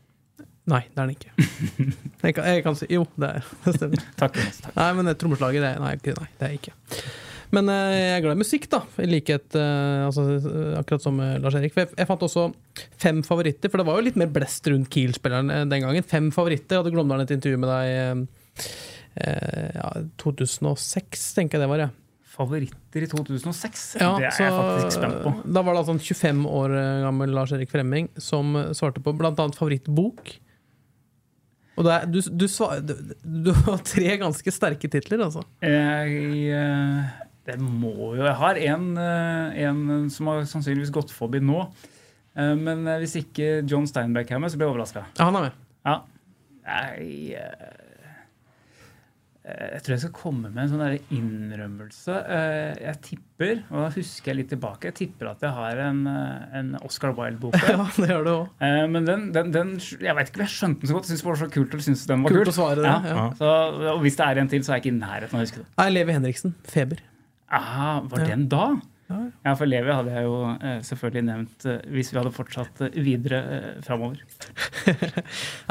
Nei, 0.68 0.82
det 0.92 1.00
er 1.00 1.06
den 1.06 1.14
ikke. 1.16 1.32
Jeg 2.28 2.34
kan, 2.34 2.44
jeg 2.50 2.62
kan 2.66 2.74
si 2.76 2.88
Jo, 2.90 3.04
det 3.16 3.28
er 3.38 3.46
det 3.64 3.76
stemmer. 3.78 4.04
Takk. 4.18 4.36
Takk. 4.36 4.74
Nei, 4.76 4.88
men 4.98 5.10
et 5.12 5.18
trommeslager 5.20 5.62
det, 5.64 5.72
nei, 5.80 5.94
nei, 6.02 6.28
det 6.40 6.44
er 6.48 6.52
jeg 6.52 6.58
ikke. 6.60 6.74
Men 7.54 7.70
eh, 7.72 7.94
jeg 7.94 8.16
er 8.18 8.24
glad 8.26 8.36
i 8.36 8.40
musikk, 8.42 8.66
da. 8.72 8.80
I 9.00 9.06
likhet 9.08 9.54
eh, 9.56 10.02
altså, 10.04 10.24
eh, 10.36 10.74
akkurat 10.76 11.04
som 11.04 11.20
eh, 11.24 11.36
Lars 11.40 11.54
Erik. 11.56 11.72
For 11.72 11.86
jeg, 11.86 11.94
jeg 11.96 12.08
fant 12.10 12.24
også 12.26 12.48
fem 13.00 13.22
favoritter, 13.24 13.72
for 13.72 13.80
det 13.80 13.86
var 13.88 13.96
jo 14.00 14.04
litt 14.10 14.18
mer 14.20 14.28
blest 14.34 14.68
rundt 14.68 14.90
Kiel-spilleren 14.92 15.54
eh, 15.54 15.62
den 15.70 15.86
gangen. 15.86 16.04
Fem 16.10 16.28
favoritter. 16.34 16.76
Jeg 16.76 16.82
hadde 16.82 16.92
Glåmdalen 16.96 17.24
et 17.24 17.32
intervju 17.38 17.62
med 17.62 17.72
deg 17.72 17.94
eh, 17.94 18.66
eh, 19.22 19.70
ja, 19.78 19.94
2006, 20.20 21.24
tenker 21.38 21.56
jeg 21.56 21.64
det 21.64 21.70
var. 21.72 21.84
Ja. 21.86 21.88
Favoritter 22.38 23.06
i 23.06 23.08
2006? 23.10 23.86
Ja, 24.02 24.10
det 24.20 24.28
er 24.28 24.44
jeg 24.44 24.58
faktisk 24.58 24.98
spent 24.98 25.22
på. 25.24 25.32
Da 25.48 25.62
var 25.64 25.74
det 25.74 25.80
altså 25.86 25.96
en 25.96 26.04
25 26.04 26.44
år 26.60 26.76
gammel 27.06 27.32
Lars 27.34 27.54
Erik 27.56 27.72
Fremming 27.72 28.12
som 28.20 28.52
svarte 28.76 29.00
på 29.02 29.16
bl.a. 29.16 29.32
favorittbok. 29.56 30.36
Er, 31.78 32.06
du, 32.10 32.18
du, 32.20 32.46
svar, 32.50 32.80
du, 32.82 33.52
har 33.54 33.78
tre 33.86 34.16
ganske 34.18 34.52
sterke 34.54 34.90
titler, 34.90 35.22
altså. 35.28 35.44
Jeg, 35.62 36.48
eh, 36.50 37.24
det 37.48 37.56
må 37.62 38.14
jo 38.18 38.24
Jeg 38.24 38.34
har 38.40 38.58
en, 38.74 38.88
eh, 38.98 39.60
en 39.68 40.08
som 40.12 40.30
har 40.32 40.42
sannsynligvis 40.50 40.92
gått 40.94 41.14
forbi 41.14 41.40
nå. 41.44 41.62
Eh, 42.34 42.54
Men 42.58 42.86
eh, 42.86 42.98
hvis 43.02 43.16
ikke 43.22 43.62
John 43.68 43.86
Steinbeck 43.88 44.30
er 44.30 44.42
med, 44.42 44.52
så 44.52 44.58
blir 44.58 44.68
jeg 44.68 44.74
overraska. 44.76 45.04
Ja, 45.18 45.28
han 45.28 45.38
er 45.38 45.48
med. 45.48 45.60
Ja. 45.88 45.98
Jeg, 46.68 47.38
eh, 47.38 47.87
jeg 49.48 49.82
tror 49.84 49.94
jeg 49.94 50.00
skal 50.02 50.12
komme 50.16 50.50
med 50.52 50.62
en 50.64 50.70
sånn 50.72 50.82
der 50.82 50.96
innrømmelse. 51.14 52.16
Eh, 52.36 52.80
Jeg 52.84 53.00
tipper, 53.06 53.62
og 53.70 53.78
da 53.84 53.88
husker 53.94 54.30
jeg 54.32 54.38
litt 54.42 54.50
tilbake, 54.52 54.90
jeg 54.90 54.96
tipper 55.00 55.30
at 55.32 55.44
jeg 55.46 55.54
har 55.56 55.80
en, 55.86 56.00
eh, 56.10 56.58
en 56.60 56.74
Oscar 56.84 57.14
Wilde-bok. 57.16 57.56
Ja, 57.68 57.86
det 57.96 58.08
gjør 58.10 58.24
du. 58.28 58.34
Eh, 58.64 58.82
Men 58.92 59.08
den, 59.08 59.26
den, 59.32 59.50
den 59.54 59.72
Jeg 59.80 60.14
vet 60.18 60.30
ikke 60.32 60.42
om 60.42 60.46
jeg 60.46 60.54
skjønte 60.56 60.80
den 60.84 60.90
så 60.92 60.98
godt. 60.98 61.08
Jeg 61.08 61.16
syntes 61.16 61.24
det 61.24 61.30
var 61.32 61.40
så 61.44 61.50
kult. 61.56 61.74
og 61.78 61.86
syntes 61.88 62.06
den 62.10 62.22
var 62.26 62.34
Kult 62.34 62.44
kult. 62.44 62.52
å 62.52 62.58
svare 62.60 62.84
det, 62.84 63.14
ja. 63.14 63.24
Så, 63.40 63.54
og 63.96 64.02
hvis 64.04 64.16
det 64.20 64.26
er 64.28 64.42
en 64.44 64.52
til, 64.52 64.62
så 64.66 64.72
er 64.74 64.78
jeg 64.80 64.86
ikke 64.86 64.94
i 64.96 65.00
nærheten 65.00 65.34
av 65.34 65.40
å 65.42 65.46
huske 65.48 65.62
det. 65.64 65.68
Nei, 65.80 65.88
Levi 65.96 66.16
Henriksen. 66.18 66.54
Feber. 66.68 67.02
Aha, 67.50 67.90
var 68.12 68.24
Ja. 68.26 68.30
den 68.34 68.48
da? 68.52 68.68
Ja. 69.08 69.18
Ja, 69.46 69.52
for 69.56 69.64
Levi 69.64 69.88
hadde 69.88 70.12
jeg 70.12 70.26
jo 70.26 70.34
eh, 70.60 70.80
selvfølgelig 70.84 71.22
nevnt 71.24 71.64
eh, 71.64 71.78
hvis 71.94 72.10
vi 72.12 72.18
hadde 72.20 72.32
fortsatt 72.36 72.82
eh, 72.84 72.98
videre 73.00 73.38
eh, 73.54 73.70
framover. 73.86 74.18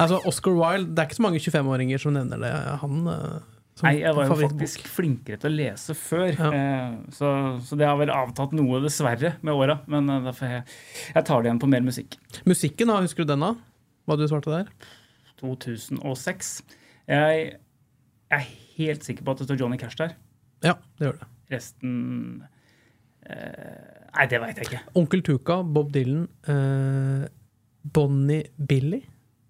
Altså, 0.02 0.18
Oscar 0.26 0.56
Wilde 0.58 0.96
Det 0.96 1.04
er 1.04 1.08
ikke 1.10 1.20
så 1.20 1.26
mange 1.26 1.42
25-åringer 1.44 2.02
som 2.02 2.16
nevner 2.18 2.42
det. 2.42 2.52
Han 2.82 3.08
eh, 3.14 3.38
Nei, 3.86 3.94
jeg 4.02 4.16
var 4.18 4.26
jo 4.30 4.36
faktisk 4.42 4.88
flinkere 4.90 5.38
til 5.42 5.52
å 5.52 5.56
lese 5.58 5.94
før, 5.98 6.32
Ja. 6.34 6.48
eh, 6.56 6.96
så, 7.14 7.30
så 7.62 7.78
det 7.78 7.86
har 7.86 7.98
vel 8.00 8.10
avtatt 8.10 8.56
noe, 8.58 8.80
dessverre, 8.82 9.36
med 9.46 9.54
åra. 9.54 9.76
Men 9.92 10.10
eh, 10.10 10.22
derfor 10.26 10.50
jeg, 10.50 10.64
jeg 11.14 11.28
tar 11.30 11.44
det 11.44 11.52
igjen 11.52 11.62
på 11.62 11.70
mer 11.70 11.86
musikk. 11.86 12.18
Musikken, 12.50 12.90
da, 12.90 13.00
husker 13.06 13.24
du 13.28 13.34
den, 13.36 13.46
da? 13.46 13.54
Hva 14.08 14.18
du 14.18 14.26
svarte 14.28 14.54
der? 14.56 14.72
2006. 15.42 16.52
Jeg 17.08 17.48
er 18.34 18.48
helt 18.78 19.06
sikker 19.06 19.24
på 19.28 19.36
at 19.36 19.42
det 19.44 19.48
står 19.50 19.60
Johnny 19.62 19.78
Cash 19.78 19.98
der. 20.00 20.16
Ja, 20.66 20.74
det 20.98 21.06
gjør 21.12 21.20
det. 21.22 21.28
Resten 21.54 21.94
eh, 23.30 24.10
Nei, 24.18 24.26
det 24.32 24.40
veit 24.42 24.58
jeg 24.58 24.68
ikke. 24.72 24.82
Onkel 24.98 25.22
Tuka, 25.24 25.60
Bob 25.64 25.92
Dylan, 25.94 26.26
eh, 26.50 27.28
Bonnie 27.94 28.50
Billy 28.58 29.04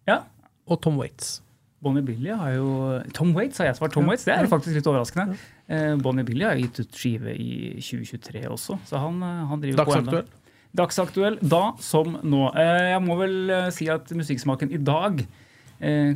Ja, 0.09 0.19
og 0.67 0.81
Tom 0.83 0.99
Waits. 0.99 1.37
Bonnie 1.83 2.01
Billy 2.01 2.31
har 2.33 2.55
jo 2.55 2.69
Tom 3.13 3.33
Waits 3.37 3.59
har 3.61 3.67
jeg 3.69 3.77
svart. 3.77 3.93
Tom 3.93 4.07
Waits, 4.09 4.25
Det 4.25 4.33
er 4.33 4.47
faktisk 4.49 4.79
litt 4.79 4.87
overraskende. 4.89 5.37
Eh, 5.69 5.95
Bonnie 6.01 6.25
Billy 6.25 6.43
har 6.47 6.55
gitt 6.57 6.79
ut 6.81 6.91
skive 6.97 7.35
i 7.37 7.75
2023 7.77 8.47
også, 8.49 8.79
så 8.89 8.97
han, 9.03 9.21
eh, 9.21 9.45
han 9.51 9.61
driver 9.61 9.85
på 9.85 9.97
ennå. 9.99 10.11
Dagsaktuell. 10.11 10.27
Dagsaktuell 10.75 11.37
da 11.41 11.61
som 11.79 12.17
nå. 12.23 12.47
Eh, 12.55 12.89
Jeg 12.95 13.01
må 13.05 13.17
vel 13.19 13.71
si 13.71 13.87
at 13.89 14.09
musikksmaken 14.09 14.71
i 14.73 14.77
dag, 14.77 15.25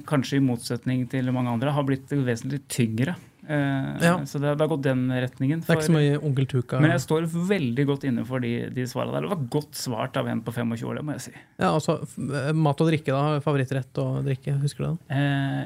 kanskje 0.10 0.38
i 0.40 0.42
motsetning 0.42 1.08
til 1.08 1.30
mange 1.32 1.52
andre, 1.54 1.70
har 1.72 1.84
blitt 1.86 2.10
vesentlig 2.10 2.64
tyngre. 2.68 3.16
Eh, 3.52 3.88
Ja. 4.06 4.14
Så 4.26 4.40
det, 4.40 4.54
det 4.56 4.64
har 4.64 4.70
gått 4.72 4.84
den 4.86 5.04
retningen. 5.12 5.62
Det 5.66 5.70
er 5.74 5.80
ikke 5.82 5.88
så 5.90 5.96
mye 5.98 6.18
Onkel 6.24 6.48
Tuka. 6.52 6.80
men 6.80 6.94
jeg 6.94 7.04
står 7.04 7.26
veldig 7.52 7.86
godt 7.90 8.06
inne 8.08 8.24
for 8.28 8.40
de, 8.44 8.52
de 8.72 8.86
svarene 8.88 9.18
der. 9.18 9.28
Det 9.28 9.34
var 9.34 9.44
godt 9.58 9.76
svart 9.82 10.18
av 10.22 10.30
en 10.32 10.42
på 10.46 10.54
25 10.56 10.86
år, 10.90 11.00
det 11.02 11.06
må 11.08 11.16
jeg 11.18 11.26
si. 11.30 11.34
Ja, 11.60 11.72
altså, 11.76 11.98
mat 12.56 12.82
og 12.86 12.88
drikke, 12.92 13.12
da. 13.12 13.40
Favorittrett 13.44 14.02
og 14.04 14.22
drikke, 14.30 14.56
husker 14.64 14.86
du 14.86 14.88
den? 14.92 15.02
Eh, 15.18 15.66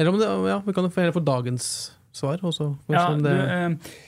Eller 0.00 0.12
om 0.14 0.20
det, 0.22 0.28
ja, 0.48 0.60
Vi 0.64 0.72
kan 0.76 0.86
jo 0.86 0.92
få 0.94 1.02
heller 1.02 1.16
få 1.18 1.24
dagens 1.26 1.66
svar. 2.12 2.38
Også, 2.46 2.70
Ja, 2.90 3.08
det... 3.16 3.22
du, 3.22 3.28
eh, 3.30 3.98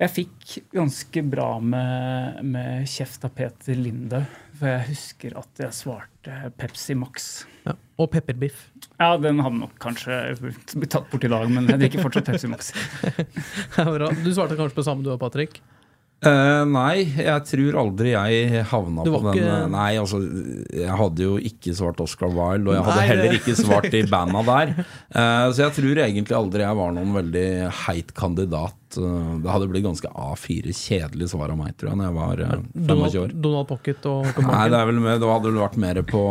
jeg 0.00 0.10
fikk 0.16 0.52
ganske 0.72 1.22
bra 1.28 1.48
med, 1.60 2.38
med 2.48 2.86
kjeft 2.88 3.24
av 3.28 3.34
Peter 3.36 3.76
Lindau. 3.76 4.22
For 4.56 4.68
jeg 4.70 4.86
husker 4.94 5.34
at 5.40 5.60
jeg 5.60 5.76
svarte 5.76 6.38
Pepsi 6.56 6.94
Max. 6.96 7.44
ja. 7.66 7.74
Og 8.00 8.08
pepperbiff. 8.14 8.70
Ja, 9.00 9.14
den 9.16 9.40
hadde 9.40 9.62
nok 9.62 9.74
kanskje 9.80 10.20
blitt 10.44 10.90
tatt 10.92 11.08
bort 11.10 11.24
i 11.24 11.32
dag, 11.32 11.48
men 11.48 11.68
jeg 11.72 11.80
drikker 11.86 12.04
fortsatt 12.04 12.28
Pepsi 12.28 12.50
Max. 12.52 12.72
Du 14.24 14.32
svarte 14.34 14.58
kanskje 14.58 14.76
på 14.76 14.84
samme 14.84 15.06
du 15.06 15.12
og 15.14 15.20
Patrick? 15.22 15.60
Uh, 16.20 16.66
nei, 16.68 17.06
jeg 17.16 17.44
tror 17.48 17.76
aldri 17.80 18.10
jeg 18.12 18.64
havna 18.68 19.06
på 19.06 19.20
den 19.24 19.38
ikke- 19.38 19.68
Nei, 19.72 19.94
altså, 19.96 20.18
jeg 20.68 20.92
hadde 21.00 21.24
jo 21.24 21.38
ikke 21.40 21.72
svart 21.78 22.02
Oscar 22.04 22.28
Wilde, 22.28 22.68
og 22.68 22.74
jeg 22.76 22.84
hadde 22.84 22.96
Nei, 22.98 23.06
heller 23.08 23.36
ikke 23.38 23.54
svart 23.56 23.88
i 23.96 24.02
banda 24.12 24.42
der. 24.44 24.74
Uh, 25.16 25.46
så 25.48 25.62
jeg 25.64 25.72
tror 25.78 26.02
egentlig 26.04 26.36
aldri 26.36 26.60
jeg 26.66 26.76
var 26.82 26.92
noen 26.92 27.16
veldig 27.16 27.46
heit 27.86 28.12
kandidat. 28.12 28.76
Uh, 29.00 29.40
det 29.40 29.48
hadde 29.54 29.70
blitt 29.72 29.86
ganske 29.88 30.12
A4 30.12 30.76
kjedelig 30.76 31.30
svar 31.32 31.54
av 31.56 31.62
meg, 31.62 31.72
tror 31.80 31.94
jeg, 31.94 32.02
når 32.02 32.10
jeg 32.10 32.18
var 32.20 32.44
eh, 32.50 32.68
25 32.76 33.18
år. 33.24 33.34
Donald 33.48 33.70
Pocket 33.72 34.10
og 34.12 34.28
Håkon 34.28 34.50
Nei, 34.52 34.68
det 34.68 34.82
er 34.82 34.92
vel 34.92 35.00
med, 35.00 35.20
det 35.24 35.32
hadde 35.32 35.48
vel 35.54 35.62
vært 35.64 35.80
mer 35.88 36.02
på 36.12 36.22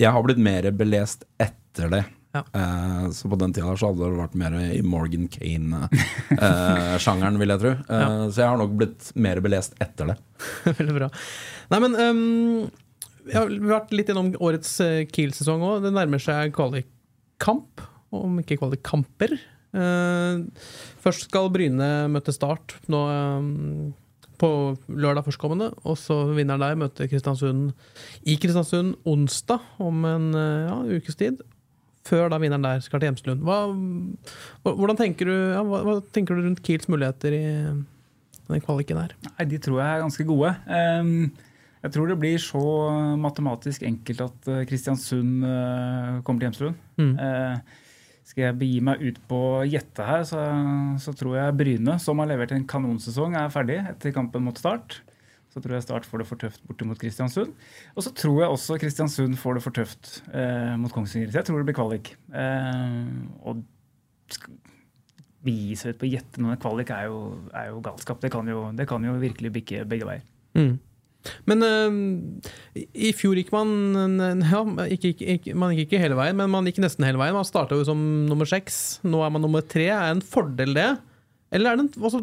Jeg 0.00 0.16
har 0.16 0.24
blitt 0.24 0.40
mer 0.48 0.70
belest 0.80 1.28
etter 1.36 1.57
det. 1.92 2.04
Ja. 2.36 2.42
Eh, 2.52 3.06
så 3.16 3.24
på 3.32 3.38
den 3.40 3.54
tida 3.56 3.72
så 3.78 3.88
hadde 3.88 4.04
det 4.04 4.18
vært 4.20 4.34
mer 4.36 4.52
i 4.60 4.82
Morgan 4.84 5.28
Kane-sjangeren, 5.32 7.38
vil 7.40 7.52
jeg 7.54 7.62
tro. 7.62 7.70
Eh, 7.88 8.24
Så 8.28 8.36
jeg 8.42 8.50
har 8.50 8.58
nok 8.60 8.74
blitt 8.78 9.02
mer 9.16 9.40
belest 9.44 9.72
etter 9.82 10.04
det. 10.12 10.16
Veldig 10.78 10.96
bra. 10.98 11.08
Nei, 11.72 11.80
men 11.84 11.92
um, 11.96 12.68
Vi 13.28 13.34
har 13.36 13.46
vært 13.72 13.92
litt 13.96 14.08
gjennom 14.12 14.28
årets 14.44 14.72
eh, 14.84 15.06
Kiel-sesong 15.08 15.60
òg. 15.64 15.82
Det 15.86 15.92
nærmer 15.96 16.20
seg 16.22 16.52
kvalikkamp, 16.56 17.80
om 18.16 18.38
ikke 18.42 18.58
kvalikkamper. 18.60 19.30
Eh, 19.76 20.34
først 21.04 21.22
skal 21.28 21.50
Bryne 21.52 21.88
møte 22.12 22.32
Start 22.32 22.78
nå 22.88 23.00
ehm, 23.12 23.90
på 24.40 24.48
lørdag 24.88 25.24
førstkommende. 25.26 25.68
Og 25.84 25.96
så 26.00 26.16
vinneren 26.36 26.62
der 26.64 26.78
møter 26.80 27.08
Kristiansund 27.10 27.72
i 28.24 28.36
Kristiansund 28.40 28.94
onsdag 29.08 29.60
om 29.82 30.04
en 30.08 30.30
eh, 30.36 30.68
ja, 30.70 30.76
ukes 31.00 31.16
tid. 31.20 31.36
Før 32.08 32.30
da 32.32 32.38
vinneren 32.40 32.64
der 32.64 32.80
skal 32.84 33.02
til 33.02 33.10
Hjemslund. 33.10 33.42
Hva, 33.44 34.94
tenker 34.98 35.28
du, 35.28 35.34
ja, 35.52 35.62
hva, 35.66 35.82
hva 35.86 35.98
tenker 36.14 36.38
du 36.38 36.46
rundt 36.46 36.62
Kiels 36.64 36.88
muligheter 36.88 37.34
i 37.36 37.42
den 38.48 38.64
kvaliken 38.64 39.00
her? 39.02 39.12
Nei, 39.28 39.44
De 39.50 39.60
tror 39.60 39.82
jeg 39.82 39.88
er 39.98 40.04
ganske 40.06 40.26
gode. 40.28 40.54
Ehm, 40.72 41.30
Jeg 41.78 41.92
tror 41.94 42.08
det 42.10 42.16
blir 42.18 42.40
så 42.42 42.60
matematisk 43.22 43.84
enkelt 43.86 44.20
at 44.24 44.48
eh, 44.50 44.64
Kristiansund 44.66 45.44
eh, 45.46 46.16
kommer 46.26 46.40
til 46.42 46.48
Hjemslund. 46.48 46.80
Mm. 46.98 47.12
Eh, 47.22 47.84
Skal 48.28 48.44
jeg 48.48 48.58
begi 48.60 48.80
meg 48.84 49.00
ut 49.04 49.20
på 49.30 49.38
gjette 49.70 50.04
her, 50.04 50.24
så, 50.28 50.42
så 51.00 51.14
tror 51.16 51.36
jeg 51.38 51.54
Bryne, 51.56 51.94
som 52.02 52.18
har 52.20 52.28
levert 52.28 52.50
en 52.52 52.66
kanonsesong, 52.68 53.36
er 53.38 53.52
ferdig 53.54 53.78
etter 53.92 54.12
kampen 54.16 54.42
mot 54.44 54.58
Start. 54.58 54.98
Så 55.48 55.62
tror 55.64 55.78
jeg 55.78 55.84
Start 55.86 56.06
får 56.08 56.22
det 56.22 56.28
for 56.28 56.40
tøft 56.40 56.64
borte 56.68 56.86
mot 56.86 56.98
Kristiansund. 57.00 57.54
Og 57.96 58.04
så 58.04 58.12
tror 58.16 58.42
jeg 58.42 58.54
også 58.54 58.78
Kristiansund 58.80 59.38
får 59.40 59.58
det 59.58 59.64
for 59.64 59.76
tøft 59.78 60.10
eh, 60.28 60.74
mot 60.80 60.92
Kongsvinger. 60.92 61.30
Så 61.32 61.40
jeg 61.40 61.48
tror 61.48 61.62
det 61.62 61.68
blir 61.70 61.78
kvalik. 61.78 62.12
Eh, 62.36 63.14
og 63.48 63.62
begi 65.46 65.78
seg 65.78 65.94
ut 65.94 66.02
på 66.02 66.08
å 66.08 66.10
gjette 66.10 66.42
noen 66.42 66.60
kvalik 66.60 66.92
er 66.92 67.08
jo, 67.08 67.22
er 67.56 67.70
jo 67.72 67.80
galskap. 67.84 68.20
Det 68.20 68.32
kan 68.34 68.50
jo, 68.50 68.66
det 68.76 68.88
kan 68.90 69.08
jo 69.08 69.16
virkelig 69.22 69.54
bikke 69.56 69.88
begge 69.88 70.10
veier. 70.10 70.28
Mm. 70.58 70.76
Men 71.48 71.64
eh, 71.66 71.96
i 73.08 73.14
fjor 73.16 73.40
gikk 73.40 73.50
man 73.52 74.20
ja, 74.46 74.60
ikke, 74.94 75.10
ikke, 75.18 75.54
Man 75.58 75.74
gikk 75.74 75.88
ikke 75.88 76.00
hele 76.04 76.16
veien, 76.16 76.36
men 76.38 76.52
man 76.52 76.68
gikk 76.68 76.82
nesten 76.84 77.08
hele 77.08 77.20
veien. 77.20 77.36
Man 77.36 77.48
starta 77.48 77.78
jo 77.78 77.88
som 77.88 78.04
nummer 78.28 78.48
seks. 78.48 79.00
Nå 79.08 79.24
er 79.24 79.32
man 79.32 79.44
nummer 79.44 79.64
tre. 79.64 79.88
Er 79.88 80.10
det 80.10 80.18
en 80.18 80.26
fordel, 80.36 80.76
det? 80.76 80.90
Eller 81.56 81.72
er 81.72 81.80
det 81.80 81.88
en, 81.88 82.04
også, 82.04 82.20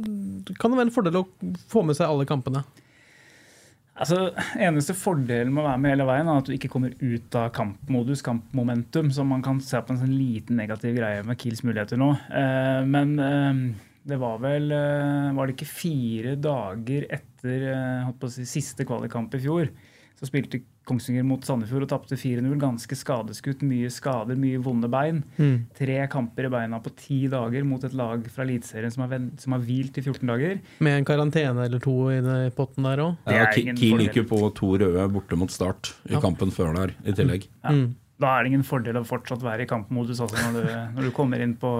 kan 0.61 0.69
det 0.69 0.77
være 0.77 0.89
en 0.91 0.95
fordel 0.95 1.23
å 1.23 1.27
få 1.71 1.81
med 1.85 1.97
seg 1.97 2.05
alle 2.05 2.29
kampene? 2.29 2.61
Altså, 3.95 4.33
Eneste 4.59 4.91
fordelen 4.97 5.53
med 5.55 5.63
å 5.63 5.69
være 5.69 5.79
med 5.79 5.93
hele 5.93 6.07
veien 6.09 6.27
er 6.27 6.41
at 6.41 6.49
du 6.49 6.55
ikke 6.55 6.69
kommer 6.73 6.95
ut 6.99 7.37
av 7.39 7.47
kampmodus, 7.55 8.23
kampmomentum, 8.25 9.07
som 9.15 9.29
man 9.31 9.43
kan 9.45 9.61
se 9.63 9.79
på 9.79 9.93
en 9.93 10.01
sånn 10.01 10.15
liten 10.17 10.59
negativ 10.59 10.97
greie 10.97 11.23
med 11.23 11.39
Kiels 11.39 11.63
muligheter 11.63 11.99
nå. 12.01 12.09
Eh, 12.27 12.81
men 12.91 13.15
eh, 13.23 13.61
det 14.05 14.19
var 14.21 14.41
vel 14.43 14.69
eh, 14.75 15.31
Var 15.33 15.47
det 15.47 15.55
ikke 15.55 15.71
fire 15.71 16.35
dager 16.37 17.07
etter 17.17 17.67
eh, 17.71 18.27
si, 18.35 18.45
siste 18.49 18.85
kvalikkamp 18.87 19.33
i 19.37 19.43
fjor? 19.47 19.71
Så 20.19 20.27
spilte 20.29 20.61
Kongsvinger 20.85 21.25
mot 21.25 21.41
Sandefjord 21.45 21.87
og 21.87 21.89
tapte 21.89 22.17
4-0. 22.19 22.51
Ganske 22.61 22.97
skadeskutt, 22.97 23.63
mye 23.65 23.89
skader, 23.93 24.37
mye 24.37 24.59
vonde 24.61 24.89
bein. 24.91 25.23
Tre 25.77 25.97
kamper 26.11 26.45
i 26.45 26.51
beina 26.53 26.79
på 26.83 26.93
ti 26.99 27.23
dager 27.31 27.65
mot 27.65 27.83
et 27.87 27.95
lag 27.97 28.25
fra 28.31 28.45
Eliteserien 28.45 28.93
som 28.93 29.05
som 29.41 29.55
har 29.55 29.63
hvilt 29.65 29.97
i 29.97 30.03
14 30.05 30.29
dager. 30.29 30.59
Med 30.85 30.99
en 30.99 31.07
karantene 31.07 31.65
eller 31.65 31.81
to 31.81 31.95
i 32.13 32.21
potten 32.55 32.85
der 32.85 33.01
òg? 33.01 33.17
Ja, 33.25 33.45
er 33.47 33.53
Kiel 33.55 34.05
gikk 34.05 34.21
jo 34.21 34.25
på 34.29 34.41
to 34.57 34.75
røde 34.81 35.05
borte 35.13 35.37
mot 35.39 35.51
Start 35.51 35.93
i 36.09 36.13
Ja. 36.13 36.21
kampen 36.21 36.51
før 36.51 36.73
der, 36.75 36.93
i 37.05 37.13
tillegg. 37.13 37.47
Ja. 37.63 37.75
Da 38.19 38.37
er 38.37 38.43
det 38.43 38.51
ingen 38.53 38.63
fordel 38.63 38.95
å 38.97 39.03
fortsatt 39.05 39.41
være 39.43 39.65
i 39.65 39.69
kampmodus 39.69 40.21
altså 40.23 40.37
når, 40.39 40.61
du, 40.61 40.75
når 40.95 41.09
du 41.09 41.11
kommer 41.11 41.41
inn 41.43 41.55
på 41.59 41.71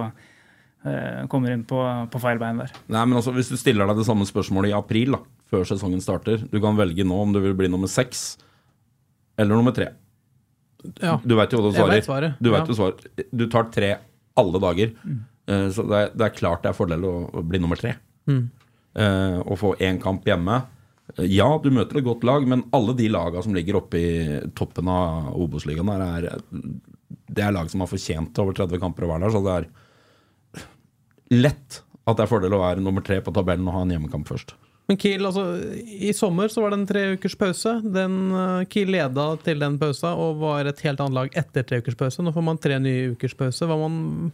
eh, 0.85 1.25
kommer 1.31 1.53
inn 1.53 1.63
på, 1.67 1.79
på 2.11 2.21
feil 2.21 2.41
bein 2.41 2.59
der. 2.61 2.73
Nei, 2.87 3.05
men 3.05 3.19
altså, 3.21 3.31
Hvis 3.35 3.49
du 3.53 3.57
stiller 3.57 3.87
deg 3.87 4.01
det 4.01 4.07
samme 4.09 4.25
spørsmålet 4.27 4.73
i 4.73 4.75
april, 4.77 5.15
da, 5.15 5.21
før 5.51 5.63
sesongen 5.69 6.01
starter 6.03 6.41
Du 6.51 6.59
kan 6.59 6.75
velge 6.77 7.05
nå 7.07 7.21
om 7.21 7.31
du 7.35 7.39
vil 7.43 7.55
bli 7.57 7.69
nummer 7.71 7.87
seks 7.91 8.37
eller 9.37 9.55
nummer 9.59 9.75
tre. 9.75 9.89
Ja. 11.01 11.15
Du 11.25 11.33
veit 11.37 11.53
jo 11.53 11.61
hva 11.61 11.71
du 11.71 11.77
svarer. 11.77 11.95
vet 11.97 12.05
svaret, 12.07 12.35
Du, 12.39 12.51
vet 12.53 12.61
ja. 12.61 12.67
du, 12.69 12.75
svarer. 12.77 13.25
du 13.31 13.45
tar 13.49 13.71
tre 13.73 13.95
alle 14.37 14.61
dager. 14.61 14.93
Eh, 15.47 15.67
Så 15.73 15.85
det 15.89 15.97
er, 16.03 16.13
det 16.13 16.27
er 16.27 16.35
klart 16.37 16.63
det 16.63 16.69
er 16.71 16.77
fordel 16.77 17.03
å, 17.07 17.15
å 17.33 17.43
bli 17.45 17.59
nummer 17.63 17.79
tre. 17.79 17.95
Mm. 18.29 18.45
Uh, 18.95 19.41
Å 19.51 19.57
få 19.59 19.73
én 19.83 19.97
kamp 20.01 20.23
hjemme. 20.29 20.61
Eh, 21.17 21.25
Ja, 21.35 21.49
du 21.61 21.69
møter 21.73 21.99
et 21.99 22.05
godt 22.07 22.23
lag, 22.23 22.45
men 22.47 22.63
alle 22.73 22.93
de 22.95 23.09
laga 23.11 23.41
som 23.43 23.53
ligger 23.53 23.81
oppe 23.81 23.99
i 23.99 24.11
toppen 24.55 24.87
av 24.87 25.33
Obos-ligaen, 25.35 25.89
er, 25.95 26.29
det 27.27 27.43
er 27.43 27.51
lag 27.55 27.67
som 27.69 27.83
har 27.83 27.91
fortjent 27.91 28.37
over 28.39 28.55
30 28.55 28.79
kamper 28.79 29.05
å 29.05 29.11
være 29.11 29.25
der. 29.27 29.35
Så 29.35 29.43
det 29.45 29.57
er 29.57 29.67
lett 31.35 31.81
at 32.05 32.17
det 32.17 32.23
er 32.25 32.29
fordel 32.29 32.53
å 32.55 32.61
være 32.61 32.83
nummer 32.85 33.03
tre 33.05 33.17
på 33.25 33.33
tabellen 33.33 33.67
og 33.67 33.75
ha 33.79 33.83
en 33.85 33.93
hjemmekamp 33.95 34.29
først. 34.29 34.53
Men 34.85 34.99
Kiel, 35.01 35.25
altså, 35.25 35.43
I 35.81 36.11
sommer 36.13 36.51
så 36.51 36.61
var 36.61 36.71
det 36.71 36.77
en 36.77 36.89
tre 36.89 37.03
ukers 37.15 37.35
pause. 37.39 37.71
Den, 37.81 38.17
eh, 38.37 38.65
Kiel 38.69 38.91
leda 38.93 39.25
til 39.41 39.61
den 39.63 39.79
pausa 39.81 40.11
og 40.13 40.37
var 40.43 40.69
et 40.69 40.83
helt 40.85 41.01
annet 41.01 41.17
lag 41.17 41.39
etter 41.41 41.65
tre 41.65 41.79
ukers 41.81 41.97
pause. 41.97 42.21
Nå 42.21 42.33
får 42.35 42.45
man 42.45 42.59
tre 42.61 42.77
nye 42.81 43.15
ukers 43.15 43.33
pause. 43.37 43.65
Hva, 43.65 43.77
man, 43.81 44.29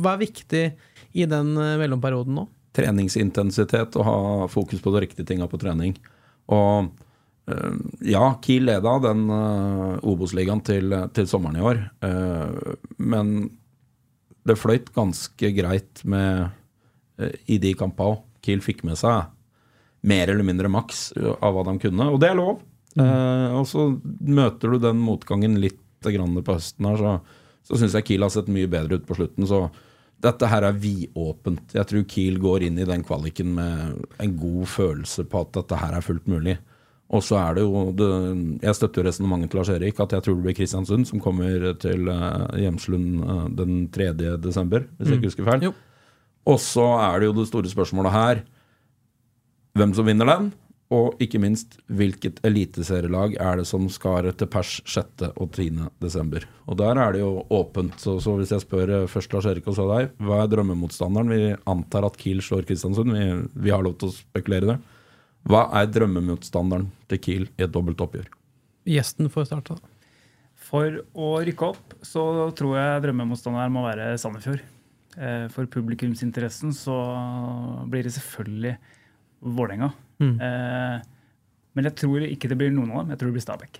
hva 0.00 0.14
er 0.14 0.22
viktig 0.22 0.64
i 1.12 1.26
den 1.28 1.52
eh, 1.56 1.76
mellomperioden 1.82 2.40
nå? 2.40 2.48
treningsintensitet 2.70 3.96
og 3.98 4.04
ha 4.06 4.18
fokus 4.46 4.78
på 4.78 4.92
de 4.94 5.00
riktige 5.02 5.26
tinga 5.26 5.48
på 5.50 5.58
trening. 5.58 5.96
Og 6.54 6.86
eh, 7.50 7.80
ja, 8.12 8.22
Kiel 8.44 8.68
leda 8.70 8.92
den 9.08 9.24
Obos-ligaen 10.06 10.62
til, 10.64 10.94
til 11.12 11.26
sommeren 11.28 11.58
i 11.58 11.64
år, 11.66 11.82
men 13.02 13.34
det 14.46 14.56
fløyt 14.56 14.94
ganske 14.94 15.50
greit 15.58 16.04
med 16.06 16.46
i 17.50 17.58
de 17.60 17.74
kampene 17.76 18.14
òg. 18.14 18.22
Kiel 18.40 18.62
fikk 18.64 18.86
med 18.86 18.96
seg 19.02 19.26
mer 20.00 20.32
eller 20.32 20.46
mindre 20.46 20.70
maks 20.72 21.10
av 21.16 21.54
hva 21.54 21.64
de 21.68 21.76
kunne, 21.82 22.08
og 22.08 22.20
det 22.22 22.30
er 22.30 22.38
lov. 22.38 22.62
Eh, 22.98 23.48
og 23.54 23.66
så 23.68 23.86
møter 24.20 24.74
du 24.74 24.80
den 24.82 24.98
motgangen 25.02 25.58
litt 25.62 25.78
grann 26.06 26.38
på 26.40 26.56
høsten 26.56 26.88
her, 26.88 26.98
så, 26.98 27.14
så 27.68 27.80
syns 27.80 27.94
jeg 27.98 28.08
Kiel 28.08 28.24
har 28.24 28.32
sett 28.32 28.50
mye 28.52 28.70
bedre 28.70 28.98
ut 28.98 29.06
på 29.08 29.18
slutten. 29.18 29.46
Så 29.48 29.66
dette 30.20 30.48
her 30.50 30.66
er 30.68 30.80
vidåpent. 30.80 31.76
Jeg 31.76 31.88
tror 31.88 32.08
Kiel 32.08 32.40
går 32.40 32.66
inn 32.66 32.80
i 32.80 32.88
den 32.88 33.04
kvaliken 33.06 33.54
med 33.56 34.00
en 34.20 34.34
god 34.40 34.68
følelse 34.68 35.24
på 35.28 35.44
at 35.44 35.54
dette 35.56 35.80
her 35.80 35.96
er 35.96 36.04
fullt 36.04 36.28
mulig. 36.30 36.58
Og 37.10 37.24
så 37.26 37.40
er 37.40 37.56
det 37.56 37.64
jo 37.64 37.88
det, 37.96 38.08
Jeg 38.62 38.76
støtter 38.78 39.08
resonnementet 39.08 39.50
til 39.50 39.58
Lars 39.58 39.70
Erik, 39.74 39.98
at 39.98 40.12
jeg 40.14 40.22
tror 40.22 40.36
det 40.36 40.44
blir 40.44 40.54
Kristiansund 40.54 41.08
som 41.08 41.22
kommer 41.22 41.72
til 41.82 42.06
uh, 42.06 42.46
Hjemslund 42.54 43.24
eh, 43.24 43.46
den 43.58 43.80
3. 43.90 44.12
desember, 44.38 44.86
hvis 44.96 45.10
jeg 45.10 45.18
ikke 45.18 45.32
husker 45.32 45.48
feil. 45.48 45.72
Og 46.46 46.60
så 46.62 46.86
er 47.00 47.18
det 47.18 47.30
jo 47.30 47.34
det 47.40 47.48
store 47.50 47.72
spørsmålet 47.72 48.14
her 48.14 48.44
hvem 49.78 49.94
som 49.96 50.08
vinner 50.08 50.28
den. 50.30 50.50
Og 50.90 51.20
ikke 51.22 51.38
minst, 51.38 51.76
hvilket 51.86 52.40
eliteserielag 52.42 53.36
er 53.38 53.60
det 53.60 53.66
som 53.70 53.84
skal 53.94 54.26
til 54.34 54.48
pers 54.50 54.80
6. 54.90 55.28
og 55.38 55.52
10. 55.54 55.84
desember? 56.02 56.42
Og 56.66 56.80
der 56.80 56.98
er 56.98 57.14
det 57.14 57.20
jo 57.20 57.44
åpent. 57.54 57.94
Så, 58.02 58.16
så 58.18 58.34
hvis 58.40 58.50
jeg 58.50 58.64
spør 58.64 58.90
eh, 58.96 59.06
først 59.10 59.36
Lars 59.36 59.46
Erik 59.46 59.68
og 59.70 59.76
så 59.78 59.86
deg, 59.86 60.10
hva 60.18 60.40
er 60.42 60.50
drømmemotstanderen? 60.50 61.30
Vi 61.30 61.54
antar 61.70 62.08
at 62.08 62.18
Kiel 62.18 62.42
slår 62.42 62.66
Kristiansund. 62.66 63.14
Vi, 63.14 63.28
vi 63.54 63.70
har 63.70 63.86
lov 63.86 64.00
til 64.00 64.10
å 64.10 64.16
spekulere 64.16 64.66
i 64.66 64.72
det. 64.72 64.78
Hva 65.46 65.62
er 65.78 65.88
drømmemotstanderen 65.94 66.90
til 67.08 67.22
Kiel 67.22 67.48
i 67.54 67.68
et 67.68 67.72
dobbelt 67.72 68.02
oppgjør? 68.02 68.26
Gjesten 68.90 69.30
får 69.30 69.46
starte. 69.52 69.78
For 70.70 71.00
å 71.14 71.32
rykke 71.46 71.70
opp 71.70 71.94
så 72.02 72.50
tror 72.58 72.80
jeg 72.82 73.04
drømmemotstanderen 73.06 73.78
må 73.78 73.86
være 73.86 74.16
Sandefjord. 74.18 74.66
Eh, 75.14 75.46
For 75.54 75.70
publikumsinteressen 75.70 76.74
så 76.74 76.98
blir 77.90 78.10
det 78.10 78.18
selvfølgelig 78.18 78.74
Vålerenga. 79.40 79.92
Mm. 80.20 80.34
Eh, 80.40 81.00
Men 81.78 81.86
jeg 81.86 81.94
tror 82.00 82.24
ikke 82.26 82.48
det 82.50 82.58
blir 82.58 82.72
noen 82.74 82.90
av 82.90 82.98
dem. 83.04 83.12
Jeg 83.14 83.20
tror 83.20 83.30
det 83.30 83.36
blir 83.38 83.44
Stabæk. 83.46 83.78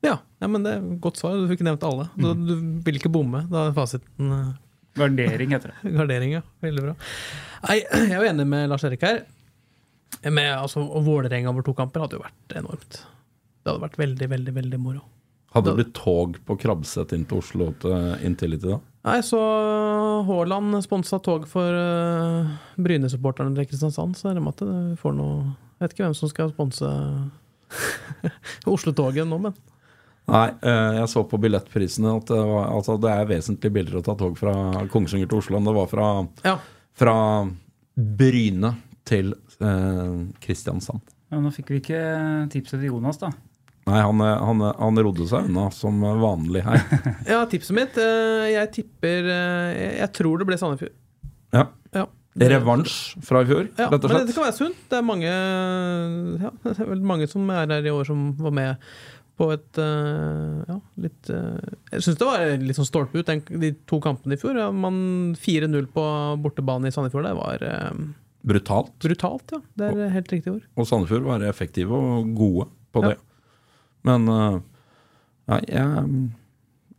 Ja, 0.00 0.14
ja, 0.40 0.48
men 0.48 0.62
det 0.64 0.72
er 0.78 0.86
godt 1.04 1.18
svar. 1.20 1.36
Du 1.36 1.50
fikk 1.50 1.60
nevnt 1.66 1.82
alle. 1.84 2.06
Så 2.16 2.32
Du 2.38 2.54
vil 2.86 2.96
ikke 2.96 3.12
bomme. 3.12 3.42
Da 3.52 3.66
er 3.68 3.74
fasiten 3.76 4.32
eh, 4.32 4.54
Gardering 4.96 5.52
heter 5.54 5.74
det. 5.74 5.92
Gardering, 5.98 6.32
ja. 6.38 6.42
Veldig 6.64 6.86
bra. 6.86 6.94
Nei, 7.68 7.76
jeg 7.84 8.08
er 8.08 8.16
jo 8.16 8.30
enig 8.32 8.46
med 8.48 8.68
Lars 8.72 8.86
Erik 8.88 9.04
her. 9.04 9.20
Med, 10.24 10.48
altså, 10.56 10.82
og 10.82 11.04
Vålerenga 11.06 11.52
over 11.52 11.62
to 11.68 11.74
kamper 11.76 12.02
hadde 12.06 12.16
jo 12.18 12.24
vært 12.24 12.56
enormt. 12.58 13.02
Det 13.60 13.70
hadde 13.70 13.84
vært 13.84 14.00
veldig, 14.00 14.30
veldig 14.32 14.54
veldig 14.56 14.80
moro. 14.80 15.04
Hadde 15.54 15.70
det 15.74 15.78
blitt 15.82 15.94
tog 15.98 16.36
på 16.46 16.56
Krabbset 16.62 17.12
inn 17.16 17.24
til 17.28 17.40
Oslo 17.42 17.70
til 17.82 18.24
Intility 18.26 18.70
da? 18.72 18.80
Nei, 19.00 19.16
så 19.24 19.40
Haaland 20.28 20.76
sponsa 20.84 21.18
tog 21.24 21.46
for 21.48 21.72
uh, 21.72 22.50
Bryne-supporterne 22.76 23.56
til 23.56 23.68
Kristiansand, 23.70 24.18
så 24.18 24.34
jeg 24.34 24.44
måtte, 24.44 24.68
får 25.00 25.14
noe 25.16 25.38
Jeg 25.78 25.86
vet 25.86 25.94
ikke 25.94 26.04
hvem 26.04 26.16
som 26.18 26.32
skal 26.32 26.52
sponse 26.52 26.90
Oslo-toget 28.74 29.28
nå, 29.28 29.38
men 29.46 29.56
Nei, 30.30 30.46
eh, 30.62 30.96
jeg 31.00 31.08
så 31.10 31.24
på 31.26 31.38
billettprisene 31.42 32.12
at 32.20 32.28
det, 32.30 32.38
var, 32.46 32.68
altså 32.76 32.94
det 33.02 33.10
er 33.10 33.30
vesentlig 33.30 33.72
billigere 33.74 34.02
å 34.02 34.06
ta 34.06 34.14
tog 34.18 34.36
fra 34.38 34.52
Kongsvinger 34.92 35.30
til 35.30 35.40
Oslo 35.40 35.58
enn 35.58 35.66
det 35.66 35.74
var 35.74 35.88
fra, 35.90 36.10
ja. 36.44 36.52
fra 36.94 37.14
Bryne 38.20 38.70
til 39.08 39.32
eh, 39.34 40.12
Kristiansand. 40.44 41.02
Ja, 41.30 41.40
nå 41.42 41.50
fikk 41.54 41.72
vi 41.72 41.80
ikke 41.80 42.02
tipset 42.52 42.78
til 42.78 42.92
Jonas, 42.92 43.18
da. 43.22 43.32
Nei, 43.88 44.00
han, 44.04 44.22
eh, 44.22 44.42
han, 44.48 44.64
han 44.76 45.02
rodde 45.06 45.26
seg 45.30 45.48
unna 45.48 45.68
som 45.74 46.00
vanlig 46.20 46.64
her. 46.66 46.82
ja, 47.32 47.42
tipset 47.50 47.76
mitt 47.76 47.96
eh, 48.00 48.50
Jeg 48.52 48.72
tipper 48.76 49.30
eh, 49.32 49.84
jeg, 50.02 50.10
tror 50.16 50.40
det 50.40 50.48
ble 50.50 50.58
Sandefjord. 50.60 50.96
Ja. 51.56 51.68
Ja. 51.96 52.06
Revansj 52.40 52.98
fra 53.26 53.40
i 53.42 53.48
fjor, 53.48 53.64
Ja, 53.74 53.88
rett 53.90 54.04
og 54.06 54.12
men 54.12 54.28
det 54.28 54.36
kan 54.36 54.44
være 54.46 54.54
sunt. 54.54 54.84
Det 54.88 55.00
er 55.00 55.06
mange, 55.06 55.30
ja, 56.44 56.52
det 56.62 56.76
er 56.76 56.92
vel 56.92 57.00
mange 57.02 57.26
som 57.28 57.48
er 57.50 57.66
her 57.74 57.88
i 57.88 57.94
år 57.94 58.06
som 58.06 58.28
var 58.38 58.54
med 58.54 58.92
på 59.40 59.48
et 59.54 59.80
eh, 59.80 60.60
ja, 60.68 60.76
litt 61.00 61.30
eh, 61.32 61.74
Jeg 61.94 62.04
syns 62.04 62.18
det 62.20 62.28
var 62.28 62.44
litt 62.60 62.78
sånn 62.78 62.88
stolpe 62.88 63.20
ut, 63.20 63.30
de 63.48 63.72
to 63.88 64.00
kampene 64.04 64.36
i 64.36 64.40
fjor. 64.40 64.58
Ja, 64.60 64.68
man 64.74 65.34
4-0 65.40 65.88
på 65.94 66.04
bortebane 66.44 66.90
i 66.90 66.94
Sandefjord, 66.94 67.26
det 67.28 67.36
var 67.38 67.64
eh, 67.66 68.02
Brutalt. 68.50 68.94
brutalt, 69.02 69.56
ja. 69.56 69.60
Det 69.80 69.90
er 69.90 70.14
helt 70.14 70.30
riktig 70.32 70.54
ord. 70.54 70.68
Og 70.76 70.88
Sandefjord 70.88 71.26
var 71.28 71.44
effektive 71.48 71.96
og 71.96 72.30
gode 72.36 72.68
på 72.92 73.04
det. 73.06 73.16
Men 74.06 74.28
eh, 74.28 74.60
nei, 75.52 75.62
jeg 75.68 76.04
mm, 76.10 76.28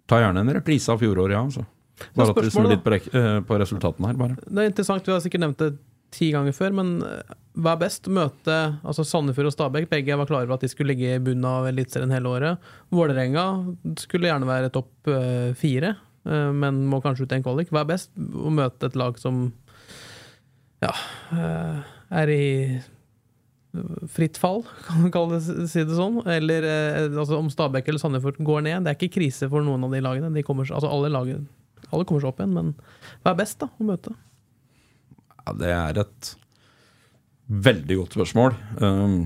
tar 0.10 0.26
gjerne 0.26 0.43
en 0.43 0.56
reprise 0.58 0.91
av 0.93 1.02
fjoråret, 1.02 1.36
ja. 1.36 1.45
Altså. 1.45 1.66
Bare 2.18 2.34
at 2.34 2.41
vi 2.41 2.54
snur 2.54 2.70
litt 2.72 2.84
på, 2.86 2.97
eh, 2.97 3.38
på 3.45 3.62
resultatene 3.62 4.12
her, 4.12 4.20
bare. 4.20 4.38
Det 4.45 4.64
er 4.64 4.72
interessant, 4.72 5.08
vi 5.08 5.16
har 5.16 5.24
sikkert 5.24 5.45
nevnt 5.45 5.62
det 5.62 5.72
ti 6.12 6.32
ganger 6.34 6.56
før, 6.56 6.76
men 6.82 6.93
eh, 7.08 7.34
hva 7.62 7.76
er 7.76 7.82
best? 7.84 8.08
Møte 8.12 8.58
altså 8.80 9.06
Sandefjord 9.08 9.52
og 9.52 9.56
Stabæk, 9.56 9.89
begge 9.91 10.18
var 10.20 10.30
klare 10.30 10.47
over 10.47 10.58
at 10.58 10.66
de 10.66 10.72
skulle 10.72 10.93
ligge 10.93 11.18
i 11.18 11.24
bunnen 11.24 11.47
av 11.47 11.68
Eliteserien 11.70 12.14
hele 12.14 12.32
året. 12.32 12.72
Vålerenga 12.95 13.45
skulle 13.99 14.30
gjerne 14.30 14.47
være 14.47 14.72
topp 14.72 15.12
fire, 15.60 15.95
men 16.24 16.80
må 16.88 17.02
kanskje 17.04 17.26
ut 17.26 17.34
i 17.34 17.39
en 17.39 17.43
kvalik. 17.43 17.74
Hva 17.74 17.82
er 17.84 17.89
best? 17.89 18.12
Å 18.16 18.54
møte 18.54 18.88
et 18.88 18.95
lag 18.99 19.20
som 19.20 19.43
ja, 20.80 20.93
er 22.22 22.32
i 22.32 22.47
fritt 24.11 24.38
fall, 24.41 24.63
kan 24.88 25.03
man 25.05 25.13
kalle 25.13 25.39
det, 25.39 25.67
si 25.72 25.86
det 25.88 25.97
sånn. 25.97 26.22
Eller 26.30 26.67
eh, 26.67 27.07
altså, 27.09 27.39
om 27.39 27.49
Stabæk 27.51 27.89
eller 27.91 28.03
Sandefjord 28.03 28.41
går 28.45 28.65
ned. 28.67 28.86
Det 28.86 28.93
er 28.93 28.99
ikke 28.99 29.17
krise 29.19 29.49
for 29.51 29.65
noen 29.65 29.88
av 29.88 29.95
de 29.95 30.03
lagene. 30.03 30.32
De 30.36 30.45
kommer, 30.47 30.69
altså, 30.69 30.91
alle, 30.91 31.11
lager, 31.13 31.43
alle 31.89 32.07
kommer 32.07 32.24
seg 32.24 32.32
opp 32.34 32.41
igjen, 32.43 32.55
men 32.57 32.74
hva 33.24 33.34
er 33.34 33.41
best 33.43 33.61
da 33.63 33.72
å 33.72 33.88
møte? 33.88 34.15
Ja, 35.41 35.57
det 35.57 35.76
er 35.76 36.01
et 36.03 36.34
veldig 37.51 38.01
godt 38.03 38.15
spørsmål. 38.15 38.55
Um, 38.80 39.22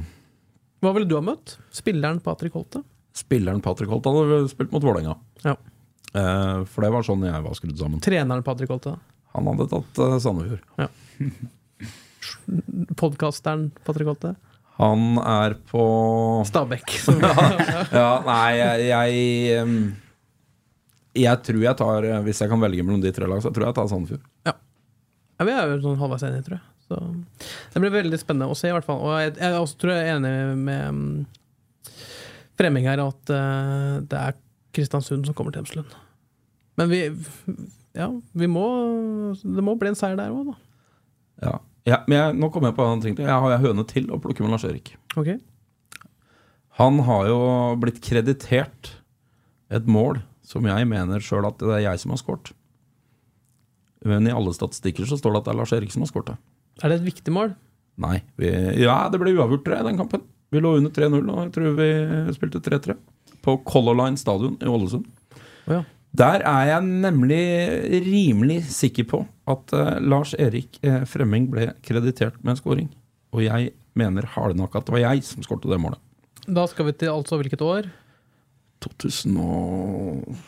Hva 0.81 0.93
ville 0.95 1.09
du 1.09 1.17
ha 1.17 1.23
møtt? 1.25 1.57
Spilleren 1.75 2.21
Patrick 2.23 2.55
Holte? 2.57 2.81
spilleren 3.15 3.61
Patrick 3.63 3.89
Holte 3.89 4.11
hadde 4.11 4.49
spilt 4.51 4.73
mot 4.75 4.83
Vålerenga. 4.83 5.15
Ja. 5.45 5.55
Uh, 6.15 6.63
for 6.67 6.83
det 6.83 6.91
var 6.93 7.05
sånn 7.07 7.25
jeg 7.27 7.43
var 7.43 7.57
skrudd 7.57 7.77
sammen. 7.79 8.01
Treneren 8.03 8.43
Patrick 8.45 8.71
Holte? 8.71 8.95
Han 9.35 9.47
hadde 9.51 9.69
tatt 9.71 10.01
uh, 10.03 10.17
Sandefjord. 10.23 10.63
Podkasteren 12.99 13.69
Patrick 13.85 14.09
Holte? 14.09 14.35
Han 14.79 15.19
er 15.21 15.55
på 15.69 15.83
Stabæk. 16.49 16.97
Ja, 17.95 18.09
nei, 18.25 18.49
jeg, 18.59 18.87
jeg 18.89 19.13
Jeg 21.15 21.43
tror 21.47 21.61
jeg 21.63 21.79
tar 21.79 22.07
Hvis 22.25 22.41
jeg 22.43 22.51
kan 22.51 22.59
velge 22.59 22.83
mellom 22.83 23.03
de 23.03 23.13
tre 23.15 23.29
lag, 23.29 23.39
så 23.43 23.53
tror 23.55 23.63
jeg 23.67 23.71
jeg 23.71 23.77
tar 23.79 23.91
Sandefjord. 23.91 24.25
ja, 24.45 24.55
vi 25.47 25.53
er 25.55 25.71
jo 25.71 25.83
sånn 25.83 26.01
halvveis 26.01 26.25
enige, 26.27 26.47
tror 26.49 26.57
jeg. 26.57 26.65
Så 26.85 26.99
det 27.73 27.81
blir 27.81 27.93
veldig 27.95 28.19
spennende 28.21 28.51
å 28.51 28.57
se, 28.57 28.69
i 28.69 28.75
hvert 28.75 28.85
fall. 28.85 28.99
Og 29.01 29.15
jeg, 29.17 29.33
jeg 29.39 29.57
også 29.57 29.79
tror 29.81 29.95
jeg 29.95 30.03
er 30.05 30.17
enig 30.19 30.33
med 30.59 30.81
um, 30.91 31.25
Fremming 32.59 32.85
her, 32.87 33.01
at 33.03 33.31
uh, 33.33 34.03
det 34.05 34.19
er 34.19 34.35
Kristiansund 34.75 35.25
som 35.27 35.35
kommer 35.37 35.55
til 35.55 35.63
Hemslund. 35.63 35.95
Men 36.79 36.91
vi 36.91 37.01
Ja, 37.95 38.09
vi 38.35 38.47
må 38.51 38.65
Det 39.39 39.63
må 39.63 39.77
bli 39.79 39.93
en 39.93 39.97
seier 39.97 40.19
der 40.19 40.35
òg, 40.35 40.51
da. 40.51 40.55
Ja. 41.47 41.55
Ja, 41.85 41.99
men 42.09 42.17
jeg, 42.17 42.37
nå 42.41 42.49
kommer 42.53 42.71
jeg 42.71 42.77
på 42.79 42.85
en 42.89 43.03
ting. 43.03 43.15
til. 43.17 43.27
Jeg 43.27 43.41
har 43.43 43.55
en 43.55 43.61
høne 43.65 43.85
til 43.89 44.07
å 44.09 44.17
plukke 44.21 44.41
med 44.41 44.55
Lars 44.55 44.65
Erik. 44.65 44.95
Ok? 45.15 45.35
Han 46.81 46.99
har 47.07 47.27
jo 47.29 47.39
blitt 47.79 48.01
kreditert 48.03 48.95
et 49.71 49.85
mål 49.87 50.19
som 50.45 50.65
jeg 50.67 50.87
mener 50.89 51.23
sjøl 51.23 51.47
at 51.47 51.61
det 51.61 51.71
er 51.77 51.85
jeg 51.87 52.01
som 52.01 52.13
har 52.13 52.21
skåret. 52.21 52.51
Men 54.05 54.27
i 54.29 54.33
alle 54.33 54.53
statistikker 54.53 55.07
så 55.09 55.17
står 55.17 55.33
det 55.33 55.41
at 55.41 55.47
det 55.47 55.53
er 55.53 55.59
Lars 55.61 55.73
Erik 55.77 55.93
som 55.93 56.03
har 56.05 56.11
skåret 56.11 56.33
det. 56.33 56.37
Er 56.83 56.91
det 56.91 56.99
et 56.99 57.07
viktig 57.07 57.33
mål? 57.33 57.55
Nei. 58.01 58.19
Vi, 58.41 58.49
ja, 58.81 58.97
det 59.09 59.21
ble 59.21 59.33
uavgjort 59.37 59.63
tror 59.65 59.77
jeg, 59.77 59.87
den 59.87 60.01
kampen. 60.01 60.25
Vi 60.53 60.61
lå 60.61 60.75
under 60.79 60.91
3-0, 60.93 61.21
og 61.31 61.39
jeg 61.41 61.53
tror 61.55 61.77
vi 61.79 61.89
spilte 62.35 62.61
3-3. 62.65 62.97
På 63.45 63.57
Color 63.65 63.97
Line 64.01 64.19
stadion 64.19 64.57
i 64.61 64.69
Ålesund. 64.69 65.07
Oh, 65.65 65.77
ja. 65.77 65.81
Der 66.15 66.43
er 66.45 66.67
jeg 66.69 66.85
nemlig 66.85 67.43
rimelig 68.05 68.59
sikker 68.71 69.07
på 69.09 69.21
at 69.51 69.73
uh, 69.75 69.97
Lars 70.03 70.33
Erik 70.39 70.77
eh, 70.85 71.03
Fremming 71.09 71.49
ble 71.51 71.71
kreditert 71.85 72.37
med 72.43 72.53
en 72.53 72.59
scoring. 72.59 72.89
Og 73.35 73.43
jeg 73.43 73.73
mener 73.97 74.27
hardnakka 74.35 74.79
at 74.79 74.87
det 74.87 74.95
var 74.95 75.03
jeg 75.03 75.25
som 75.27 75.43
skårte 75.45 75.71
det 75.71 75.79
målet. 75.81 75.99
Da 76.45 76.65
skal 76.69 76.87
vi 76.87 76.93
til 77.01 77.11
altså 77.11 77.39
hvilket 77.41 77.63
år? 77.65 77.89
2005-2006. 78.85 80.43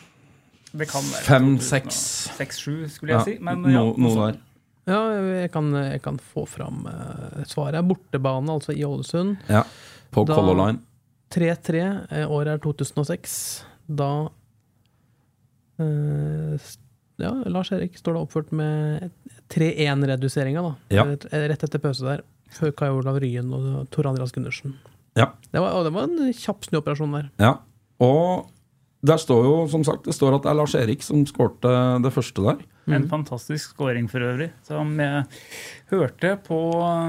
Det 0.78 0.86
kan 0.90 1.06
være 1.08 1.24
Fem, 1.24 1.46
seks. 1.64 1.96
6-7, 2.38 2.88
skulle 2.92 3.16
jeg 3.16 3.24
si. 3.24 3.36
Men 3.42 3.64
ja, 3.66 3.80
no, 3.80 3.94
noe 3.98 4.14
der. 4.18 4.40
Ja, 4.88 5.00
jeg 5.42 5.50
kan, 5.52 5.72
jeg 5.74 6.00
kan 6.04 6.18
få 6.32 6.44
fram 6.48 6.84
uh, 6.88 7.42
svaret. 7.48 7.84
Bortebane, 7.88 8.52
altså 8.52 8.72
i 8.76 8.84
Ålesund. 8.86 9.36
Ja, 9.50 9.64
på 10.14 10.24
Color 10.28 10.56
Line. 10.60 10.84
3-3. 11.34 11.80
eh, 12.14 12.30
Året 12.30 12.54
er 12.54 12.62
2006. 12.64 13.34
Da 13.88 14.28
Ja, 17.18 17.32
Lars 17.50 17.72
Erik 17.74 17.96
står 17.98 18.14
da 18.14 18.20
oppført 18.22 18.52
med 18.54 19.08
3-1-reduseringa, 19.50 20.62
da. 20.62 20.74
Ja. 20.94 21.04
Eh, 21.10 21.46
Rett 21.50 21.64
etter 21.66 21.82
pause 21.82 22.06
der. 22.06 22.22
Før 22.54 22.72
Kai 22.78 22.88
Olav 22.94 23.18
Ryen 23.20 23.50
og 23.52 23.88
Tor 23.92 24.06
Andreas 24.08 24.32
Gundersen. 24.32 24.76
Ja. 25.18 25.32
Det 25.50 25.60
var, 25.60 25.74
det 25.84 25.92
var 25.96 26.06
en 26.06 26.30
kjapp 26.36 26.68
snuoperasjon 26.68 27.16
der. 27.16 27.26
Ja, 27.42 27.56
og 28.04 28.48
der 29.06 29.18
står 29.20 29.44
jo, 29.46 29.56
som 29.70 29.84
sagt, 29.86 30.06
det 30.06 30.14
står 30.14 30.38
at 30.38 30.46
det 30.46 30.52
er 30.52 30.58
Lars 30.58 30.74
Erik 30.78 31.02
som 31.06 31.26
skårte 31.28 31.72
det 32.04 32.12
første 32.14 32.44
der. 32.46 32.62
En 32.94 33.04
fantastisk 33.10 33.72
scoring 33.74 34.06
for 34.10 34.22
øvrig. 34.24 34.50
Som 34.66 34.94
jeg 35.00 35.24
hørte 35.90 36.34
på 36.46 36.58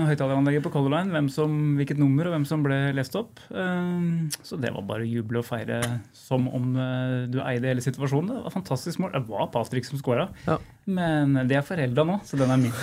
høyttaleranlegget 0.09 0.63
på 0.65 0.71
Color 0.73 0.93
Line 0.97 1.13
hvem 1.15 1.29
som, 1.31 1.53
hvilket 1.79 1.99
nummer 2.01 2.27
og 2.29 2.35
hvem 2.35 2.45
som 2.49 2.63
ble 2.65 2.77
lest 2.97 3.15
opp. 3.19 3.39
Um, 3.49 4.29
Så 4.43 4.59
det 4.59 4.71
var 4.75 4.85
bare 4.87 5.05
å 5.05 5.09
juble 5.09 5.39
og 5.41 5.47
feire 5.47 5.79
som 6.15 6.47
om 6.51 6.71
eh, 6.79 7.27
du 7.31 7.39
eide 7.43 7.71
hele 7.71 7.83
situasjonen. 7.85 8.31
Det 8.35 8.43
var 8.47 8.55
fantastisk 8.57 8.99
mål. 9.03 9.13
Det 9.15 9.23
var 9.29 9.51
Patrick 9.53 9.85
som 9.87 9.99
scora, 10.01 10.29
Ja. 10.47 10.57
men 10.89 11.37
det 11.49 11.57
er 11.59 11.65
forelda 11.67 12.05
nå, 12.07 12.19
så 12.27 12.39
den 12.39 12.51
er 12.55 12.61
min. 12.65 12.75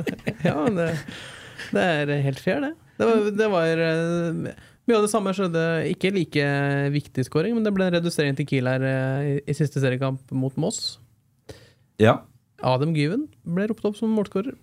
Ja, 0.46 0.56
men 0.64 0.76
det, 0.78 0.90
det 1.74 1.82
er 1.84 2.14
helt 2.24 2.40
fair, 2.40 2.60
det. 2.64 2.74
Det 3.00 3.06
var, 3.08 3.30
det 3.36 3.46
var 3.52 3.80
eh, 3.84 4.54
mye 4.88 4.96
av 4.98 5.04
det 5.06 5.10
samme 5.12 5.32
skjedde. 5.36 5.62
Ikke 5.92 6.10
like 6.12 6.46
viktig 6.92 7.24
scoring, 7.28 7.54
men 7.56 7.64
det 7.64 7.72
ble 7.76 7.86
en 7.88 7.94
redusering 7.98 8.36
til 8.38 8.48
Kiel 8.50 8.68
her 8.68 8.84
eh, 8.84 9.28
i, 9.30 9.36
i 9.48 9.56
siste 9.56 9.80
seriekamp 9.82 10.32
mot 10.36 10.56
Moss. 10.60 10.98
Ja. 12.00 12.18
Adam 12.66 12.94
Gyven 12.96 13.26
ble 13.48 13.68
ropt 13.70 13.86
opp 13.88 13.96
som 13.98 14.12
målskårer. 14.16 14.56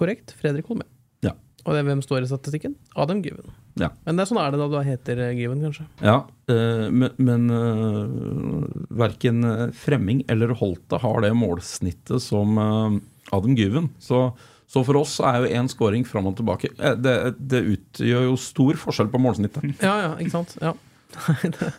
Korrekt. 0.00 0.32
Fredrik 0.38 0.68
Holme. 0.70 0.86
Ja. 1.24 1.34
Og 1.66 1.76
det, 1.76 1.84
hvem 1.86 2.00
står 2.04 2.24
i 2.24 2.30
statistikken? 2.30 2.76
Adam 2.96 3.20
Gyven. 3.24 3.52
Ja. 3.80 3.90
Men 4.06 4.16
det 4.16 4.24
er 4.24 4.30
sånn 4.32 4.40
er 4.42 4.52
det 4.52 4.60
da 4.60 4.68
du 4.68 4.78
heter 4.84 5.20
eh, 5.28 5.34
Gyven, 5.38 5.62
kanskje. 5.64 5.86
Ja, 6.04 6.16
øh, 6.52 6.86
men, 6.92 7.12
men 7.16 7.46
uh, 7.52 8.66
verken 9.00 9.44
Fremming 9.76 10.24
eller 10.32 10.52
Holte 10.60 11.00
har 11.00 11.24
det 11.24 11.32
målsnittet 11.36 12.24
som 12.24 12.58
øh, 12.60 12.98
Adam 13.32 13.56
Gyven. 13.56 13.90
Så, 14.02 14.30
så 14.68 14.84
for 14.86 15.00
oss 15.00 15.18
er 15.24 15.42
jo 15.42 15.52
én 15.60 15.70
scoring 15.72 16.04
fram 16.08 16.28
og 16.30 16.36
tilbake 16.40 16.72
eh, 16.76 16.96
det, 17.00 17.16
det 17.38 17.62
utgjør 17.76 18.28
jo 18.30 18.38
stor 18.40 18.80
forskjell 18.80 19.12
på 19.12 19.20
målsnittet. 19.22 19.72
Ja, 19.84 19.94
ja, 20.08 20.12
ikke 20.20 20.36
sant? 20.36 20.56
Ja. 20.60 20.74
Det 21.12 21.70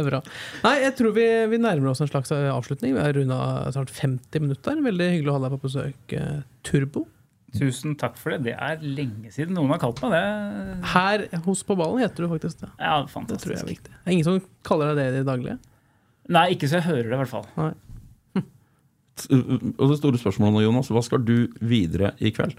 er 0.00 0.04
bra. 0.06 0.20
Nei, 0.64 0.74
jeg 0.84 0.94
tror 0.98 1.14
vi, 1.16 1.24
vi 1.52 1.58
nærmer 1.62 1.90
oss 1.92 2.00
en 2.04 2.10
slags 2.10 2.30
eh, 2.34 2.48
avslutning. 2.52 2.94
Vi 2.96 3.02
har 3.04 3.12
runda 3.16 3.38
snart 3.74 3.92
50 3.94 4.44
minutter. 4.44 4.80
Veldig 4.86 5.08
hyggelig 5.14 5.32
å 5.32 5.38
ha 5.38 5.42
deg 5.46 5.54
på 5.56 5.62
besøk, 5.68 6.14
eh, 6.16 6.40
Turbo. 6.66 7.06
Tusen 7.56 7.96
takk 7.98 8.14
for 8.20 8.30
det. 8.36 8.44
Det 8.46 8.54
er 8.54 8.78
lenge 8.84 9.32
siden 9.34 9.56
noen 9.58 9.72
har 9.74 9.80
kalt 9.82 9.98
meg 10.04 10.12
det. 10.14 10.22
Her 10.92 11.24
hos 11.48 11.64
På 11.66 11.74
ballen 11.80 11.98
heter 12.04 12.22
du 12.26 12.30
faktisk 12.30 12.60
det. 12.62 12.68
Ja, 12.78 13.00
Det 13.02 13.10
fantastisk. 13.10 13.42
tror 13.48 13.56
jeg 13.56 13.64
er 13.64 13.70
viktig. 13.72 13.90
Det 13.96 14.06
er 14.06 14.14
ingen 14.14 14.28
som 14.28 14.40
kaller 14.68 14.92
deg 14.92 15.00
det 15.00 15.06
i 15.08 15.16
det 15.18 15.26
daglige? 15.26 15.56
Nei, 16.30 16.44
ikke 16.54 16.68
så 16.70 16.78
jeg 16.78 16.86
hører 16.86 17.08
det, 17.10 17.16
i 17.16 17.22
hvert 17.24 17.32
fall. 17.32 17.48
Nei. 17.58 17.72
Og 19.76 19.90
det 19.90 19.96
store 19.98 20.16
spørsmålet 20.22 20.54
nå, 20.56 20.60
Jonas, 20.64 20.88
hva 20.94 21.02
skal 21.04 21.20
du 21.26 21.34
videre 21.60 22.14
i 22.22 22.30
kveld? 22.32 22.54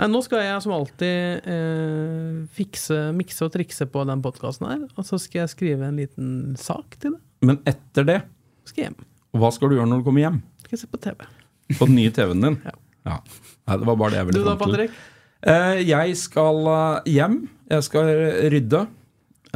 Nei, 0.00 0.06
nå 0.08 0.20
skal 0.24 0.40
jeg 0.46 0.62
som 0.64 0.72
alltid 0.72 1.48
eh, 1.52 2.36
fikse, 2.56 3.00
mikse 3.16 3.44
og 3.44 3.52
trikse 3.52 3.84
på 3.92 4.04
den 4.08 4.22
podkasten 4.24 4.68
her. 4.70 4.84
Og 4.96 5.04
så 5.04 5.18
skal 5.20 5.42
jeg 5.42 5.52
skrive 5.52 5.90
en 5.90 5.98
liten 6.00 6.30
sak 6.56 6.96
til 7.02 7.16
det. 7.18 7.20
Men 7.44 7.58
etter 7.68 8.06
det, 8.08 8.18
Skal 8.68 8.86
hjem. 8.88 8.96
hva 9.36 9.50
skal 9.52 9.68
du 9.72 9.76
gjøre 9.76 9.88
når 9.90 10.00
du 10.00 10.06
kommer 10.08 10.24
hjem? 10.24 10.38
Skal 10.64 10.76
jeg 10.78 10.82
se 10.84 10.88
på 10.92 11.00
TV. 11.04 11.26
På 11.78 11.86
den 11.90 11.98
nye 12.00 12.12
TV-en 12.16 12.46
din? 12.48 12.56
Ja. 12.70 12.74
ja. 13.08 13.18
Nei, 13.68 13.76
det 13.80 13.86
var 13.88 13.96
bare 14.00 14.12
det 14.12 14.18
jeg 14.22 14.30
Du 14.30 14.38
ville 14.40 14.56
fram 14.56 14.58
til. 14.60 14.72
Patrick? 14.72 14.96
Eh, 15.48 15.82
jeg 15.88 16.16
skal 16.20 16.58
eh, 16.72 17.12
hjem. 17.18 17.36
Jeg 17.72 17.86
skal 17.86 18.10
rydde. 18.52 18.80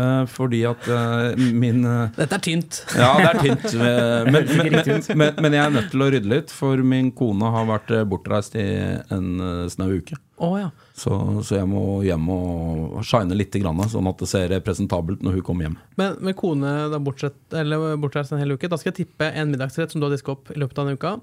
eh, 0.00 0.22
fordi 0.32 0.62
at 0.68 0.86
eh, 0.88 1.42
min 1.56 1.84
eh, 1.88 2.14
Dette 2.16 2.38
er 2.38 2.44
tynt. 2.46 2.78
Ja, 2.96 3.10
det 3.20 3.30
er 3.32 3.40
tynt. 3.44 3.66
Men, 4.32 4.48
men, 4.48 4.72
men, 4.72 5.02
men, 5.20 5.42
men 5.44 5.56
jeg 5.58 5.64
er 5.66 5.74
nødt 5.76 5.90
til 5.92 6.04
å 6.04 6.08
rydde 6.14 6.30
litt, 6.32 6.52
for 6.56 6.80
min 6.84 7.12
kone 7.16 7.50
har 7.56 7.68
vært 7.68 7.92
bortreist 8.12 8.56
i 8.60 8.64
en 9.12 9.28
eh, 9.44 9.66
snau 9.72 9.90
uke. 10.00 10.16
Å 10.42 10.48
ja. 10.58 10.70
Så, 10.98 11.14
så 11.46 11.60
jeg 11.60 11.68
må 11.70 12.00
hjem 12.02 12.24
og 12.34 12.96
shine 13.06 13.36
litt, 13.38 13.54
grann, 13.62 13.78
sånn 13.90 14.08
at 14.10 14.18
det 14.18 14.26
ser 14.30 14.54
presentabelt 14.66 15.22
når 15.22 15.38
hun 15.38 15.44
kommer 15.46 15.68
hjem. 15.68 15.76
Men 16.00 16.16
med 16.26 16.34
kone 16.40 16.72
da 16.90 16.98
bortsett, 16.98 17.38
eller 17.54 17.94
bortreist 18.02 18.34
en 18.34 18.42
hel 18.42 18.56
uke, 18.56 18.66
da 18.70 18.78
skal 18.80 18.90
jeg 18.92 19.04
tippe 19.04 19.30
en 19.30 19.52
middagsrett 19.54 19.94
som 19.94 20.02
du 20.02 20.08
har 20.08 20.14
diska 20.16 20.34
opp 20.34 20.50
i 20.50 20.58
løpet 20.58 20.82
av 20.82 20.90
en 20.90 20.98
uke. 20.98 21.14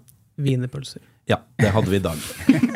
Wienerpølser. 0.41 1.03
Ja, 1.29 1.37
det 1.59 1.69
hadde 1.75 1.91
vi 1.91 1.99
i 1.99 2.03
dag. 2.03 2.17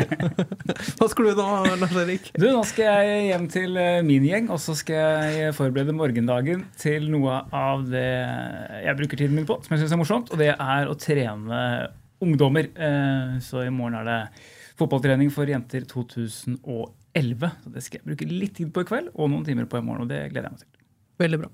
Hva 0.99 1.07
skal 1.09 1.29
du 1.29 1.31
da, 1.39 1.45
Lars 1.79 1.95
Erik? 1.97 2.27
Du, 2.35 2.45
Nå 2.51 2.61
skal 2.67 2.85
jeg 3.07 3.29
hjem 3.29 3.47
til 3.51 3.79
eh, 3.79 4.01
min 4.05 4.25
gjeng, 4.27 4.49
og 4.53 4.59
så 4.61 4.75
skal 4.77 5.31
jeg 5.39 5.55
forberede 5.57 5.95
morgendagen 5.95 6.65
til 6.79 7.07
noe 7.13 7.39
av 7.55 7.87
det 7.89 8.05
jeg 8.85 8.99
bruker 8.99 9.21
tiden 9.23 9.39
min 9.39 9.47
på, 9.49 9.57
som 9.65 9.75
jeg 9.75 9.85
syns 9.85 9.95
er 9.95 10.01
morsomt, 10.03 10.31
og 10.35 10.41
det 10.43 10.51
er 10.53 10.91
å 10.91 10.97
trene 10.99 11.61
ungdommer. 12.23 12.69
Eh, 12.75 13.39
Så 13.43 13.63
i 13.65 13.71
morgen 13.73 13.97
er 14.03 14.11
det 14.11 14.19
fotballtrening 14.79 15.31
for 15.33 15.49
jenter 15.49 15.85
2011. 15.89 17.51
Så 17.63 17.75
det 17.75 17.85
skal 17.85 18.01
jeg 18.01 18.07
bruke 18.09 18.31
litt 18.31 18.57
tid 18.59 18.73
på 18.75 18.85
i 18.85 18.89
kveld, 18.89 19.13
og 19.15 19.31
noen 19.31 19.45
timer 19.47 19.69
på 19.69 19.79
i 19.79 19.85
morgen, 19.85 20.05
og 20.05 20.11
det 20.11 20.25
gleder 20.31 20.49
jeg 20.49 20.57
meg 20.57 20.65
til. 20.65 20.73
Veldig 21.25 21.43
bra. 21.45 21.53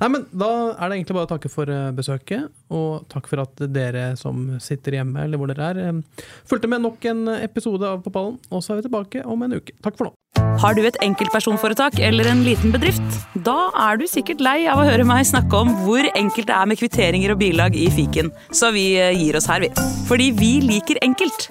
Nei, 0.00 0.08
men 0.10 0.24
Da 0.32 0.48
er 0.72 0.90
det 0.90 0.98
egentlig 0.98 1.16
bare 1.16 1.28
å 1.28 1.32
takke 1.34 1.50
for 1.52 1.70
eh, 1.70 1.90
besøket, 1.96 2.48
og 2.74 3.08
takk 3.12 3.28
for 3.30 3.44
at 3.44 3.64
dere 3.74 4.10
som 4.18 4.56
sitter 4.62 4.98
hjemme, 4.98 5.26
eller 5.26 5.40
hvor 5.40 5.50
dere 5.50 5.72
er, 5.72 5.82
eh, 5.90 6.30
fulgte 6.48 6.70
med 6.70 6.82
nok 6.86 7.04
en 7.10 7.26
episode 7.38 7.84
av 7.86 8.02
På 8.02 8.12
ballen. 8.14 8.38
Og 8.50 8.62
så 8.64 8.74
er 8.74 8.80
vi 8.80 8.88
tilbake 8.88 9.24
om 9.26 9.44
en 9.44 9.58
uke. 9.58 9.76
Takk 9.84 9.98
for 9.98 10.08
nå. 10.08 10.14
Har 10.58 10.74
du 10.74 10.82
et 10.86 10.96
enkeltpersonforetak 11.02 12.00
eller 12.02 12.26
en 12.30 12.42
liten 12.46 12.72
bedrift? 12.74 13.20
Da 13.46 13.70
er 13.88 13.98
du 14.00 14.06
sikkert 14.10 14.42
lei 14.42 14.66
av 14.70 14.80
å 14.80 14.86
høre 14.88 15.06
meg 15.06 15.26
snakke 15.26 15.54
om 15.54 15.70
hvor 15.84 16.06
enkelt 16.14 16.50
det 16.50 16.56
er 16.56 16.66
med 16.70 16.80
kvitteringer 16.80 17.34
og 17.34 17.42
bilag 17.42 17.78
i 17.78 17.86
fiken, 17.94 18.32
så 18.50 18.72
vi 18.74 18.90
eh, 18.98 19.14
gir 19.18 19.38
oss 19.38 19.50
her, 19.50 19.62
vi. 19.66 19.70
Fordi 20.10 20.32
vi 20.38 20.52
liker 20.64 21.02
enkelt. 21.06 21.50